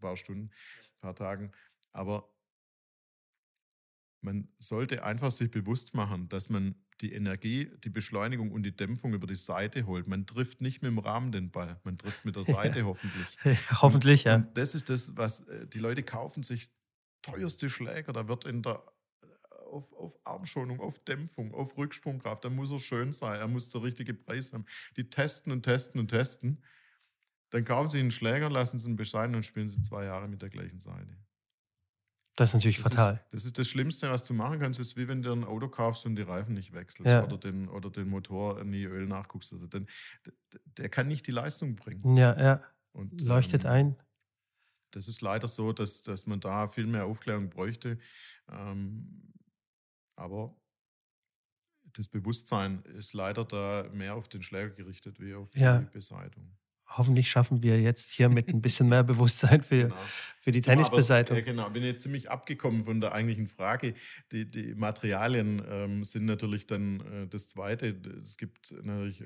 paar 0.05 0.17
Stunden, 0.17 0.51
ein 0.51 1.01
paar 1.01 1.15
Tagen. 1.15 1.53
Aber 1.93 2.31
man 4.21 4.49
sollte 4.59 5.05
einfach 5.05 5.31
sich 5.31 5.51
bewusst 5.51 5.95
machen, 5.95 6.29
dass 6.29 6.49
man 6.49 6.75
die 7.01 7.13
Energie, 7.13 7.71
die 7.83 7.91
Beschleunigung 7.91 8.51
und 8.53 8.63
die 8.63 8.75
Dämpfung 8.75 9.15
über 9.15 9.27
die 9.27 9.37
Seite 9.37 9.87
holt. 9.87 10.07
Man 10.07 10.27
trifft 10.27 10.61
nicht 10.61 10.83
mit 10.83 10.91
dem 10.91 10.99
Rahmen 10.99 11.33
den 11.33 11.51
Ball, 11.51 11.81
man 11.85 11.99
trifft 11.99 12.25
mit 12.25 12.37
der 12.37 12.45
Seite 12.57 12.85
hoffentlich. 12.85 13.37
hoffentlich, 13.83 14.25
ja. 14.25 14.37
Und 14.37 14.57
das 14.57 14.75
ist 14.75 14.89
das, 14.89 15.17
was 15.17 15.41
äh, 15.49 15.67
die 15.67 15.79
Leute 15.79 16.03
kaufen 16.03 16.43
sich 16.43 16.71
teuerste 17.23 17.69
Schläger. 17.69 18.13
Da 18.13 18.29
wird 18.29 18.45
in 18.45 18.63
der 18.63 18.85
äh, 19.23 19.27
auf, 19.71 19.93
auf 19.93 20.19
Armschonung, 20.25 20.81
auf 20.81 21.05
Dämpfung, 21.05 21.53
auf 21.53 21.77
Rücksprungkraft. 21.77 22.45
Da 22.45 22.51
muss 22.51 22.71
er 22.71 22.79
schön 22.79 23.13
sein, 23.13 23.41
er 23.41 23.49
muss 23.49 23.71
der 23.71 23.83
richtige 23.83 24.15
Preis 24.15 24.53
haben. 24.53 24.65
Die 24.97 25.11
testen 25.11 25.53
und 25.53 25.63
testen 25.63 26.01
und 26.01 26.09
testen. 26.09 26.63
Dann 27.51 27.65
kaufen 27.65 27.91
sie 27.91 28.01
einen 28.01 28.11
Schläger, 28.11 28.51
lassen 28.51 28.79
sie 28.79 28.91
ihn 28.91 28.97
bescheiden 28.97 29.37
und 29.37 29.45
spielen 29.45 29.69
sie 29.69 29.83
zwei 29.83 30.05
Jahre 30.05 30.29
mit 30.29 30.43
der 30.43 30.51
gleichen 30.51 30.81
Seite. 30.81 31.17
Das 32.37 32.51
ist 32.51 32.55
natürlich 32.55 32.83
das 32.83 32.93
fatal. 32.93 33.15
Ist, 33.15 33.35
das 33.35 33.45
ist 33.45 33.59
das 33.59 33.69
Schlimmste, 33.69 34.11
was 34.11 34.25
du 34.25 34.35
machen 34.35 34.59
kannst, 34.59 34.81
ist 34.81 34.97
wie 34.97 35.07
wenn 35.07 35.23
du 35.23 35.33
ein 35.33 35.45
Auto 35.45 35.69
kaufst 35.69 36.05
und 36.05 36.17
die 36.17 36.23
Reifen 36.23 36.55
nicht 36.55 36.73
wechselst 36.73 37.07
ja. 37.07 37.23
oder, 37.25 37.39
den, 37.39 37.69
oder 37.69 37.91
den 37.91 38.09
Motor 38.09 38.65
nie 38.65 38.85
Öl 38.85 39.07
nachguckst. 39.07 39.53
Also 39.53 39.69
den, 39.69 39.89
der 40.65 40.89
kann 40.89 41.07
nicht 41.07 41.27
die 41.29 41.31
Leistung 41.31 41.77
bringen. 41.77 42.17
Ja, 42.17 42.37
ja. 42.41 42.63
Und, 42.93 43.23
Leuchtet 43.23 43.65
ähm, 43.65 43.71
ein. 43.71 43.97
Das 44.91 45.07
ist 45.07 45.21
leider 45.21 45.47
so, 45.47 45.73
dass, 45.73 46.03
dass 46.03 46.27
man 46.27 46.41
da 46.41 46.67
viel 46.67 46.87
mehr 46.87 47.07
Aufklärung 47.07 47.51
bräuchte. 47.51 47.99
Ähm, 48.51 49.33
aber 50.17 50.57
das 51.93 52.09
Bewusstsein 52.09 52.83
ist 52.83 53.13
leider 53.13 53.45
da 53.45 53.89
mehr 53.93 54.17
auf 54.17 54.29
den 54.29 54.43
Schläger 54.43 54.71
gerichtet 54.71 55.21
wie 55.21 55.35
auf 55.35 55.55
ja. 55.55 55.79
die 55.79 55.87
Beseitigung 55.87 56.57
hoffentlich 56.97 57.31
schaffen 57.31 57.63
wir 57.63 57.81
jetzt 57.81 58.11
hier 58.11 58.29
mit 58.29 58.49
ein 58.49 58.61
bisschen 58.61 58.89
mehr 58.89 59.03
Bewusstsein 59.03 59.63
für, 59.63 59.85
genau. 59.85 59.97
für 60.41 60.51
die 60.51 60.61
Tennisbeseitigung. 60.61 61.39
Ja, 61.39 61.45
genau, 61.45 61.71
bin 61.71 61.83
jetzt 61.83 62.03
ziemlich 62.03 62.31
abgekommen 62.31 62.85
von 62.85 63.01
der 63.01 63.13
eigentlichen 63.13 63.47
Frage. 63.47 63.95
Die, 64.33 64.51
die 64.51 64.75
Materialien 64.75 65.63
ähm, 65.69 66.05
sind 66.05 66.25
natürlich 66.25 66.67
dann 66.67 67.01
äh, 67.01 67.29
das 67.29 67.49
Zweite. 67.49 68.01
Es 68.23 68.37
gibt 68.39 68.73
natürlich 68.83 69.25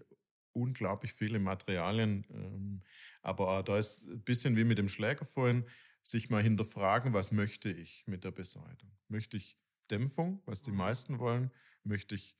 unglaublich 0.52 1.12
viele 1.12 1.38
Materialien, 1.38 2.26
ähm, 2.30 2.82
aber 3.22 3.62
da 3.62 3.78
ist 3.78 4.06
ein 4.08 4.22
bisschen 4.22 4.56
wie 4.56 4.64
mit 4.64 4.78
dem 4.78 4.88
Schläger 4.88 5.24
vorhin, 5.24 5.64
sich 6.02 6.30
mal 6.30 6.42
hinterfragen, 6.42 7.12
was 7.12 7.32
möchte 7.32 7.70
ich 7.70 8.04
mit 8.06 8.24
der 8.24 8.30
Beseitigung? 8.30 8.96
Möchte 9.08 9.36
ich 9.36 9.58
Dämpfung, 9.90 10.42
was 10.46 10.62
die 10.62 10.72
meisten 10.72 11.18
wollen? 11.18 11.50
Möchte 11.84 12.14
ich 12.14 12.36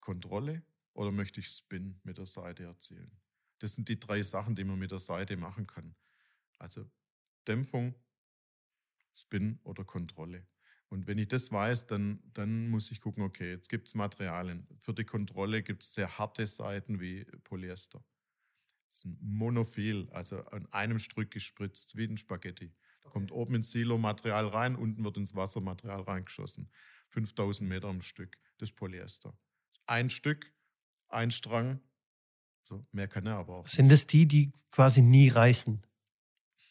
Kontrolle 0.00 0.62
oder 0.92 1.10
möchte 1.10 1.40
ich 1.40 1.48
Spin 1.48 2.00
mit 2.02 2.18
der 2.18 2.26
Seite 2.26 2.64
erzielen? 2.64 3.10
Das 3.58 3.74
sind 3.74 3.88
die 3.88 3.98
drei 3.98 4.22
Sachen, 4.22 4.54
die 4.54 4.64
man 4.64 4.78
mit 4.78 4.90
der 4.90 4.98
Seite 4.98 5.36
machen 5.36 5.66
kann. 5.66 5.94
Also 6.58 6.90
Dämpfung, 7.46 7.94
Spin 9.14 9.58
oder 9.64 9.84
Kontrolle. 9.84 10.46
Und 10.88 11.06
wenn 11.06 11.18
ich 11.18 11.28
das 11.28 11.52
weiß, 11.52 11.86
dann, 11.86 12.22
dann 12.32 12.68
muss 12.68 12.90
ich 12.90 13.00
gucken, 13.00 13.22
okay, 13.22 13.50
jetzt 13.50 13.68
gibt 13.68 13.88
es 13.88 13.94
Materialien. 13.94 14.66
Für 14.80 14.94
die 14.94 15.04
Kontrolle 15.04 15.62
gibt 15.62 15.82
es 15.82 15.92
sehr 15.92 16.18
harte 16.18 16.46
Seiten 16.46 17.00
wie 17.00 17.24
Polyester. 17.44 18.02
Das 18.90 19.00
ist 19.00 19.04
ein 19.04 19.18
Monophil, 19.20 20.08
also 20.12 20.44
an 20.46 20.66
einem 20.72 20.98
Stück 20.98 21.30
gespritzt, 21.30 21.96
wie 21.96 22.04
ein 22.04 22.16
Spaghetti. 22.16 22.72
Da 23.02 23.10
kommt 23.10 23.32
oben 23.32 23.56
ins 23.56 23.70
Silo-Material 23.70 24.48
rein, 24.48 24.76
unten 24.76 25.04
wird 25.04 25.18
ins 25.18 25.34
Wassermaterial 25.34 26.02
reingeschossen. 26.02 26.70
5000 27.08 27.68
Meter 27.68 27.88
am 27.88 28.00
Stück, 28.00 28.38
das 28.56 28.72
Polyester. 28.72 29.38
Ein 29.86 30.08
Stück, 30.10 30.52
ein 31.08 31.30
Strang, 31.30 31.80
so, 32.68 32.84
mehr 32.92 33.08
kann 33.08 33.26
er 33.26 33.36
aber 33.36 33.56
auch. 33.56 33.68
Sind 33.68 33.90
es 33.90 34.06
die, 34.06 34.26
die 34.26 34.52
quasi 34.70 35.00
nie 35.00 35.28
reißen? 35.28 35.82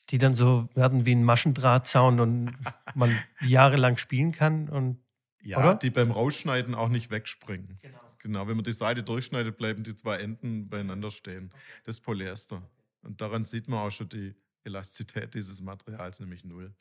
Die 0.10 0.18
dann 0.18 0.34
so 0.34 0.70
werden 0.74 1.06
wie 1.06 1.16
ein 1.16 1.24
Maschendrahtzaun 1.24 2.20
und 2.20 2.54
man 2.95 3.18
jahrelang 3.41 3.98
spielen 3.98 4.32
kann? 4.32 4.70
Und, 4.70 5.00
ja, 5.41 5.58
oder? 5.60 5.76
die 5.76 5.89
beim 5.89 6.12
Rausschneiden 6.12 6.76
auch 6.76 6.89
nicht 6.89 7.10
wegspringen. 7.10 7.80
Genau. 7.82 8.00
genau. 8.20 8.48
wenn 8.48 8.56
man 8.56 8.64
die 8.64 8.74
Seite 8.74 9.04
durchschneidet, 9.04 9.58
bleiben 9.58 9.84
die 9.84 9.95
zwei 9.95 10.18
Enden 10.18 10.70
beieinander 10.70 11.10
stehen. 11.10 11.52
Das 11.84 11.98
ist 11.98 12.02
Polyester. 12.02 12.62
Und 13.02 13.20
daran 13.20 13.45
sieht 13.45 13.68
man 13.68 13.80
auch 13.80 13.91
schon 13.91 14.10
die 14.10 14.36
Elastizität 14.64 15.34
dieses 15.34 15.62
Materials, 15.62 16.20
nämlich 16.20 16.43
null. 16.43 16.74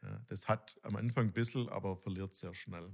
Okay. 0.00 0.12
Ja, 0.12 0.20
das 0.28 0.48
hat 0.48 0.78
am 0.82 0.96
Anfang 0.96 1.26
ein 1.26 1.32
bisschen, 1.32 1.68
aber 1.68 1.96
verliert 1.96 2.34
sehr 2.34 2.54
schnell. 2.54 2.90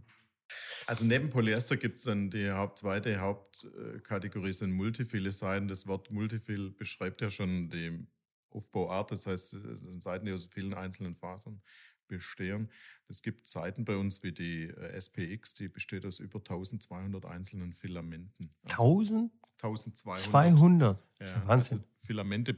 Also 0.86 1.04
neben 1.04 1.30
Polyester 1.30 1.76
gibt 1.76 1.98
es 1.98 2.04
dann 2.04 2.30
die 2.30 2.50
Haupt, 2.50 2.78
zweite 2.78 3.20
Hauptkategorie 3.20 4.52
sind 4.52 4.72
multifile 4.72 5.32
Seiten. 5.32 5.68
Das 5.68 5.86
Wort 5.86 6.10
multifil 6.10 6.70
beschreibt 6.70 7.20
ja 7.20 7.30
schon 7.30 7.68
die 7.68 8.06
Aufbauart. 8.50 9.10
Das 9.10 9.26
heißt, 9.26 9.54
es 9.54 9.80
sind 9.80 10.02
Seiten, 10.02 10.26
die 10.26 10.32
aus 10.32 10.46
vielen 10.50 10.74
einzelnen 10.74 11.14
Fasern 11.14 11.60
bestehen. 12.08 12.70
Es 13.06 13.22
gibt 13.22 13.46
Seiten 13.46 13.84
bei 13.84 13.96
uns 13.96 14.22
wie 14.22 14.32
die 14.32 14.64
äh, 14.64 15.00
SPX, 15.00 15.54
die 15.54 15.68
besteht 15.68 16.04
aus 16.04 16.18
über 16.18 16.38
1200 16.38 17.24
einzelnen 17.26 17.72
Filamenten. 17.72 18.50
Also 18.64 19.00
1000? 19.00 19.32
1200. 19.62 20.20
200? 20.30 21.02
Ja, 21.20 21.46
Wahnsinn. 21.46 21.78
Also 21.78 21.90
Filamente 21.98 22.56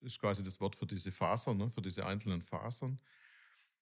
ist 0.00 0.20
quasi 0.20 0.42
das 0.42 0.60
Wort 0.60 0.76
für 0.76 0.86
diese 0.86 1.10
Fasern, 1.10 1.58
ne, 1.58 1.68
für 1.68 1.82
diese 1.82 2.04
einzelnen 2.06 2.40
Fasern. 2.40 2.98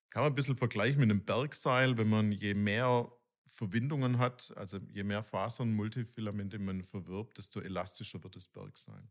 Kann 0.09 0.23
man 0.23 0.31
ein 0.31 0.35
bisschen 0.35 0.57
vergleichen 0.57 0.99
mit 0.99 1.09
einem 1.09 1.23
Bergseil, 1.23 1.97
wenn 1.97 2.09
man 2.09 2.31
je 2.31 2.53
mehr 2.53 3.09
Verwindungen 3.45 4.17
hat, 4.17 4.53
also 4.55 4.79
je 4.91 5.03
mehr 5.03 5.23
Fasern, 5.23 5.73
Multifilamente 5.73 6.59
man 6.59 6.83
verwirbt, 6.83 7.37
desto 7.37 7.59
elastischer 7.59 8.23
wird 8.23 8.35
das 8.35 8.47
Berg 8.47 8.77
sein. 8.77 9.09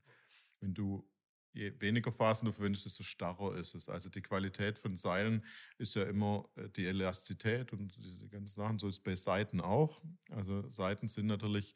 Wenn 0.60 0.74
du 0.74 1.08
je 1.52 1.72
weniger 1.80 2.12
Fasern 2.12 2.46
du 2.46 2.52
verwendest, 2.52 2.86
desto 2.86 3.02
starrer 3.02 3.56
ist 3.56 3.74
es. 3.74 3.88
Also 3.88 4.08
die 4.08 4.22
Qualität 4.22 4.78
von 4.78 4.96
Seilen 4.96 5.44
ist 5.78 5.94
ja 5.94 6.04
immer 6.04 6.48
äh, 6.56 6.68
die 6.70 6.86
Elastizität 6.86 7.72
und 7.72 7.96
diese 7.96 8.28
ganzen 8.28 8.54
Sachen. 8.54 8.78
So 8.78 8.88
ist 8.88 8.96
es 8.96 9.02
bei 9.02 9.14
Seiten 9.14 9.60
auch. 9.60 10.02
Also 10.30 10.68
Seiten 10.70 11.08
sind 11.08 11.26
natürlich 11.26 11.74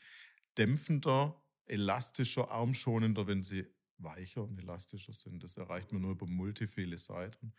dämpfender, 0.57 1.43
elastischer, 1.67 2.51
armschonender, 2.51 3.27
wenn 3.27 3.43
sie 3.43 3.67
weicher 3.99 4.45
und 4.45 4.59
elastischer 4.59 5.13
sind. 5.13 5.43
Das 5.43 5.57
erreicht 5.57 5.93
man 5.93 6.03
nur 6.03 6.13
über 6.13 6.27
multifile 6.27 6.99
Seiten. 6.99 7.53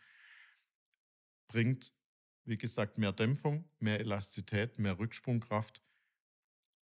Bringt 1.48 1.92
wie 2.46 2.56
gesagt, 2.56 2.98
mehr 2.98 3.12
Dämpfung, 3.12 3.68
mehr 3.80 4.00
Elastizität, 4.00 4.78
mehr 4.78 4.98
Rücksprungkraft, 4.98 5.82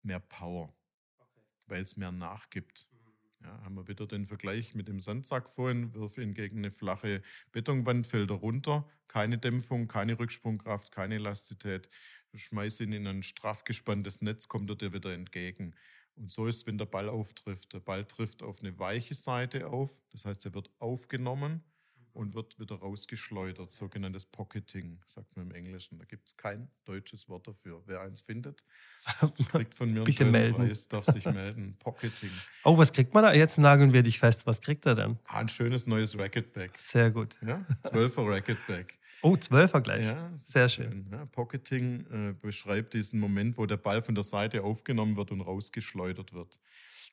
mehr 0.02 0.20
Power, 0.20 0.74
okay. 1.18 1.42
weil 1.66 1.82
es 1.82 1.96
mehr 1.96 2.12
nachgibt. 2.12 2.86
Mhm. 2.92 3.44
Ja, 3.44 3.62
haben 3.62 3.74
wir 3.74 3.88
wieder 3.88 4.06
den 4.06 4.26
Vergleich 4.26 4.74
mit 4.74 4.88
dem 4.88 5.00
Sandsack 5.00 5.48
vorhin, 5.48 5.94
wirf 5.94 6.18
ihn 6.18 6.34
gegen 6.34 6.58
eine 6.58 6.70
flache 6.70 7.22
Betonwand, 7.52 8.06
fällt 8.06 8.30
er 8.30 8.36
runter, 8.36 8.88
keine 9.08 9.38
Dämpfung, 9.38 9.88
keine 9.88 10.18
Rücksprungkraft, 10.18 10.92
keine 10.92 11.16
Elastizität. 11.16 11.88
Schmeiß 12.34 12.80
ihn 12.80 12.92
in 12.92 13.06
ein 13.06 13.22
straff 13.22 13.64
gespanntes 13.64 14.22
Netz, 14.22 14.48
kommt 14.48 14.70
er 14.70 14.76
dir 14.76 14.92
wieder 14.92 15.12
entgegen. 15.12 15.74
Und 16.14 16.30
so 16.30 16.46
ist, 16.46 16.66
wenn 16.66 16.78
der 16.78 16.86
Ball 16.86 17.08
auftrifft. 17.08 17.72
Der 17.72 17.80
Ball 17.80 18.04
trifft 18.04 18.42
auf 18.42 18.60
eine 18.60 18.78
weiche 18.78 19.14
Seite 19.14 19.68
auf, 19.68 20.00
das 20.10 20.24
heißt, 20.24 20.46
er 20.46 20.54
wird 20.54 20.70
aufgenommen 20.78 21.64
und 22.12 22.34
wird 22.34 22.58
wieder 22.58 22.76
rausgeschleudert, 22.76 23.70
sogenanntes 23.70 24.24
Pocketing, 24.24 25.00
sagt 25.06 25.36
man 25.36 25.46
im 25.46 25.54
Englischen. 25.54 25.98
Da 25.98 26.04
gibt 26.04 26.28
es 26.28 26.36
kein 26.36 26.68
deutsches 26.84 27.28
Wort 27.28 27.46
dafür. 27.46 27.82
Wer 27.86 28.00
eins 28.00 28.20
findet, 28.20 28.64
kriegt 29.50 29.74
von 29.74 29.90
mir 29.90 30.00
einen 30.00 30.04
Bitte 30.04 30.24
melden. 30.24 30.56
Preis, 30.56 30.88
darf 30.88 31.04
sich 31.04 31.24
melden. 31.24 31.76
Pocketing. 31.80 32.30
Oh, 32.64 32.76
was 32.76 32.92
kriegt 32.92 33.14
man 33.14 33.24
da? 33.24 33.32
Jetzt 33.32 33.58
nageln 33.58 33.92
wir 33.92 34.02
dich 34.02 34.18
fest. 34.18 34.46
Was 34.46 34.60
kriegt 34.60 34.86
er 34.86 34.94
denn? 34.94 35.18
Ah, 35.26 35.40
ein 35.40 35.48
schönes 35.48 35.86
neues 35.86 36.18
Racketback. 36.18 36.76
Sehr 36.76 37.10
gut. 37.10 37.36
Ja, 37.46 37.64
12er 37.84 38.30
Racketback. 38.30 38.98
Oh, 39.20 39.36
Zwölfer 39.36 39.80
gleich. 39.80 40.06
Ja, 40.06 40.30
Sehr 40.38 40.66
ist 40.66 40.74
schön. 40.74 41.06
Ja, 41.10 41.26
Pocketing 41.26 42.06
äh, 42.10 42.34
beschreibt 42.40 42.94
diesen 42.94 43.18
Moment, 43.18 43.58
wo 43.58 43.66
der 43.66 43.76
Ball 43.76 44.00
von 44.00 44.14
der 44.14 44.22
Seite 44.22 44.62
aufgenommen 44.62 45.16
wird 45.16 45.32
und 45.32 45.40
rausgeschleudert 45.40 46.32
wird. 46.32 46.60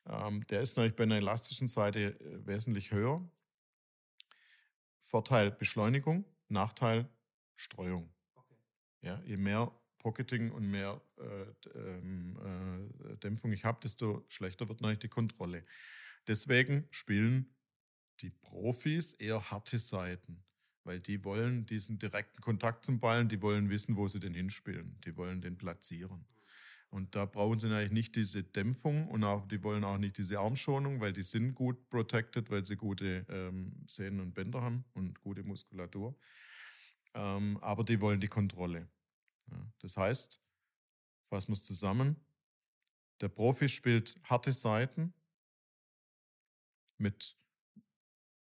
Ähm, 0.07 0.45
der 0.47 0.61
ist 0.61 0.77
natürlich 0.77 0.95
bei 0.95 1.03
einer 1.03 1.17
elastischen 1.17 1.67
Seite 1.67 2.19
äh, 2.19 2.45
wesentlich 2.45 2.91
höher. 2.91 3.27
Vorteil 5.05 5.51
Beschleunigung, 5.51 6.25
Nachteil 6.47 7.07
Streuung. 7.55 8.11
Ja, 9.01 9.21
je 9.23 9.37
mehr 9.37 9.71
Pocketing 9.99 10.51
und 10.51 10.69
mehr 10.69 10.99
äh, 11.17 11.69
ähm, 11.77 12.89
äh, 13.03 13.17
Dämpfung 13.17 13.51
ich 13.51 13.65
habe, 13.65 13.79
desto 13.81 14.25
schlechter 14.27 14.67
wird 14.67 14.81
natürlich 14.81 14.99
die 14.99 15.07
Kontrolle. 15.07 15.63
Deswegen 16.27 16.87
spielen 16.89 17.55
die 18.21 18.31
Profis 18.31 19.13
eher 19.13 19.51
harte 19.51 19.77
Seiten, 19.77 20.43
weil 20.83 20.99
die 20.99 21.23
wollen 21.23 21.67
diesen 21.67 21.99
direkten 21.99 22.41
Kontakt 22.41 22.83
zum 22.83 22.99
Ballen, 22.99 23.29
die 23.29 23.43
wollen 23.43 23.69
wissen, 23.69 23.97
wo 23.97 24.07
sie 24.07 24.19
den 24.19 24.33
hinspielen, 24.33 24.99
die 25.01 25.15
wollen 25.17 25.39
den 25.39 25.55
platzieren. 25.55 26.25
Und 26.89 27.13
da 27.15 27.25
brauchen 27.25 27.59
sie 27.59 27.67
eigentlich 27.67 27.91
nicht 27.91 28.15
diese 28.15 28.43
Dämpfung 28.43 29.09
und 29.09 29.23
auch, 29.23 29.45
die 29.47 29.61
wollen 29.63 29.83
auch 29.83 29.97
nicht 29.97 30.17
diese 30.17 30.39
Armschonung, 30.39 31.01
weil 31.01 31.11
die 31.11 31.23
sind 31.23 31.53
gut 31.53 31.89
protected, 31.89 32.49
weil 32.49 32.65
sie 32.65 32.77
gute 32.77 33.25
ähm, 33.27 33.83
Sehnen 33.87 34.21
und 34.21 34.33
Bänder 34.33 34.61
haben 34.61 34.85
und 34.93 35.19
gute 35.19 35.43
Muskulatur. 35.43 36.15
Ähm, 37.13 37.57
aber 37.61 37.83
die 37.83 37.99
wollen 37.99 38.19
die 38.19 38.27
Kontrolle. 38.27 38.87
Ja, 39.51 39.71
das 39.79 39.97
heißt, 39.97 40.41
fassen 41.29 41.49
wir 41.49 41.53
es 41.53 41.63
zusammen, 41.63 42.15
der 43.21 43.29
Profi 43.29 43.67
spielt 43.67 44.15
harte 44.23 44.53
Seiten 44.53 45.13
mit, 46.97 47.37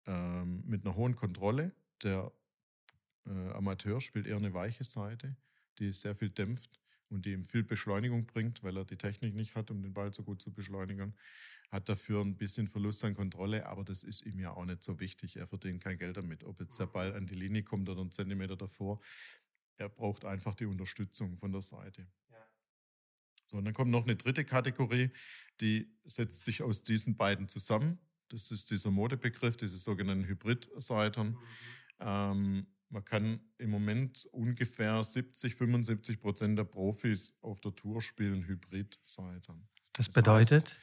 ähm, 0.07 0.63
mit 0.65 0.85
einer 0.85 0.95
hohen 0.95 1.15
Kontrolle. 1.15 1.73
Der 2.03 2.31
äh, 3.25 3.51
Amateur 3.51 4.01
spielt 4.01 4.27
eher 4.27 4.37
eine 4.37 4.53
weiche 4.53 4.83
Seite, 4.83 5.37
die 5.79 5.93
sehr 5.93 6.15
viel 6.15 6.29
dämpft 6.29 6.80
und 7.11 7.25
die 7.25 7.33
ihm 7.33 7.45
viel 7.45 7.63
Beschleunigung 7.63 8.25
bringt, 8.25 8.63
weil 8.63 8.77
er 8.77 8.85
die 8.85 8.97
Technik 8.97 9.35
nicht 9.35 9.55
hat, 9.55 9.71
um 9.71 9.81
den 9.81 9.93
Ball 9.93 10.13
so 10.13 10.23
gut 10.23 10.41
zu 10.41 10.51
beschleunigen. 10.51 11.15
Hat 11.69 11.87
dafür 11.87 12.21
ein 12.21 12.37
bisschen 12.37 12.67
Verlust 12.67 13.03
an 13.05 13.13
Kontrolle, 13.13 13.65
aber 13.65 13.83
das 13.83 14.03
ist 14.03 14.25
ihm 14.25 14.39
ja 14.39 14.51
auch 14.51 14.65
nicht 14.65 14.83
so 14.83 14.99
wichtig. 14.99 15.37
Er 15.37 15.47
verdient 15.47 15.83
kein 15.83 15.97
Geld 15.97 16.17
damit. 16.17 16.43
Ob 16.43 16.59
jetzt 16.59 16.79
der 16.79 16.87
Ball 16.87 17.13
an 17.13 17.27
die 17.27 17.35
Linie 17.35 17.63
kommt 17.63 17.87
oder 17.87 18.01
einen 18.01 18.11
Zentimeter 18.11 18.57
davor, 18.57 18.99
er 19.77 19.89
braucht 19.89 20.25
einfach 20.25 20.55
die 20.55 20.65
Unterstützung 20.65 21.37
von 21.37 21.51
der 21.51 21.61
Seite. 21.61 22.07
So, 23.51 23.57
und 23.57 23.65
dann 23.65 23.73
kommt 23.73 23.91
noch 23.91 24.03
eine 24.03 24.15
dritte 24.15 24.45
Kategorie, 24.45 25.11
die 25.59 25.93
setzt 26.05 26.45
sich 26.45 26.61
aus 26.61 26.83
diesen 26.83 27.17
beiden 27.17 27.49
zusammen. 27.49 27.99
Das 28.29 28.49
ist 28.49 28.71
dieser 28.71 28.91
Modebegriff, 28.91 29.57
diese 29.57 29.75
sogenannten 29.75 30.25
Hybrid-Seiten. 30.25 31.37
Ähm, 31.99 32.67
man 32.91 33.03
kann 33.03 33.39
im 33.57 33.69
Moment 33.69 34.27
ungefähr 34.31 35.03
70, 35.03 35.55
75 35.55 36.19
Prozent 36.19 36.59
der 36.59 36.65
Profis 36.65 37.37
auf 37.41 37.59
der 37.61 37.73
Tour 37.73 38.01
spielen 38.01 38.45
Hybrid-Seiten. 38.45 39.67
Das 39.93 40.07
Das 40.07 40.09
bedeutet, 40.09 40.77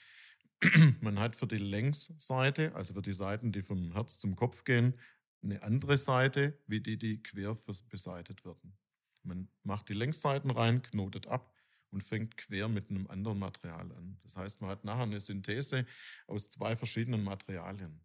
Man 1.00 1.18
hat 1.18 1.36
für 1.36 1.46
die 1.46 1.58
Längsseite, 1.58 2.74
also 2.74 2.94
für 2.94 3.02
die 3.02 3.12
Seiten, 3.12 3.52
die 3.52 3.62
vom 3.62 3.92
Herz 3.92 4.18
zum 4.18 4.34
Kopf 4.34 4.64
gehen, 4.64 4.94
eine 5.42 5.62
andere 5.62 5.96
Seite, 5.96 6.58
wie 6.66 6.80
die, 6.80 6.98
die 6.98 7.22
quer 7.22 7.56
beseitet 7.88 8.44
werden. 8.44 8.76
Man 9.22 9.48
macht 9.62 9.88
die 9.88 9.94
Längsseiten 9.94 10.50
rein, 10.50 10.82
knotet 10.82 11.28
ab 11.28 11.54
und 11.90 12.02
fängt 12.02 12.36
quer 12.36 12.68
mit 12.68 12.90
einem 12.90 13.06
anderen 13.06 13.38
Material 13.38 13.92
an. 13.92 14.18
Das 14.22 14.36
heißt, 14.36 14.60
man 14.60 14.70
hat 14.70 14.84
nachher 14.84 15.04
eine 15.04 15.20
Synthese 15.20 15.86
aus 16.26 16.50
zwei 16.50 16.74
verschiedenen 16.74 17.22
Materialien. 17.22 18.00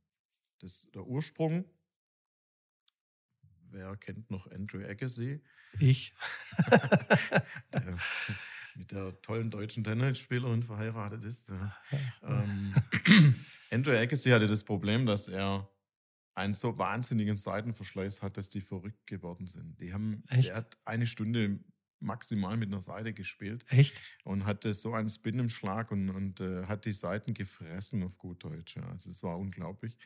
Das, 0.59 0.89
der 0.93 1.05
Ursprung, 1.07 1.65
wer 3.73 3.95
kennt 3.97 4.31
noch 4.31 4.49
Andrew 4.49 4.83
Agassi? 4.83 5.41
ich. 5.79 6.13
der 7.73 7.97
mit 8.75 8.91
der 8.91 9.21
tollen 9.21 9.51
deutschen 9.51 9.83
Tennisspielerin 9.83 10.63
verheiratet 10.63 11.23
ist. 11.23 11.51
Ähm, 12.23 12.73
Andrew 13.69 13.91
Agassi 13.91 14.29
hatte 14.29 14.47
das 14.47 14.63
Problem, 14.63 15.05
dass 15.05 15.27
er 15.27 15.69
einen 16.35 16.53
so 16.53 16.77
wahnsinnigen 16.77 17.37
Seitenverschleiß 17.37 18.21
hat, 18.21 18.37
dass 18.37 18.49
die 18.49 18.61
verrückt 18.61 19.05
geworden 19.05 19.45
sind. 19.45 19.79
Die 19.79 19.93
haben, 19.93 20.23
Echt? 20.29 20.47
der 20.47 20.55
hat 20.55 20.77
eine 20.85 21.05
Stunde 21.05 21.59
maximal 21.99 22.57
mit 22.57 22.69
einer 22.69 22.81
Seite 22.81 23.13
gespielt 23.13 23.65
Echt? 23.69 23.95
und 24.23 24.45
hatte 24.45 24.73
so 24.73 24.93
einen 24.93 25.09
Spin 25.09 25.39
im 25.39 25.49
Schlag 25.49 25.91
und, 25.91 26.09
und 26.09 26.39
äh, 26.41 26.65
hat 26.65 26.85
die 26.85 26.93
Seiten 26.93 27.33
gefressen 27.33 28.03
auf 28.03 28.17
gut 28.17 28.43
Deutsch. 28.43 28.75
Ja. 28.75 28.87
Also 28.89 29.09
es 29.09 29.23
war 29.23 29.37
unglaublich. 29.37 29.97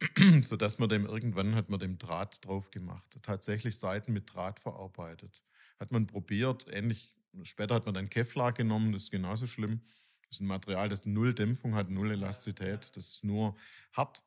Sodass 0.42 0.78
man 0.78 0.88
dem 0.88 1.06
irgendwann 1.06 1.54
hat 1.54 1.68
man 1.68 1.80
dem 1.80 1.98
Draht 1.98 2.44
drauf 2.44 2.70
gemacht. 2.70 3.04
Tatsächlich 3.22 3.78
Seiten 3.78 4.12
mit 4.12 4.32
Draht 4.32 4.58
verarbeitet. 4.58 5.42
Hat 5.78 5.92
man 5.92 6.06
probiert, 6.06 6.66
ähnlich, 6.70 7.14
später 7.42 7.74
hat 7.74 7.86
man 7.86 7.94
dann 7.94 8.08
Kevlar 8.08 8.52
genommen, 8.52 8.92
das 8.92 9.04
ist 9.04 9.10
genauso 9.10 9.46
schlimm. 9.46 9.82
Das 10.22 10.36
ist 10.36 10.40
ein 10.40 10.46
Material, 10.46 10.88
das 10.88 11.06
null 11.06 11.34
Dämpfung 11.34 11.74
hat, 11.74 11.90
null 11.90 12.12
Elastizität, 12.12 12.96
das 12.96 13.10
ist 13.10 13.24
nur 13.24 13.56
hart. 13.92 14.22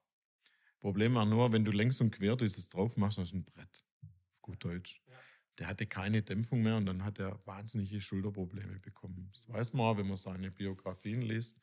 Problem 0.79 1.15
war 1.15 1.25
nur, 1.25 1.53
wenn 1.53 1.63
du 1.63 1.71
längs 1.71 2.01
und 2.01 2.11
quer 2.11 2.35
dieses 2.35 2.69
drauf 2.69 2.97
machst, 2.97 3.17
das 3.17 3.29
ist 3.29 3.33
ein 3.33 3.45
Brett. 3.45 3.83
Auf 4.01 4.41
gut 4.41 4.63
Deutsch. 4.63 5.01
Der 5.59 5.67
hatte 5.67 5.85
keine 5.85 6.21
Dämpfung 6.21 6.61
mehr 6.61 6.77
und 6.77 6.85
dann 6.87 7.03
hat 7.05 7.19
er 7.19 7.39
wahnsinnige 7.45 8.01
Schulterprobleme 8.01 8.79
bekommen. 8.79 9.29
Das 9.31 9.47
weiß 9.47 9.73
man, 9.73 9.97
wenn 9.97 10.07
man 10.07 10.17
seine 10.17 10.51
Biografien 10.51 11.21
liest. 11.21 11.57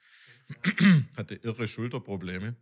hatte 1.17 1.35
irre 1.35 1.69
Schulterprobleme. 1.69 2.57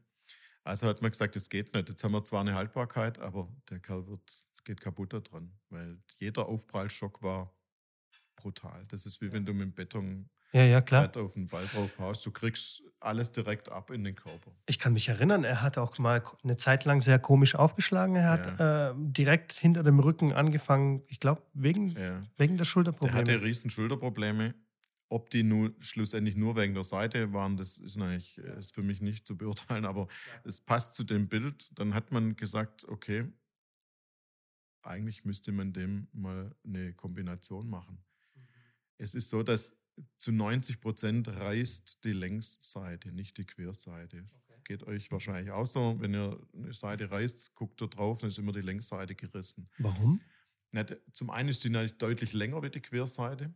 Also 0.69 0.87
hat 0.87 1.01
man 1.01 1.11
gesagt, 1.11 1.35
es 1.35 1.49
geht 1.49 1.73
nicht. 1.73 1.89
Jetzt 1.89 2.05
haben 2.05 2.13
wir 2.13 2.23
zwar 2.25 2.43
eine 2.43 2.55
Haltbarkeit, 2.55 3.19
aber 3.19 3.49
der 3.71 3.79
Kerl 3.81 4.07
wird, 4.07 4.47
geht 4.65 4.81
kaputt 4.83 5.15
daran, 5.15 5.51
weil 5.71 5.99
jeder 6.19 6.47
Aufprallschock 6.47 7.23
war 7.23 7.55
brutal. 8.37 8.85
Das 8.89 9.07
ist 9.07 9.23
wie 9.23 9.33
wenn 9.33 9.47
du 9.47 9.55
mit 9.55 9.63
dem 9.63 9.73
Beton 9.73 10.29
Ja, 10.53 10.65
ja, 10.65 10.83
klar. 10.83 11.11
Auf 11.17 11.33
den 11.33 11.47
Ball 11.47 11.65
drauf 11.73 11.99
haust. 11.99 12.25
Du 12.27 12.31
kriegst 12.31 12.83
alles 13.01 13.33
direkt 13.33 13.71
ab 13.71 13.91
in 13.91 14.05
den 14.05 14.15
Körper. 14.15 14.53
Ich 14.67 14.79
kann 14.79 14.93
mich 14.93 15.09
erinnern, 15.09 15.43
er 15.43 15.63
hat 15.63 15.79
auch 15.79 15.97
mal 15.99 16.23
eine 16.45 16.59
Zeit 16.59 16.85
lang 16.85 17.01
sehr 17.01 17.19
komisch 17.19 17.55
aufgeschlagen. 17.55 18.17
Er 18.17 18.29
hat 18.29 18.61
äh, 18.61 18.95
direkt 18.97 19.55
hinter 19.55 19.83
dem 19.83 19.99
Rücken 20.01 20.35
angefangen, 20.35 21.03
ich 21.09 21.19
glaube, 21.19 21.43
wegen, 21.55 21.91
Ja. 21.91 22.23
wegen 22.37 22.59
der 22.59 22.65
Schulterprobleme. 22.65 23.19
hatte 23.19 23.43
riesen 23.43 23.71
Schulterprobleme. 23.71 24.55
Ob 25.11 25.31
die 25.31 25.43
nur 25.43 25.75
schlussendlich 25.81 26.37
nur 26.37 26.57
wegen 26.57 26.75
der 26.75 26.85
Seite 26.85 27.33
waren, 27.33 27.57
das 27.57 27.79
ist 27.79 27.97
natürlich 27.97 28.39
äh, 28.39 28.59
ist 28.59 28.75
für 28.75 28.83
mich 28.83 29.01
nicht 29.01 29.27
zu 29.27 29.37
beurteilen, 29.37 29.85
aber 29.87 30.09
es 30.45 30.61
passt 30.61 30.95
zu 30.95 31.05
dem 31.05 31.29
Bild. 31.29 31.71
Dann 31.79 31.95
hat 31.95 32.13
man 32.13 32.37
gesagt, 32.37 32.85
okay, 32.89 33.27
eigentlich 34.83 35.25
müsste 35.25 35.53
man 35.53 35.73
dem 35.73 36.09
mal 36.13 36.55
eine 36.65 36.93
Kombination 36.95 37.69
machen. 37.69 37.99
Es 38.99 39.15
ist 39.15 39.29
so, 39.29 39.43
dass 39.43 39.77
zu 40.17 40.33
90 40.33 40.81
Prozent 40.81 41.29
reißt 41.29 42.05
die 42.05 42.13
Längsseite, 42.13 43.13
nicht 43.13 43.37
die 43.39 43.47
Querseite. 43.47 44.29
Geht 44.65 44.83
euch 44.83 45.11
wahrscheinlich 45.11 45.51
auch 45.51 45.67
so. 45.67 45.97
Wenn 45.99 46.15
ihr 46.15 46.39
eine 46.53 46.75
Seite 46.75 47.11
reißt, 47.11 47.55
guckt 47.55 47.81
ihr 47.81 47.89
drauf, 47.89 48.19
dann 48.19 48.29
ist 48.29 48.39
immer 48.39 48.53
die 48.53 48.61
Längsseite 48.61 49.15
gerissen. 49.15 49.69
Warum? 49.79 50.21
Na, 50.73 50.85
zum 51.13 51.31
einen 51.31 51.49
ist 51.49 51.65
die 51.65 51.71
natürlich 51.71 51.97
deutlich 51.99 52.33
länger 52.35 52.63
wie 52.63 52.71
die 52.71 52.81
Querseite. 52.81 53.55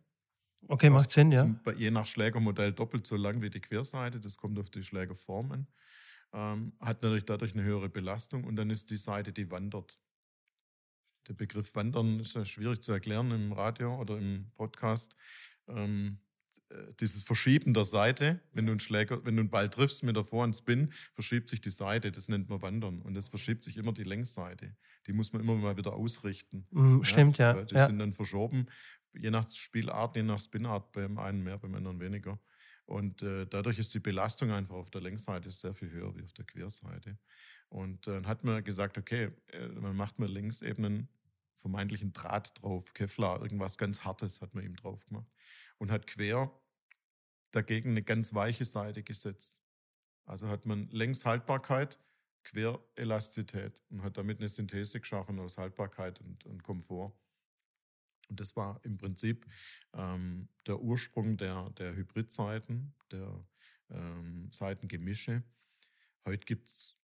Okay, 0.69 0.91
macht 0.91 1.11
Sinn, 1.11 1.33
ja. 1.33 1.39
Zum, 1.39 1.61
je 1.77 1.91
nach 1.91 2.07
Schlägermodell 2.07 2.73
doppelt 2.73 3.07
so 3.07 3.17
lang 3.17 3.43
wie 3.43 3.51
die 3.51 3.61
Querseite. 3.61 4.21
Das 4.21 4.37
kommt 4.37 4.59
auf 4.59 4.71
die 4.71 4.83
Schlägerform 4.83 5.53
an. 5.53 5.67
Ähm, 6.33 6.73
hat 6.81 7.03
natürlich 7.03 7.25
dadurch 7.25 7.55
eine 7.55 7.63
höhere 7.63 7.89
Belastung 7.89 8.45
und 8.45 8.57
dann 8.57 8.71
ist 8.71 8.91
die 8.91 8.97
Seite, 8.97 9.33
die 9.33 9.51
wandert. 9.51 9.99
Der 11.29 11.35
Begriff 11.35 11.75
Wandern 11.75 12.21
ist 12.21 12.35
ja 12.35 12.45
schwierig 12.45 12.83
zu 12.83 12.93
erklären 12.93 13.31
im 13.31 13.53
Radio 13.53 14.01
oder 14.01 14.19
im 14.19 14.51
Podcast. 14.57 15.17
Ähm, 15.69 16.19
äh, 16.71 16.93
dieses 17.01 17.23
Verschieben 17.23 17.75
der 17.75 17.85
Seite, 17.85 18.41
wenn 18.53 18.67
du 18.67 18.73
einen 18.73 18.81
Schläger, 18.81 19.25
wenn 19.25 19.37
du 19.37 19.43
einen 19.43 19.51
Ball 19.51 19.69
triffst 19.69 20.03
mit 20.05 20.17
der 20.17 20.25
Vorhand 20.25 20.57
Spin, 20.57 20.93
verschiebt 21.15 21.49
sich 21.49 21.61
die 21.61 21.71
Seite, 21.71 22.11
das 22.11 22.29
nennt 22.29 22.49
man 22.49 22.63
Wandern. 22.63 23.03
Und 23.03 23.17
es 23.17 23.29
verschiebt 23.29 23.63
sich 23.63 23.77
immer 23.77 23.93
die 23.93 24.05
Längsseite. 24.05 24.75
Die 25.07 25.13
muss 25.13 25.33
man 25.33 25.43
immer 25.43 25.55
mal 25.55 25.77
wieder 25.77 25.93
ausrichten. 25.93 26.67
Mm, 26.71 27.03
Stimmt, 27.03 27.39
ja. 27.39 27.63
Die 27.63 27.75
ja. 27.75 27.87
sind 27.87 27.99
dann 27.99 28.13
verschoben, 28.13 28.67
je 29.15 29.31
nach 29.31 29.49
Spielart, 29.51 30.17
je 30.17 30.23
nach 30.23 30.41
Spinart, 30.41 30.93
beim 30.93 31.19
einen 31.19 31.43
mehr, 31.43 31.59
beim 31.59 31.75
anderen 31.75 32.01
weniger. 32.01 32.39
Und 32.85 33.23
äh, 33.23 33.47
dadurch 33.47 33.79
ist 33.79 33.95
die 33.95 34.01
Belastung 34.01 34.51
einfach 34.51 34.75
auf 34.75 34.91
der 34.91 35.01
Längsseite 35.01 35.51
sehr 35.51 35.73
viel 35.73 35.91
höher 35.91 36.15
wie 36.17 36.25
auf 36.25 36.33
der 36.33 36.45
Querseite. 36.45 37.19
Und 37.69 38.07
dann 38.07 38.27
hat 38.27 38.45
man 38.45 38.63
gesagt, 38.65 38.99
okay, 38.99 39.31
äh, 39.49 39.69
man 39.69 39.97
macht 39.97 40.19
mal 40.19 40.29
links 40.29 40.63
eben 40.63 40.85
einen 40.85 41.09
vermeintlichen 41.55 42.13
Draht 42.13 42.61
drauf, 42.61 42.93
Kevlar, 42.93 43.41
irgendwas 43.41 43.79
ganz 43.79 44.05
Hartes 44.05 44.41
hat 44.41 44.55
man 44.55 44.65
ihm 44.65 44.77
drauf 44.77 45.07
gemacht. 45.07 45.31
Und 45.79 45.91
hat 45.91 46.07
quer 46.07 46.51
dagegen 47.53 47.91
eine 47.91 48.03
ganz 48.03 48.35
weiche 48.35 48.65
Seite 48.65 49.03
gesetzt. 49.03 49.63
Also 50.25 50.49
hat 50.49 50.67
man 50.67 50.89
Längshaltbarkeit, 50.89 51.99
Querelastizität 52.45 53.81
und 53.91 54.03
hat 54.03 54.17
damit 54.17 54.39
eine 54.39 54.49
Synthese 54.49 55.01
geschaffen 55.01 55.39
aus 55.39 55.59
Haltbarkeit 55.59 56.21
und, 56.21 56.45
und 56.45 56.63
Komfort. 56.63 57.13
Und 58.33 58.41
das 58.41 58.57
war 58.57 58.81
im 58.83 58.97
Prinzip 58.97 59.45
ähm, 59.93 60.49
der 60.67 60.81
Ursprung 60.81 61.37
der, 61.37 61.69
der 61.77 61.95
Hybridseiten, 61.95 62.95
der 63.11 63.45
ähm, 63.91 64.49
Seitengemische. 64.51 65.43
Heute 66.25 66.47
gibt 66.47 66.67
es 66.69 66.97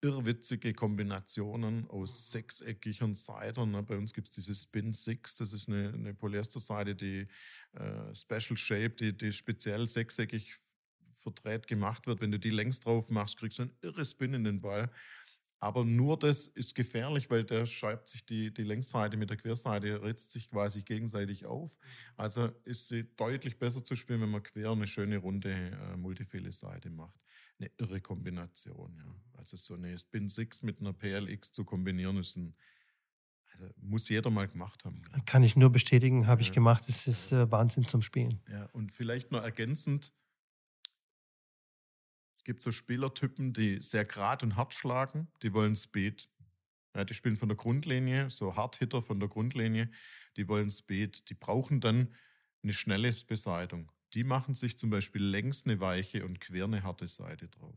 irrwitzige 0.00 0.72
Kombinationen 0.72 1.86
aus 1.90 2.30
sechseckigen 2.30 3.14
Seiten. 3.14 3.72
Ne? 3.72 3.82
Bei 3.82 3.98
uns 3.98 4.14
gibt 4.14 4.28
es 4.28 4.36
diese 4.36 4.54
Spin 4.54 4.94
6, 4.94 5.36
das 5.36 5.52
ist 5.52 5.68
eine, 5.68 5.92
eine 5.92 6.14
Polyesterseite, 6.14 6.94
die 6.94 7.26
äh, 7.74 8.14
Special 8.14 8.56
Shape, 8.56 8.96
die, 8.96 9.14
die 9.14 9.32
speziell 9.32 9.86
sechseckig 9.86 10.54
verdreht 11.12 11.66
gemacht 11.66 12.06
wird. 12.06 12.22
Wenn 12.22 12.32
du 12.32 12.38
die 12.38 12.48
längs 12.48 12.80
drauf 12.80 13.10
machst, 13.10 13.36
kriegst 13.36 13.58
du 13.58 13.64
einen 13.64 13.76
irre 13.82 14.06
Spin 14.06 14.32
in 14.32 14.44
den 14.44 14.62
Ball. 14.62 14.90
Aber 15.64 15.82
nur 15.82 16.18
das 16.18 16.46
ist 16.46 16.74
gefährlich, 16.74 17.30
weil 17.30 17.42
der 17.42 17.64
schreibt 17.64 18.08
sich 18.08 18.26
die, 18.26 18.52
die 18.52 18.64
Längsseite 18.64 19.16
mit 19.16 19.30
der 19.30 19.38
Querseite, 19.38 20.02
ritzt 20.02 20.30
sich 20.30 20.50
quasi 20.50 20.82
gegenseitig 20.82 21.46
auf. 21.46 21.78
Also 22.18 22.50
ist 22.64 22.88
sie 22.88 23.04
deutlich 23.16 23.58
besser 23.58 23.82
zu 23.82 23.94
spielen, 23.94 24.20
wenn 24.20 24.30
man 24.30 24.42
quer 24.42 24.72
eine 24.72 24.86
schöne 24.86 25.16
runde 25.16 25.50
äh, 25.52 25.96
Multifele-Seite 25.96 26.90
macht 26.90 27.18
eine 27.58 27.70
irre 27.78 28.00
Kombination. 28.00 28.94
Ja. 28.98 29.14
Also 29.38 29.56
so 29.56 29.74
eine 29.74 29.96
Spin 29.96 30.28
6 30.28 30.62
mit 30.62 30.80
einer 30.80 30.92
PLX 30.92 31.52
zu 31.52 31.64
kombinieren, 31.64 32.18
ist 32.18 32.36
ein, 32.36 32.54
also 33.52 33.66
muss 33.80 34.08
jeder 34.08 34.30
mal 34.30 34.48
gemacht 34.48 34.84
haben. 34.84 35.00
Kann 35.24 35.44
ich 35.44 35.56
nur 35.56 35.70
bestätigen, 35.70 36.26
habe 36.26 36.42
ja. 36.42 36.48
ich 36.48 36.52
gemacht. 36.52 36.88
Es 36.88 37.06
ist 37.06 37.32
äh, 37.32 37.50
Wahnsinn 37.50 37.86
zum 37.86 38.02
Spielen. 38.02 38.40
Ja, 38.50 38.66
und 38.72 38.92
vielleicht 38.92 39.30
noch 39.32 39.42
ergänzend, 39.42 40.12
gibt 42.44 42.62
so 42.62 42.72
Spielertypen, 42.72 43.52
die 43.52 43.80
sehr 43.82 44.04
grad 44.04 44.42
und 44.42 44.56
hart 44.56 44.74
schlagen, 44.74 45.28
die 45.42 45.52
wollen 45.52 45.76
Speed. 45.76 46.28
Ja, 46.94 47.04
die 47.04 47.14
spielen 47.14 47.36
von 47.36 47.48
der 47.48 47.56
Grundlinie, 47.56 48.30
so 48.30 48.54
Hardhitter 48.54 49.02
von 49.02 49.18
der 49.18 49.28
Grundlinie, 49.28 49.90
die 50.36 50.46
wollen 50.46 50.70
Speed. 50.70 51.28
Die 51.28 51.34
brauchen 51.34 51.80
dann 51.80 52.14
eine 52.62 52.72
schnelle 52.72 53.12
Beseitigung 53.26 53.90
die 54.14 54.24
machen 54.24 54.54
sich 54.54 54.78
zum 54.78 54.90
Beispiel 54.90 55.22
längs 55.22 55.66
eine 55.66 55.80
weiche 55.80 56.24
und 56.24 56.40
quer 56.40 56.64
eine 56.64 56.82
harte 56.82 57.08
Seite 57.08 57.48
drauf. 57.48 57.76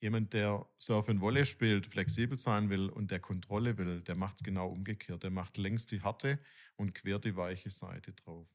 Jemand, 0.00 0.32
der 0.32 0.66
Surf 0.78 1.08
and 1.08 1.20
Volley 1.20 1.44
spielt, 1.44 1.86
flexibel 1.86 2.36
sein 2.36 2.70
will 2.70 2.88
und 2.88 3.10
der 3.10 3.20
Kontrolle 3.20 3.78
will, 3.78 4.00
der 4.00 4.16
macht 4.16 4.36
es 4.36 4.42
genau 4.42 4.68
umgekehrt. 4.68 5.22
Der 5.22 5.30
macht 5.30 5.58
längs 5.58 5.86
die 5.86 6.00
harte 6.02 6.40
und 6.76 6.94
quer 6.94 7.20
die 7.20 7.36
weiche 7.36 7.70
Seite 7.70 8.12
drauf. 8.12 8.52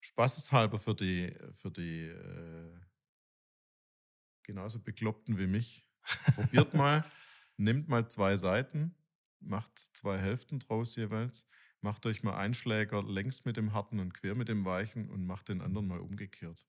Spaßeshalber 0.00 0.78
für 0.78 0.94
die, 0.94 1.32
für 1.52 1.70
die 1.70 2.08
äh, 2.08 2.78
genauso 4.52 4.80
Bekloppten 4.80 5.38
wie 5.38 5.46
mich. 5.46 5.86
Probiert 6.34 6.74
mal, 6.74 7.04
nimmt 7.56 7.88
mal 7.88 8.08
zwei 8.08 8.36
Seiten, 8.36 8.94
macht 9.40 9.78
zwei 9.78 10.18
Hälften 10.18 10.58
draus 10.58 10.96
jeweils 10.96 11.46
macht 11.82 12.06
euch 12.06 12.22
mal 12.22 12.36
einen 12.36 12.54
Schläger 12.54 13.02
längs 13.02 13.44
mit 13.44 13.56
dem 13.56 13.72
harten 13.72 14.00
und 14.00 14.14
quer 14.14 14.34
mit 14.34 14.48
dem 14.48 14.64
weichen 14.64 15.08
und 15.10 15.26
macht 15.26 15.48
den 15.48 15.60
anderen 15.60 15.86
mal 15.86 16.00
umgekehrt. 16.00 16.64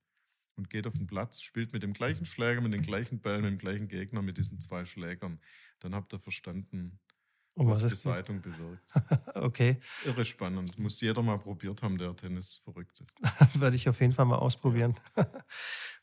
Und 0.57 0.69
geht 0.69 0.85
auf 0.85 0.93
den 0.93 1.07
Platz, 1.07 1.41
spielt 1.41 1.73
mit 1.73 1.81
dem 1.81 1.93
gleichen 1.93 2.25
Schläger, 2.25 2.61
mit 2.61 2.73
den 2.73 2.81
gleichen 2.81 3.19
Bällen, 3.19 3.43
mit 3.43 3.51
dem 3.51 3.57
gleichen 3.57 3.87
Gegner, 3.87 4.21
mit 4.21 4.37
diesen 4.37 4.59
zwei 4.59 4.85
Schlägern. 4.85 5.39
Dann 5.79 5.95
habt 5.95 6.13
ihr 6.13 6.19
verstanden, 6.19 6.99
um 7.53 7.67
was, 7.67 7.83
was 7.83 7.91
Beseitung 7.91 8.41
bewirkt. 8.41 8.93
okay. 9.35 9.77
Irre 10.05 10.23
spannend. 10.23 10.77
Muss 10.77 11.01
jeder 11.01 11.21
mal 11.21 11.39
probiert 11.39 11.81
haben, 11.81 11.97
der 11.97 12.15
Tennis 12.15 12.55
verrückt 12.55 13.01
ist. 13.01 13.59
Werde 13.59 13.75
ich 13.75 13.89
auf 13.89 13.99
jeden 14.01 14.13
Fall 14.13 14.25
mal 14.25 14.37
ausprobieren. 14.37 14.95
Ja. 15.15 15.45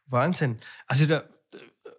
Wahnsinn. 0.07 0.59
Also, 0.87 1.07
da, 1.07 1.29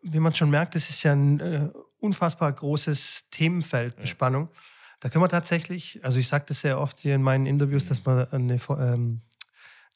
wie 0.02 0.20
man 0.20 0.34
schon 0.34 0.50
merkt, 0.50 0.76
das 0.76 0.90
ist 0.90 1.04
ja 1.04 1.14
ein 1.14 1.40
äh, 1.40 1.70
unfassbar 2.00 2.52
großes 2.52 3.26
Themenfeld, 3.32 3.98
Bespannung. 3.98 4.46
Ja. 4.46 4.60
Da 5.00 5.10
können 5.10 5.24
wir 5.24 5.30
tatsächlich, 5.30 6.04
also 6.04 6.20
ich 6.20 6.28
sage 6.28 6.46
das 6.48 6.62
sehr 6.62 6.80
oft 6.80 7.00
hier 7.00 7.16
in 7.16 7.22
meinen 7.22 7.46
Interviews, 7.46 7.86
dass 7.86 8.06
wir 8.06 8.34
eine, 8.34 8.56
ähm, 8.56 9.22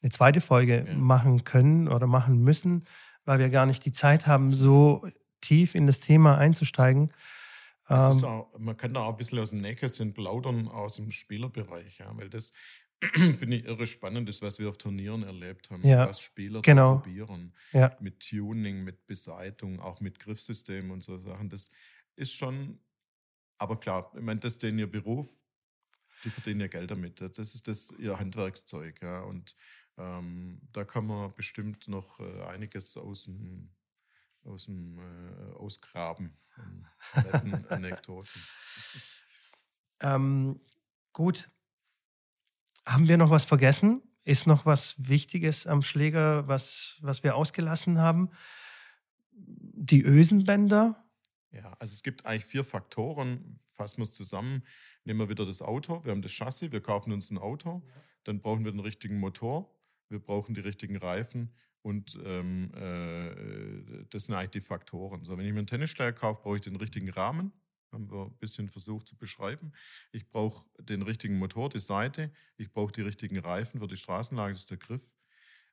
eine 0.02 0.10
zweite 0.10 0.40
Folge 0.40 0.86
ja. 0.86 0.94
machen 0.94 1.44
können 1.44 1.88
oder 1.88 2.06
machen 2.06 2.42
müssen, 2.42 2.86
weil 3.24 3.38
wir 3.38 3.50
gar 3.50 3.66
nicht 3.66 3.84
die 3.84 3.92
Zeit 3.92 4.26
haben, 4.26 4.54
so 4.54 5.06
tief 5.40 5.74
in 5.74 5.86
das 5.86 6.00
Thema 6.00 6.38
einzusteigen. 6.38 7.12
Ähm, 7.90 8.24
auch, 8.24 8.48
man 8.58 8.76
kann 8.78 8.94
da 8.94 9.00
auch 9.00 9.10
ein 9.10 9.16
bisschen 9.16 9.38
aus 9.38 9.50
dem 9.50 9.60
Nähkästchen 9.60 10.14
plaudern 10.14 10.68
aus 10.68 10.96
dem 10.96 11.10
Spielerbereich, 11.10 11.98
ja, 11.98 12.10
weil 12.16 12.30
das 12.30 12.54
finde 13.14 13.56
ich 13.56 13.64
irre 13.64 13.86
spannend 13.86 14.28
ist, 14.28 14.42
was 14.42 14.58
wir 14.58 14.68
auf 14.68 14.78
Turnieren 14.78 15.22
erlebt 15.22 15.70
haben, 15.70 15.86
ja, 15.86 16.08
was 16.08 16.20
Spieler 16.20 16.62
genau. 16.62 16.96
probieren. 16.98 17.54
Ja. 17.72 17.96
Mit 18.00 18.28
Tuning, 18.28 18.84
mit 18.84 19.06
Beseitung, 19.06 19.80
auch 19.80 20.00
mit 20.00 20.18
Griffsystemen 20.18 20.90
und 20.90 21.02
so 21.02 21.18
Sachen. 21.18 21.48
Das 21.48 21.70
ist 22.16 22.34
schon 22.34 22.78
aber 23.58 23.78
klar, 23.78 24.12
ich 24.14 24.22
meine, 24.22 24.40
das 24.40 24.54
ist 24.54 24.62
denen 24.62 24.78
ihr 24.78 24.90
Beruf, 24.90 25.38
die 26.24 26.30
verdienen 26.30 26.60
ja 26.60 26.66
Geld 26.66 26.90
damit. 26.90 27.20
Das 27.20 27.38
ist 27.38 27.68
das 27.68 27.92
ihr 27.98 28.18
Handwerkszeug. 28.18 29.00
Ja. 29.02 29.20
Und 29.20 29.56
ähm, 29.96 30.60
da 30.72 30.84
kann 30.84 31.06
man 31.06 31.34
bestimmt 31.34 31.88
noch 31.88 32.20
äh, 32.20 32.42
einiges 32.42 32.96
aus 32.96 33.24
dem, 33.24 33.70
aus 34.44 34.66
dem 34.66 34.98
äh, 34.98 35.54
ausgraben. 35.54 36.36
Anekdoten. 37.68 38.42
ähm, 40.00 40.58
gut. 41.12 41.50
Haben 42.86 43.08
wir 43.08 43.16
noch 43.16 43.30
was 43.30 43.44
vergessen? 43.44 44.02
Ist 44.24 44.46
noch 44.46 44.66
was 44.66 44.94
Wichtiges 44.98 45.66
am 45.66 45.82
Schläger, 45.82 46.48
was, 46.48 46.98
was 47.02 47.22
wir 47.22 47.36
ausgelassen 47.36 47.98
haben? 47.98 48.30
Die 49.32 50.02
Ösenbänder, 50.02 51.04
ja, 51.54 51.72
also 51.78 51.92
es 51.92 52.02
gibt 52.02 52.26
eigentlich 52.26 52.44
vier 52.44 52.64
Faktoren. 52.64 53.56
Fassen 53.74 53.98
wir 53.98 54.04
es 54.04 54.12
zusammen. 54.12 54.64
Nehmen 55.04 55.20
wir 55.20 55.28
wieder 55.28 55.46
das 55.46 55.62
Auto. 55.62 56.04
Wir 56.04 56.10
haben 56.10 56.22
das 56.22 56.32
Chassis, 56.32 56.72
wir 56.72 56.80
kaufen 56.80 57.12
uns 57.12 57.30
ein 57.30 57.38
Auto. 57.38 57.82
Dann 58.24 58.40
brauchen 58.40 58.64
wir 58.64 58.72
den 58.72 58.80
richtigen 58.80 59.18
Motor. 59.18 59.72
Wir 60.08 60.18
brauchen 60.18 60.54
die 60.54 60.60
richtigen 60.60 60.96
Reifen. 60.96 61.54
Und 61.82 62.18
ähm, 62.24 62.72
äh, 62.74 64.04
das 64.10 64.26
sind 64.26 64.34
eigentlich 64.34 64.50
die 64.50 64.60
Faktoren. 64.60 65.22
So, 65.22 65.36
wenn 65.38 65.46
ich 65.46 65.52
mir 65.52 65.58
einen 65.58 65.66
Tennisschläger 65.66 66.12
kaufe, 66.12 66.40
brauche 66.42 66.56
ich 66.56 66.62
den 66.62 66.76
richtigen 66.76 67.10
Rahmen. 67.10 67.52
Haben 67.94 68.10
wir 68.10 68.26
ein 68.26 68.36
bisschen 68.38 68.68
versucht 68.68 69.06
zu 69.06 69.16
beschreiben. 69.16 69.72
Ich 70.12 70.28
brauche 70.28 70.66
den 70.80 71.02
richtigen 71.02 71.38
Motor, 71.38 71.68
die 71.68 71.78
Seite. 71.78 72.32
Ich 72.56 72.72
brauche 72.72 72.92
die 72.92 73.02
richtigen 73.02 73.38
Reifen 73.38 73.80
für 73.80 73.86
die 73.86 73.96
Straßenlage, 73.96 74.52
das 74.52 74.62
ist 74.62 74.70
der 74.70 74.78
Griff. 74.78 75.14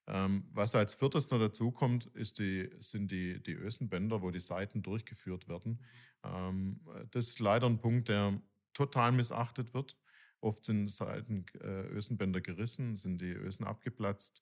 Ähm, 0.08 0.48
was 0.52 0.76
als 0.76 0.94
viertes 0.94 1.30
noch 1.32 1.40
dazu 1.40 1.72
kommt, 1.72 2.06
ist 2.08 2.40
die, 2.40 2.70
sind 2.80 3.12
die, 3.12 3.42
die 3.42 3.54
Ösenbänder, 3.54 4.22
wo 4.22 4.32
die 4.32 4.40
Seiten 4.40 4.82
durchgeführt 4.82 5.48
werden. 5.48 5.84
Ähm, 6.24 6.82
das 7.12 7.30
ist 7.30 7.40
leider 7.40 7.68
ein 7.68 7.82
Punkt, 7.82 8.10
der 8.10 8.40
total 8.74 9.12
missachtet 9.12 9.74
wird. 9.74 9.98
Oft 10.42 10.66
sind 10.66 10.88
Seiten, 10.90 11.46
äh, 11.60 11.88
Ösenbänder 11.88 12.42
gerissen, 12.42 12.96
sind 12.96 13.22
die 13.22 13.32
Ösen 13.32 13.66
abgeplatzt. 13.66 14.42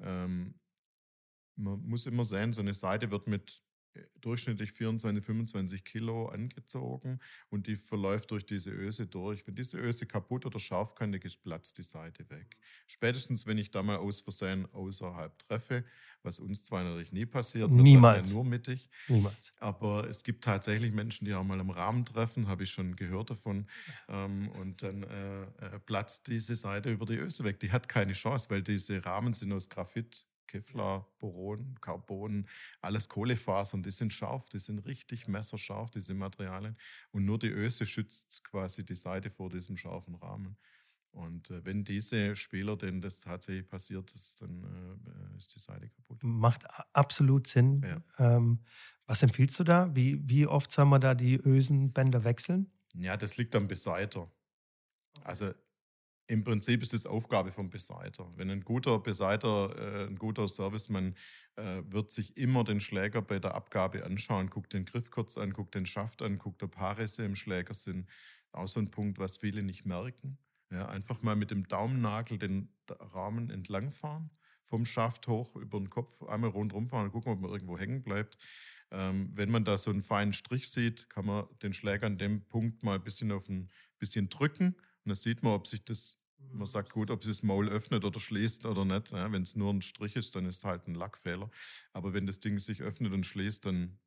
Ähm, 0.00 0.58
man 1.56 1.80
muss 1.86 2.06
immer 2.06 2.24
sehen, 2.24 2.52
so 2.52 2.60
eine 2.60 2.74
Seite 2.74 3.10
wird 3.10 3.26
mit 3.26 3.62
durchschnittlich 4.20 4.72
24, 4.72 5.24
25 5.24 5.84
Kilo 5.84 6.26
angezogen 6.26 7.20
und 7.50 7.66
die 7.66 7.76
verläuft 7.76 8.30
durch 8.30 8.46
diese 8.46 8.70
Öse 8.70 9.06
durch. 9.06 9.46
Wenn 9.46 9.54
diese 9.54 9.78
Öse 9.78 10.06
kaputt 10.06 10.46
oder 10.46 10.58
scharfkantig 10.58 11.24
ist, 11.24 11.42
platzt 11.42 11.78
die 11.78 11.82
Seite 11.82 12.28
weg. 12.30 12.56
Spätestens, 12.86 13.46
wenn 13.46 13.58
ich 13.58 13.70
da 13.70 13.82
mal 13.82 13.96
aus 13.96 14.20
Versehen 14.20 14.66
außerhalb 14.72 15.38
treffe, 15.38 15.84
was 16.22 16.38
uns 16.38 16.64
zwar 16.64 16.84
natürlich 16.84 17.12
nie 17.12 17.26
passiert, 17.26 17.70
niemals 17.70 18.32
nur 18.32 18.44
mittig. 18.44 18.88
Niemals. 19.08 19.52
Aber 19.58 20.08
es 20.08 20.24
gibt 20.24 20.44
tatsächlich 20.44 20.92
Menschen, 20.92 21.26
die 21.26 21.34
auch 21.34 21.44
mal 21.44 21.60
im 21.60 21.70
Rahmen 21.70 22.04
treffen, 22.04 22.48
habe 22.48 22.64
ich 22.64 22.70
schon 22.70 22.96
gehört 22.96 23.30
davon. 23.30 23.66
Ähm, 24.08 24.48
und 24.50 24.82
dann 24.82 25.02
äh, 25.02 25.42
äh, 25.42 25.78
platzt 25.84 26.28
diese 26.28 26.56
Seite 26.56 26.90
über 26.90 27.06
die 27.06 27.16
Öse 27.16 27.44
weg. 27.44 27.60
Die 27.60 27.72
hat 27.72 27.88
keine 27.88 28.14
Chance, 28.14 28.48
weil 28.50 28.62
diese 28.62 29.04
Rahmen 29.04 29.34
sind 29.34 29.52
aus 29.52 29.68
Graphit 29.68 30.26
Kevlar, 30.54 31.08
Boron, 31.18 31.74
Carbon, 31.80 32.48
alles 32.80 33.08
Kohlefasern, 33.08 33.82
die 33.82 33.90
sind 33.90 34.12
scharf, 34.12 34.48
die 34.48 34.60
sind 34.60 34.86
richtig 34.86 35.26
messerscharf, 35.26 35.90
diese 35.90 36.14
Materialien. 36.14 36.76
Und 37.10 37.24
nur 37.24 37.40
die 37.40 37.48
Öse 37.48 37.86
schützt 37.86 38.44
quasi 38.44 38.84
die 38.84 38.94
Seite 38.94 39.30
vor 39.30 39.50
diesem 39.50 39.76
scharfen 39.76 40.14
Rahmen. 40.14 40.56
Und 41.10 41.50
äh, 41.50 41.64
wenn 41.64 41.84
diese 41.84 42.36
Spieler, 42.36 42.76
denen 42.76 43.00
das 43.00 43.18
tatsächlich 43.20 43.68
passiert 43.68 44.12
ist, 44.12 44.42
dann 44.42 44.62
äh, 44.62 45.36
ist 45.36 45.52
die 45.56 45.60
Seite 45.60 45.88
kaputt. 45.88 46.18
Macht 46.22 46.66
absolut 46.92 47.48
Sinn. 47.48 47.82
Ja. 47.82 48.36
Ähm, 48.36 48.60
was 49.06 49.24
empfiehlst 49.24 49.58
du 49.58 49.64
da? 49.64 49.94
Wie, 49.94 50.20
wie 50.28 50.46
oft 50.46 50.70
soll 50.70 50.84
man 50.84 51.00
da 51.00 51.16
die 51.16 51.34
Ösenbänder 51.34 52.22
wechseln? 52.22 52.70
Ja, 52.94 53.16
das 53.16 53.36
liegt 53.36 53.56
am 53.56 53.66
Beseiter. 53.66 54.30
Also 55.22 55.52
im 56.26 56.44
Prinzip 56.44 56.82
ist 56.82 56.94
es 56.94 57.06
Aufgabe 57.06 57.52
vom 57.52 57.70
Beseiter. 57.70 58.30
Wenn 58.36 58.50
ein 58.50 58.62
guter 58.62 58.98
Beseiter, 58.98 59.76
äh, 59.76 60.06
ein 60.06 60.16
guter 60.16 60.48
Serviceman 60.48 61.14
äh, 61.56 61.82
wird 61.86 62.10
sich 62.10 62.36
immer 62.36 62.64
den 62.64 62.80
Schläger 62.80 63.20
bei 63.20 63.38
der 63.38 63.54
Abgabe 63.54 64.04
anschauen, 64.04 64.48
guckt 64.48 64.72
den 64.72 64.84
Griff 64.84 65.10
kurz 65.10 65.36
an, 65.36 65.52
guckt 65.52 65.74
den 65.74 65.86
Schaft 65.86 66.22
an, 66.22 66.38
guckt, 66.38 66.62
ob 66.62 66.76
Haarrisse 66.76 67.24
im 67.24 67.36
Schläger 67.36 67.74
sind. 67.74 68.08
Auch 68.52 68.68
so 68.68 68.80
ein 68.80 68.90
Punkt, 68.90 69.18
was 69.18 69.36
viele 69.36 69.62
nicht 69.62 69.84
merken. 69.84 70.38
Ja, 70.70 70.88
einfach 70.88 71.22
mal 71.22 71.36
mit 71.36 71.50
dem 71.50 71.68
Daumennagel 71.68 72.38
den 72.38 72.68
Rahmen 72.88 73.50
entlangfahren, 73.50 74.30
vom 74.62 74.86
Schaft 74.86 75.28
hoch 75.28 75.56
über 75.56 75.78
den 75.78 75.90
Kopf, 75.90 76.22
einmal 76.22 76.50
rundherum 76.50 76.88
fahren 76.88 77.06
und 77.06 77.12
gucken, 77.12 77.32
ob 77.32 77.40
man 77.40 77.50
irgendwo 77.50 77.78
hängen 77.78 78.02
bleibt. 78.02 78.38
Ähm, 78.90 79.30
wenn 79.34 79.50
man 79.50 79.64
da 79.64 79.76
so 79.76 79.90
einen 79.90 80.02
feinen 80.02 80.32
Strich 80.32 80.70
sieht, 80.70 81.10
kann 81.10 81.26
man 81.26 81.46
den 81.62 81.74
Schläger 81.74 82.06
an 82.06 82.16
dem 82.16 82.46
Punkt 82.46 82.82
mal 82.82 82.96
ein 82.96 83.04
bisschen 83.04 83.30
auf 83.30 83.48
ein 83.48 83.70
bisschen 83.98 84.28
drücken 84.28 84.76
und 85.04 85.10
dann 85.10 85.16
sieht 85.16 85.42
man, 85.42 85.52
ob 85.52 85.66
sich 85.66 85.84
das, 85.84 86.18
man 86.50 86.66
sagt 86.66 86.92
gut, 86.92 87.10
ob 87.10 87.22
sich 87.22 87.36
das 87.36 87.42
Maul 87.42 87.68
öffnet 87.68 88.04
oder 88.04 88.18
schließt 88.18 88.64
oder 88.66 88.84
nicht. 88.84 89.12
Ja, 89.12 89.30
wenn 89.30 89.42
es 89.42 89.54
nur 89.54 89.72
ein 89.72 89.82
Strich 89.82 90.16
ist, 90.16 90.34
dann 90.34 90.46
ist 90.46 90.58
es 90.58 90.64
halt 90.64 90.86
ein 90.88 90.94
Lackfehler. 90.94 91.50
Aber 91.92 92.14
wenn 92.14 92.26
das 92.26 92.38
Ding 92.38 92.58
sich 92.58 92.80
öffnet 92.80 93.12
und 93.12 93.24
schließt, 93.24 93.66
dann 93.66 93.98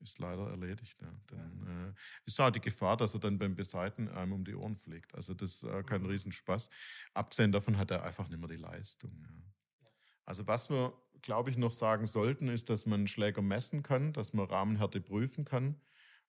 ist 0.00 0.18
leider 0.18 0.48
erledigt. 0.48 1.00
Ja. 1.00 1.12
Dann 1.28 1.92
äh, 1.94 2.00
ist 2.24 2.40
auch 2.40 2.50
die 2.50 2.60
Gefahr, 2.60 2.96
dass 2.96 3.14
er 3.14 3.20
dann 3.20 3.38
beim 3.38 3.54
Beseiten 3.54 4.08
einem 4.08 4.32
um 4.32 4.44
die 4.44 4.54
Ohren 4.54 4.76
fliegt. 4.76 5.14
Also 5.14 5.34
das 5.34 5.56
ist 5.56 5.62
äh, 5.64 5.82
kein 5.82 6.04
Riesenspaß. 6.04 6.70
Abgesehen 7.14 7.52
davon 7.52 7.78
hat 7.78 7.90
er 7.90 8.02
einfach 8.02 8.28
nicht 8.28 8.40
mehr 8.40 8.48
die 8.48 8.56
Leistung. 8.56 9.16
Ja. 9.22 9.88
Also 10.24 10.46
was 10.46 10.70
wir, 10.70 10.92
glaube 11.22 11.50
ich, 11.50 11.56
noch 11.56 11.72
sagen 11.72 12.06
sollten, 12.06 12.48
ist, 12.48 12.70
dass 12.70 12.86
man 12.86 13.06
Schläger 13.06 13.42
messen 13.42 13.82
kann, 13.82 14.12
dass 14.12 14.32
man 14.32 14.46
Rahmenhärte 14.46 15.00
prüfen 15.00 15.44
kann. 15.44 15.80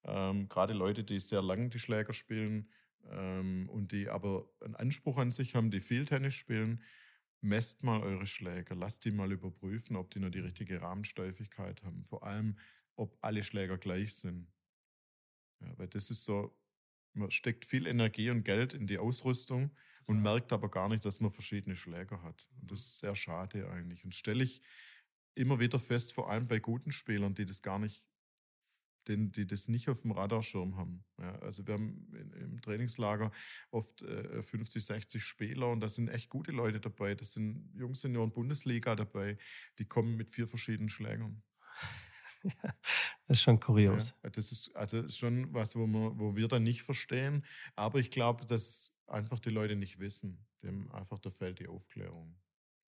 Ähm, 0.03 0.49
Gerade 0.49 0.73
Leute, 0.73 1.03
die 1.03 1.19
sehr 1.19 1.41
lange 1.41 1.69
die 1.69 1.79
Schläger 1.79 2.13
spielen 2.13 2.69
ähm, 3.09 3.69
und 3.69 3.91
die 3.91 4.09
aber 4.09 4.49
einen 4.61 4.75
Anspruch 4.75 5.17
an 5.17 5.31
sich 5.31 5.55
haben, 5.55 5.71
die 5.71 5.79
viel 5.79 6.05
Tennis 6.05 6.33
spielen, 6.33 6.83
messt 7.41 7.83
mal 7.83 8.01
eure 8.01 8.25
Schläger, 8.25 8.75
lasst 8.75 9.05
die 9.05 9.11
mal 9.11 9.31
überprüfen, 9.31 9.95
ob 9.95 10.11
die 10.11 10.19
nur 10.19 10.29
die 10.29 10.39
richtige 10.39 10.81
Rahmensteifigkeit 10.81 11.83
haben. 11.83 12.03
Vor 12.03 12.23
allem 12.23 12.57
ob 12.95 13.17
alle 13.21 13.43
Schläger 13.43 13.77
gleich 13.77 14.15
sind. 14.15 14.47
Ja, 15.59 15.77
weil 15.77 15.87
das 15.87 16.11
ist 16.11 16.23
so, 16.23 16.55
man 17.13 17.31
steckt 17.31 17.65
viel 17.65 17.87
Energie 17.87 18.29
und 18.29 18.43
Geld 18.43 18.73
in 18.73 18.87
die 18.87 18.97
Ausrüstung 18.97 19.71
und 20.05 20.21
merkt 20.21 20.53
aber 20.53 20.69
gar 20.69 20.89
nicht, 20.89 21.05
dass 21.05 21.19
man 21.19 21.31
verschiedene 21.31 21.75
Schläger 21.75 22.21
hat. 22.21 22.49
Und 22.59 22.71
das 22.71 22.79
ist 22.79 22.99
sehr 22.99 23.15
schade 23.15 23.69
eigentlich. 23.69 24.03
Und 24.03 24.13
stelle 24.13 24.43
ich 24.43 24.61
immer 25.35 25.59
wieder 25.59 25.79
fest, 25.79 26.13
vor 26.13 26.29
allem 26.29 26.47
bei 26.47 26.59
guten 26.59 26.91
Spielern, 26.91 27.33
die 27.33 27.45
das 27.45 27.61
gar 27.61 27.79
nicht, 27.79 28.07
die, 29.07 29.31
die 29.31 29.47
das 29.47 29.67
nicht 29.67 29.89
auf 29.89 30.01
dem 30.01 30.11
Radarschirm 30.11 30.77
haben. 30.77 31.03
Ja, 31.19 31.35
also 31.39 31.65
wir 31.65 31.73
haben 31.75 32.07
im 32.39 32.61
Trainingslager 32.61 33.31
oft 33.71 34.01
äh, 34.01 34.41
50, 34.41 34.85
60 34.85 35.23
Spieler 35.23 35.69
und 35.69 35.81
da 35.81 35.89
sind 35.89 36.09
echt 36.09 36.29
gute 36.29 36.51
Leute 36.51 36.79
dabei. 36.79 37.15
Das 37.15 37.33
sind 37.33 37.71
Jungs 37.75 38.03
Junioren 38.03 38.31
Bundesliga 38.31 38.95
dabei, 38.95 39.37
die 39.79 39.85
kommen 39.85 40.15
mit 40.15 40.29
vier 40.29 40.47
verschiedenen 40.47 40.89
Schlägern. 40.89 41.43
das 43.27 43.37
ist 43.37 43.41
schon 43.41 43.59
kurios. 43.59 44.15
Ja, 44.23 44.29
das 44.29 44.51
ist 44.51 44.75
also 44.75 45.07
schon 45.07 45.53
was, 45.53 45.75
wo, 45.75 45.85
wir, 45.87 46.17
wo 46.17 46.35
wir 46.35 46.47
dann 46.47 46.63
nicht 46.63 46.83
verstehen. 46.83 47.45
Aber 47.75 47.99
ich 47.99 48.11
glaube, 48.11 48.45
dass 48.45 48.95
einfach 49.07 49.39
die 49.39 49.49
Leute 49.49 49.75
nicht 49.75 49.99
wissen. 49.99 50.45
Dem 50.63 50.91
einfach 50.91 51.19
da 51.19 51.29
fällt 51.29 51.59
die 51.59 51.67
Aufklärung. 51.67 52.35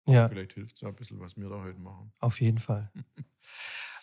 Ja. 0.06 0.28
Vielleicht 0.28 0.54
hilft 0.54 0.76
es 0.76 0.84
ein 0.84 0.94
bisschen, 0.94 1.20
was 1.20 1.36
wir 1.36 1.48
da 1.48 1.62
heute 1.62 1.78
machen. 1.78 2.12
Auf 2.18 2.40
jeden 2.40 2.58
Fall. 2.58 2.90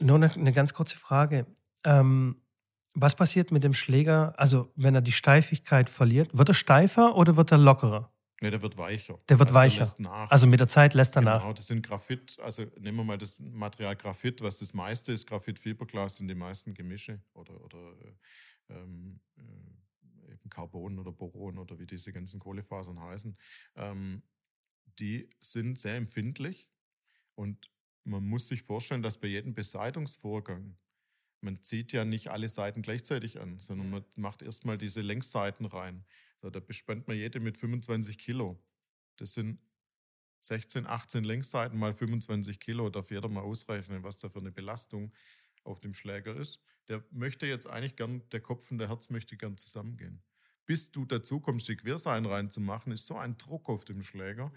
Nur 0.00 0.16
eine, 0.16 0.32
eine, 0.32 0.52
ganz 0.52 0.74
kurze 0.74 0.98
Frage. 0.98 1.46
Ähm, 1.84 2.42
was 2.94 3.14
passiert 3.14 3.52
mit 3.52 3.62
dem 3.62 3.74
Schläger, 3.74 4.34
also 4.36 4.72
wenn 4.74 4.94
er 4.94 5.00
die 5.00 5.12
Steifigkeit 5.12 5.88
verliert? 5.88 6.36
Wird 6.36 6.48
er 6.48 6.54
steifer 6.54 7.16
oder 7.16 7.36
wird 7.36 7.52
er 7.52 7.58
lockerer? 7.58 8.12
Nee, 8.40 8.50
der 8.50 8.62
wird 8.62 8.78
weicher. 8.78 9.20
Der 9.28 9.38
wird 9.38 9.50
also 9.50 9.60
weicher. 9.60 10.30
Also 10.30 10.46
mit 10.46 10.60
der 10.60 10.66
Zeit 10.66 10.94
lässt 10.94 11.14
er 11.16 11.20
genau, 11.20 11.32
nach. 11.32 11.42
Genau, 11.42 11.52
das 11.52 11.66
sind 11.66 11.86
Graphit, 11.86 12.38
also 12.40 12.64
nehmen 12.78 12.96
wir 12.96 13.04
mal 13.04 13.18
das 13.18 13.38
Material 13.38 13.94
Graphit, 13.94 14.40
was 14.40 14.58
das 14.58 14.72
meiste 14.72 15.12
ist. 15.12 15.26
Graphit, 15.26 15.58
Fiberglas 15.58 16.16
sind 16.16 16.28
die 16.28 16.34
meisten 16.34 16.72
Gemische 16.72 17.20
oder, 17.34 17.60
oder 17.62 17.78
äh, 17.78 18.74
ähm, 18.74 19.20
äh, 19.36 20.32
eben 20.32 20.48
Carbon 20.48 20.98
oder 20.98 21.12
Boron 21.12 21.58
oder 21.58 21.78
wie 21.78 21.86
diese 21.86 22.12
ganzen 22.12 22.40
Kohlefasern 22.40 22.98
heißen. 22.98 23.36
Ähm, 23.76 24.22
die 24.98 25.28
sind 25.38 25.78
sehr 25.78 25.96
empfindlich 25.96 26.70
und 27.34 27.70
man 28.04 28.24
muss 28.24 28.48
sich 28.48 28.62
vorstellen, 28.62 29.02
dass 29.02 29.18
bei 29.18 29.28
jedem 29.28 29.54
Beseitungsvorgang 29.54 30.76
man 31.40 31.62
zieht 31.62 31.92
ja 31.92 32.04
nicht 32.04 32.28
alle 32.28 32.48
Seiten 32.48 32.82
gleichzeitig 32.82 33.40
an, 33.40 33.58
sondern 33.58 33.90
man 33.90 34.04
macht 34.16 34.42
erstmal 34.42 34.78
diese 34.78 35.00
Längsseiten 35.00 35.66
rein. 35.66 36.04
So, 36.42 36.50
da 36.50 36.60
bespannt 36.60 37.08
man 37.08 37.16
jede 37.16 37.40
mit 37.40 37.56
25 37.56 38.18
Kilo. 38.18 38.62
Das 39.16 39.34
sind 39.34 39.58
16, 40.42 40.86
18 40.86 41.24
Längsseiten 41.24 41.78
mal 41.78 41.94
25 41.94 42.60
Kilo. 42.60 42.88
Darf 42.90 43.10
jeder 43.10 43.28
mal 43.28 43.42
ausrechnen, 43.42 44.02
was 44.02 44.18
da 44.18 44.28
für 44.28 44.38
eine 44.38 44.52
Belastung 44.52 45.12
auf 45.64 45.80
dem 45.80 45.94
Schläger 45.94 46.36
ist. 46.36 46.60
Der 46.88 47.04
möchte 47.10 47.46
jetzt 47.46 47.66
eigentlich 47.66 47.96
gern, 47.96 48.22
der 48.30 48.40
Kopf 48.40 48.70
und 48.70 48.78
der 48.78 48.88
Herz 48.88 49.10
möchte 49.10 49.36
gern 49.36 49.56
zusammengehen. 49.56 50.22
Bis 50.66 50.90
du 50.90 51.04
dazu 51.04 51.40
kommst, 51.40 51.68
die 51.68 51.76
Querseiten 51.76 52.26
reinzumachen, 52.26 52.92
ist 52.92 53.06
so 53.06 53.16
ein 53.16 53.36
Druck 53.36 53.68
auf 53.68 53.84
dem 53.84 54.02
Schläger. 54.02 54.52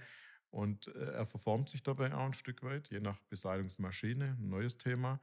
Und 0.54 0.88
äh, 0.88 1.14
er 1.14 1.26
verformt 1.26 1.68
sich 1.70 1.82
dabei 1.82 2.14
auch 2.14 2.28
ein 2.28 2.34
Stück 2.34 2.62
weit, 2.62 2.88
je 2.92 3.00
nach 3.00 3.20
Beseitigungsmaschine. 3.22 4.38
Ein 4.40 4.50
neues 4.50 4.78
Thema. 4.78 5.20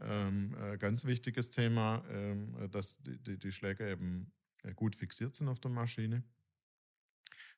Ähm, 0.00 0.56
äh, 0.60 0.76
ganz 0.76 1.04
wichtiges 1.04 1.50
Thema, 1.52 2.04
ähm, 2.10 2.68
dass 2.72 3.00
die, 3.00 3.16
die, 3.16 3.38
die 3.38 3.52
Schläger 3.52 3.86
eben 3.86 4.32
äh, 4.64 4.74
gut 4.74 4.96
fixiert 4.96 5.36
sind 5.36 5.46
auf 5.46 5.60
der 5.60 5.70
Maschine. 5.70 6.24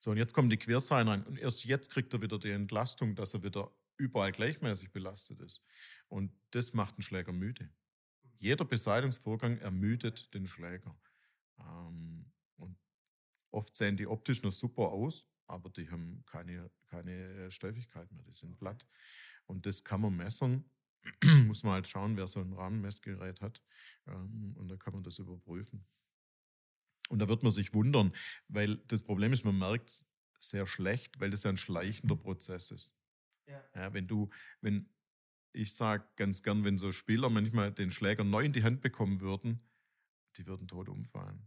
So, 0.01 0.11
und 0.11 0.19
jetzt 0.19 0.35
kommen 0.35 0.51
die 0.51 0.59
Querseiten 0.59 1.09
rein. 1.09 1.23
Und 1.23 1.39
erst 1.39 1.65
jetzt 1.65 1.91
kriegt 1.91 2.13
er 2.13 2.21
wieder 2.21 2.39
die 2.39 2.51
Entlastung, 2.51 3.15
dass 3.15 3.33
er 3.33 3.43
wieder 3.43 3.71
überall 3.97 4.31
gleichmäßig 4.31 4.93
belastet 4.93 5.41
ist. 5.41 5.63
Und 6.09 6.31
das 6.51 6.75
macht 6.75 6.99
den 6.99 7.03
Schläger 7.03 7.33
müde. 7.33 7.71
Jeder 8.37 8.67
Beseitigungsvorgang 8.67 9.57
ermüdet 9.61 10.35
den 10.35 10.47
Schläger. 10.47 10.95
Ähm, 11.59 12.27
oft 13.55 13.77
sehen 13.77 13.97
die 13.97 14.07
optisch 14.07 14.43
noch 14.43 14.53
super 14.53 14.89
aus, 14.89 15.29
aber 15.47 15.71
die 15.71 15.91
haben 15.91 16.23
keine, 16.27 16.71
keine 16.87 17.51
Steifigkeit 17.51 18.11
mehr, 18.13 18.25
die 18.25 18.33
sind 18.33 18.59
platt. 18.59 18.87
Und 19.47 19.67
das 19.67 19.85
kann 19.85 20.01
man 20.01 20.17
messen. 20.17 20.71
Muss 21.47 21.63
man 21.63 21.75
halt 21.75 21.89
schauen, 21.89 22.17
wer 22.17 22.27
so 22.27 22.41
ein 22.41 22.53
Rahmenmessgerät 22.53 23.41
hat. 23.41 23.63
Ähm, 24.07 24.55
und 24.57 24.69
dann 24.69 24.79
kann 24.79 24.95
man 24.95 25.03
das 25.03 25.19
überprüfen. 25.19 25.87
Und 27.11 27.19
da 27.19 27.29
wird 27.29 27.43
man 27.43 27.53
sich 27.53 27.75
wundern, 27.75 28.15
weil 28.49 28.79
das 28.87 29.03
Problem 29.03 29.33
ist, 29.33 29.45
man 29.45 29.59
merkt 29.59 29.91
es 29.91 30.11
sehr 30.39 30.67
schlecht, 30.67 31.21
weil 31.21 31.31
das 31.31 31.45
ja 31.45 31.51
ein 31.51 31.59
schleichender 31.59 32.17
Prozess 32.17 32.71
ist. 32.71 32.95
Ja. 33.47 33.63
ja 33.75 33.93
wenn 33.93 34.07
du, 34.07 34.31
wenn, 34.63 34.89
ich 35.53 35.75
sage 35.75 36.09
ganz 36.17 36.43
gern, 36.43 36.65
wenn 36.65 36.79
so 36.79 36.93
Spieler 36.93 37.29
manchmal 37.29 37.73
den 37.73 37.91
Schläger 37.91 38.25
neu 38.25 38.45
in 38.45 38.55
die 38.55 38.63
Hand 38.63 38.81
bekommen 38.81 39.21
würden, 39.21 39.61
die 40.37 40.47
würden 40.47 40.67
tot 40.67 40.89
umfallen. 40.89 41.47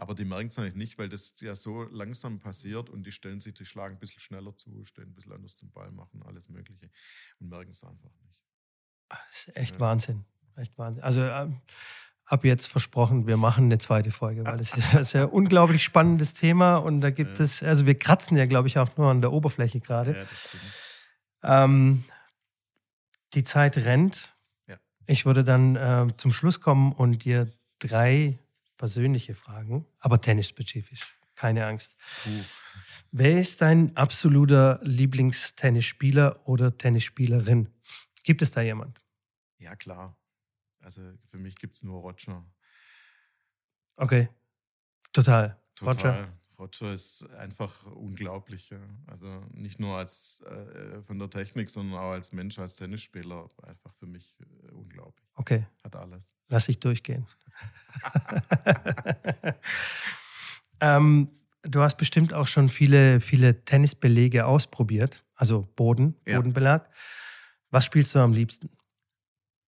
Aber 0.00 0.14
die 0.14 0.24
merken 0.24 0.48
es 0.48 0.58
eigentlich 0.58 0.76
nicht, 0.76 0.98
weil 0.98 1.10
das 1.10 1.34
ja 1.40 1.54
so 1.54 1.82
langsam 1.82 2.38
passiert 2.38 2.88
und 2.88 3.04
die 3.04 3.12
stellen 3.12 3.38
sich, 3.42 3.52
die 3.52 3.66
schlagen 3.66 3.96
ein 3.96 4.00
bisschen 4.00 4.18
schneller 4.18 4.56
zu, 4.56 4.82
stellen 4.84 5.10
ein 5.10 5.14
bisschen 5.14 5.32
anders 5.32 5.54
zum 5.54 5.70
Ball, 5.72 5.90
machen 5.92 6.22
alles 6.22 6.48
Mögliche 6.48 6.90
und 7.38 7.50
merken 7.50 7.72
es 7.72 7.84
einfach 7.84 8.08
nicht. 8.22 8.34
Das 9.10 9.20
ist 9.46 9.56
echt 9.56 9.74
ja. 9.74 9.80
Wahnsinn. 9.80 10.24
Echt 10.56 10.78
Wahnsinn. 10.78 11.02
Also 11.02 11.20
ähm, 11.20 11.60
habe 12.24 12.48
jetzt 12.48 12.66
versprochen, 12.66 13.26
wir 13.26 13.36
machen 13.36 13.66
eine 13.66 13.76
zweite 13.76 14.10
Folge, 14.10 14.46
weil 14.46 14.58
es 14.58 14.74
ist 14.74 15.12
ja 15.12 15.24
ein 15.24 15.28
unglaublich 15.28 15.84
spannendes 15.84 16.32
Thema 16.32 16.78
und 16.78 17.02
da 17.02 17.10
gibt 17.10 17.38
ja. 17.38 17.44
es, 17.44 17.62
also 17.62 17.84
wir 17.84 17.94
kratzen 17.94 18.38
ja, 18.38 18.46
glaube 18.46 18.68
ich, 18.68 18.78
auch 18.78 18.96
nur 18.96 19.10
an 19.10 19.20
der 19.20 19.32
Oberfläche 19.32 19.80
gerade. 19.80 20.26
Ja, 21.42 21.64
ähm, 21.64 22.04
die 23.34 23.44
Zeit 23.44 23.76
rennt. 23.76 24.34
Ich 25.06 25.26
würde 25.26 25.42
dann 25.42 25.76
äh, 25.76 26.06
zum 26.16 26.32
Schluss 26.32 26.60
kommen 26.60 26.92
und 26.92 27.24
dir 27.24 27.50
drei 27.80 28.38
persönliche 28.80 29.34
Fragen, 29.34 29.84
aber 29.98 30.22
tennisspezifisch. 30.22 31.14
Keine 31.34 31.66
Angst. 31.66 31.98
Puh. 32.24 32.30
Wer 33.12 33.38
ist 33.38 33.60
dein 33.60 33.94
absoluter 33.94 34.80
Lieblingstennisspieler 34.82 36.48
oder 36.48 36.74
Tennisspielerin? 36.78 37.68
Gibt 38.24 38.40
es 38.40 38.52
da 38.52 38.62
jemand? 38.62 38.98
Ja, 39.58 39.76
klar. 39.76 40.16
Also 40.78 41.02
für 41.26 41.36
mich 41.36 41.56
gibt 41.56 41.76
es 41.76 41.82
nur 41.82 42.00
Roger. 42.00 42.42
Okay. 43.96 44.30
Total. 45.12 45.60
Total. 45.74 45.94
Roger. 45.94 46.39
Roger 46.60 46.92
ist 46.92 47.26
einfach 47.38 47.86
unglaublich. 47.86 48.70
Ja. 48.70 48.78
Also 49.06 49.42
nicht 49.54 49.80
nur 49.80 49.96
als 49.96 50.42
äh, 50.42 51.02
von 51.02 51.18
der 51.18 51.30
Technik, 51.30 51.70
sondern 51.70 51.98
auch 51.98 52.12
als 52.12 52.32
Mensch, 52.32 52.58
als 52.58 52.76
Tennisspieler. 52.76 53.48
Einfach 53.62 53.94
für 53.94 54.06
mich 54.06 54.36
äh, 54.40 54.72
unglaublich. 54.72 55.26
Okay. 55.34 55.66
Hat 55.82 55.96
alles. 55.96 56.36
Lass 56.48 56.68
ich 56.68 56.78
durchgehen. 56.78 57.26
ähm, 60.80 61.30
du 61.62 61.80
hast 61.80 61.96
bestimmt 61.96 62.34
auch 62.34 62.46
schon 62.46 62.68
viele, 62.68 63.20
viele 63.20 63.64
Tennisbelege 63.64 64.46
ausprobiert, 64.46 65.24
also 65.34 65.66
Boden, 65.76 66.14
ja. 66.26 66.36
Bodenbelag. 66.36 66.88
Was 67.70 67.86
spielst 67.86 68.14
du 68.14 68.18
am 68.18 68.32
liebsten? 68.32 68.68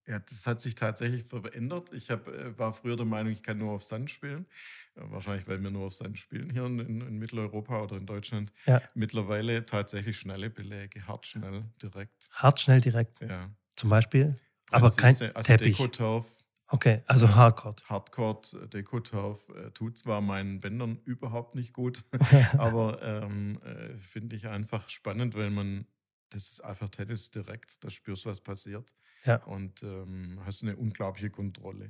Ja, 0.07 0.19
das 0.19 0.47
hat 0.47 0.61
sich 0.61 0.75
tatsächlich 0.75 1.25
verändert. 1.25 1.91
Ich 1.93 2.11
hab, 2.11 2.27
äh, 2.27 2.59
war 2.59 2.73
früher 2.73 2.97
der 2.97 3.07
Meinung, 3.07 3.33
ich 3.33 3.43
kann 3.43 3.59
nur 3.59 3.73
auf 3.73 3.85
Sand 3.85 4.11
spielen. 4.11 4.47
Wahrscheinlich, 4.95 5.47
weil 5.47 5.63
wir 5.63 5.71
nur 5.71 5.87
auf 5.87 5.95
Sand 5.95 6.19
spielen 6.19 6.51
hier 6.51 6.65
in, 6.67 6.79
in 6.81 7.19
Mitteleuropa 7.19 7.83
oder 7.83 7.97
in 7.97 8.07
Deutschland. 8.07 8.53
Ja. 8.67 8.83
Mittlerweile 8.95 9.65
tatsächlich 9.65 10.19
schnelle 10.19 10.51
Beläge, 10.51 11.07
hart, 11.07 11.27
schnell, 11.27 11.65
direkt. 11.81 12.29
Hart, 12.33 12.61
schnell, 12.61 12.81
direkt. 12.81 13.21
Ja. 13.21 13.51
Zum 13.77 13.91
Beispiel? 13.91 14.37
Aber 14.71 14.91
kein 14.91 15.15
also 15.15 15.31
Teppich. 15.43 15.77
Dekoturf. 15.77 16.43
Okay, 16.69 17.03
also 17.07 17.35
Hardcore. 17.35 17.77
Hardcore, 17.85 18.41
äh, 18.55 18.67
Dekoturf 18.67 19.49
äh, 19.51 19.71
tut 19.73 19.99
zwar 19.99 20.23
meinen 20.23 20.61
Bändern 20.61 21.01
überhaupt 21.05 21.55
nicht 21.55 21.75
gut, 21.75 22.03
aber 22.59 22.99
ähm, 23.03 23.61
äh, 23.63 23.99
finde 23.99 24.37
ich 24.37 24.49
einfach 24.49 24.89
spannend, 24.89 25.35
weil 25.35 25.51
man 25.51 25.87
das 26.33 26.51
ist 26.53 26.61
einfach 26.65 26.89
Tennis 26.89 27.31
direkt. 27.31 27.83
Da 27.85 27.91
spürst 27.91 28.25
du, 28.25 28.31
was 28.31 28.41
passiert. 28.41 28.95
Ja. 29.25 29.37
Und 29.45 29.83
ähm, 29.83 30.41
hast 30.45 30.63
eine 30.63 30.77
unglaubliche 30.77 31.31
Kontrolle. 31.31 31.89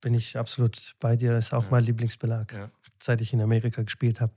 Bin 0.00 0.14
ich 0.14 0.38
absolut 0.38 0.94
bei 1.00 1.16
dir. 1.16 1.36
Ist 1.36 1.52
auch 1.54 1.64
Ja. 1.64 1.70
mein 1.70 1.84
Lieblingsbelag, 1.84 2.52
Ja. 2.52 2.70
seit 3.00 3.20
ich 3.20 3.32
in 3.32 3.40
Amerika 3.40 3.82
gespielt 3.82 4.20
habe. 4.20 4.34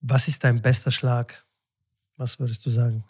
Was 0.00 0.28
ist 0.28 0.42
dein 0.44 0.60
bester 0.62 0.90
Schlag? 0.90 1.44
Was 2.16 2.38
würdest 2.38 2.64
du 2.66 2.70
sagen? 2.70 3.04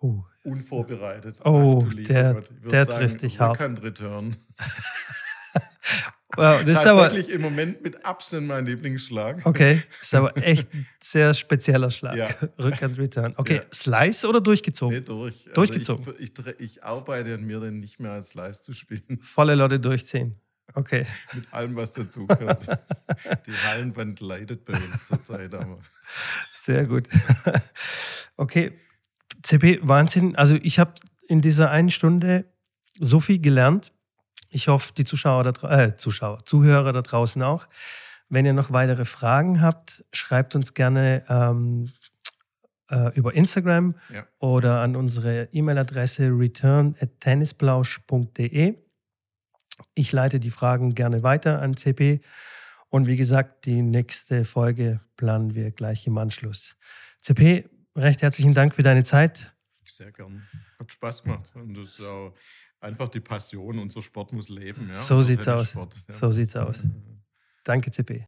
Oh, 0.00 0.24
Unvorbereitet. 0.44 1.40
Oh, 1.44 1.86
lieber 1.92 2.08
der- 2.12 2.34
Gott. 2.34 2.50
Ich 2.50 2.62
würd 2.62 2.72
der 2.72 2.84
sagen, 2.84 2.98
trifft 2.98 3.22
dich 3.22 3.38
hart. 3.40 3.54
Rückhand 3.60 3.82
Return. 3.82 4.36
wow, 6.40 6.64
das 6.64 6.78
ist 6.80 6.86
aber, 6.86 7.02
Tatsächlich 7.02 7.34
im 7.34 7.42
Moment 7.42 7.82
mit 7.82 8.04
Abstand 8.04 8.46
mein 8.46 8.66
Lieblingsschlag. 8.66 9.44
okay, 9.44 9.82
ist 10.00 10.14
aber 10.14 10.36
echt 10.42 10.72
ein 10.74 10.86
sehr 11.00 11.32
spezieller 11.34 11.90
Schlag. 11.90 12.16
Ja. 12.16 12.28
Rückhand 12.58 12.98
Return. 12.98 13.34
Okay, 13.36 13.56
Ja. 13.56 13.62
Slice 13.72 14.26
oder 14.28 14.40
durchgezogen? 14.40 14.96
Nee, 14.98 15.04
durch. 15.04 15.42
Also 15.46 15.52
Durchgezogen. 15.54 16.14
Ich, 16.18 16.24
ich, 16.24 16.30
dre- 16.32 16.54
ich 16.58 16.84
arbeite 16.84 17.34
an 17.34 17.42
mir, 17.44 17.60
denn 17.60 17.78
nicht 17.80 18.00
mehr 18.00 18.12
als 18.12 18.34
Leist 18.34 18.64
zu 18.64 18.72
spielen. 18.72 19.18
Volle 19.22 19.54
Lotte 19.54 19.78
durchziehen. 19.80 20.36
Okay, 20.74 21.04
Mit 21.34 21.52
allem, 21.52 21.74
was 21.74 21.94
dazugehört. 21.94 22.64
Die 23.44 23.52
Hallenwand 23.66 24.20
leidet 24.20 24.64
bei 24.64 24.74
uns 24.74 25.08
zurzeit, 25.08 25.52
aber 25.52 25.80
sehr 26.52 26.84
gut. 26.84 27.08
Okay, 28.36 28.72
CP, 29.42 29.80
Wahnsinn. 29.82 30.36
Also 30.36 30.56
ich 30.62 30.78
habe 30.78 30.92
in 31.26 31.40
dieser 31.40 31.70
einen 31.70 31.90
Stunde 31.90 32.44
so 32.98 33.18
viel 33.20 33.40
gelernt. 33.40 33.92
Ich 34.50 34.68
hoffe, 34.68 34.92
die 34.96 35.04
Zuschauer, 35.04 35.42
da, 35.44 35.84
äh, 35.84 35.96
Zuschauer, 35.96 36.38
Zuhörer 36.44 36.92
da 36.92 37.02
draußen 37.02 37.42
auch. 37.42 37.66
Wenn 38.28 38.46
ihr 38.46 38.52
noch 38.52 38.70
weitere 38.72 39.04
Fragen 39.04 39.60
habt, 39.60 40.04
schreibt 40.12 40.54
uns 40.54 40.74
gerne 40.74 41.24
ähm, 41.28 41.90
äh, 42.90 43.12
über 43.16 43.34
Instagram 43.34 43.94
Ja. 44.12 44.26
oder 44.38 44.80
an 44.82 44.94
unsere 44.96 45.48
E-Mail-Adresse 45.52 46.28
return@tennisplausch.de. 46.30 48.74
Ich 49.94 50.12
leite 50.12 50.40
die 50.40 50.50
Fragen 50.50 50.94
gerne 50.94 51.22
weiter 51.22 51.60
an 51.62 51.76
CP. 51.76 52.20
Und 52.88 53.06
wie 53.06 53.16
gesagt, 53.16 53.66
die 53.66 53.82
nächste 53.82 54.44
Folge 54.44 55.00
planen 55.16 55.54
wir 55.54 55.70
gleich 55.70 56.06
im 56.06 56.18
Anschluss. 56.18 56.76
CP, 57.20 57.68
recht 57.96 58.22
herzlichen 58.22 58.54
Dank 58.54 58.74
für 58.74 58.82
deine 58.82 59.02
Zeit. 59.04 59.54
sehr 59.86 60.12
gern. 60.12 60.42
Hat 60.78 60.92
Spaß 60.92 61.22
gemacht. 61.24 61.50
Und 61.54 61.76
das 61.76 61.98
ist 61.98 62.06
auch 62.06 62.32
einfach 62.80 63.08
die 63.08 63.20
Passion. 63.20 63.78
Unser 63.78 64.02
Sport 64.02 64.32
muss 64.32 64.48
leben. 64.48 64.88
Ja? 64.88 64.94
So 64.94 65.20
sieht's 65.22 65.46
aus. 65.48 65.74
Ja, 65.74 65.86
So 66.08 66.30
sieht's 66.30 66.56
aus. 66.56 66.82
Danke, 67.64 67.90
CP. 67.90 68.18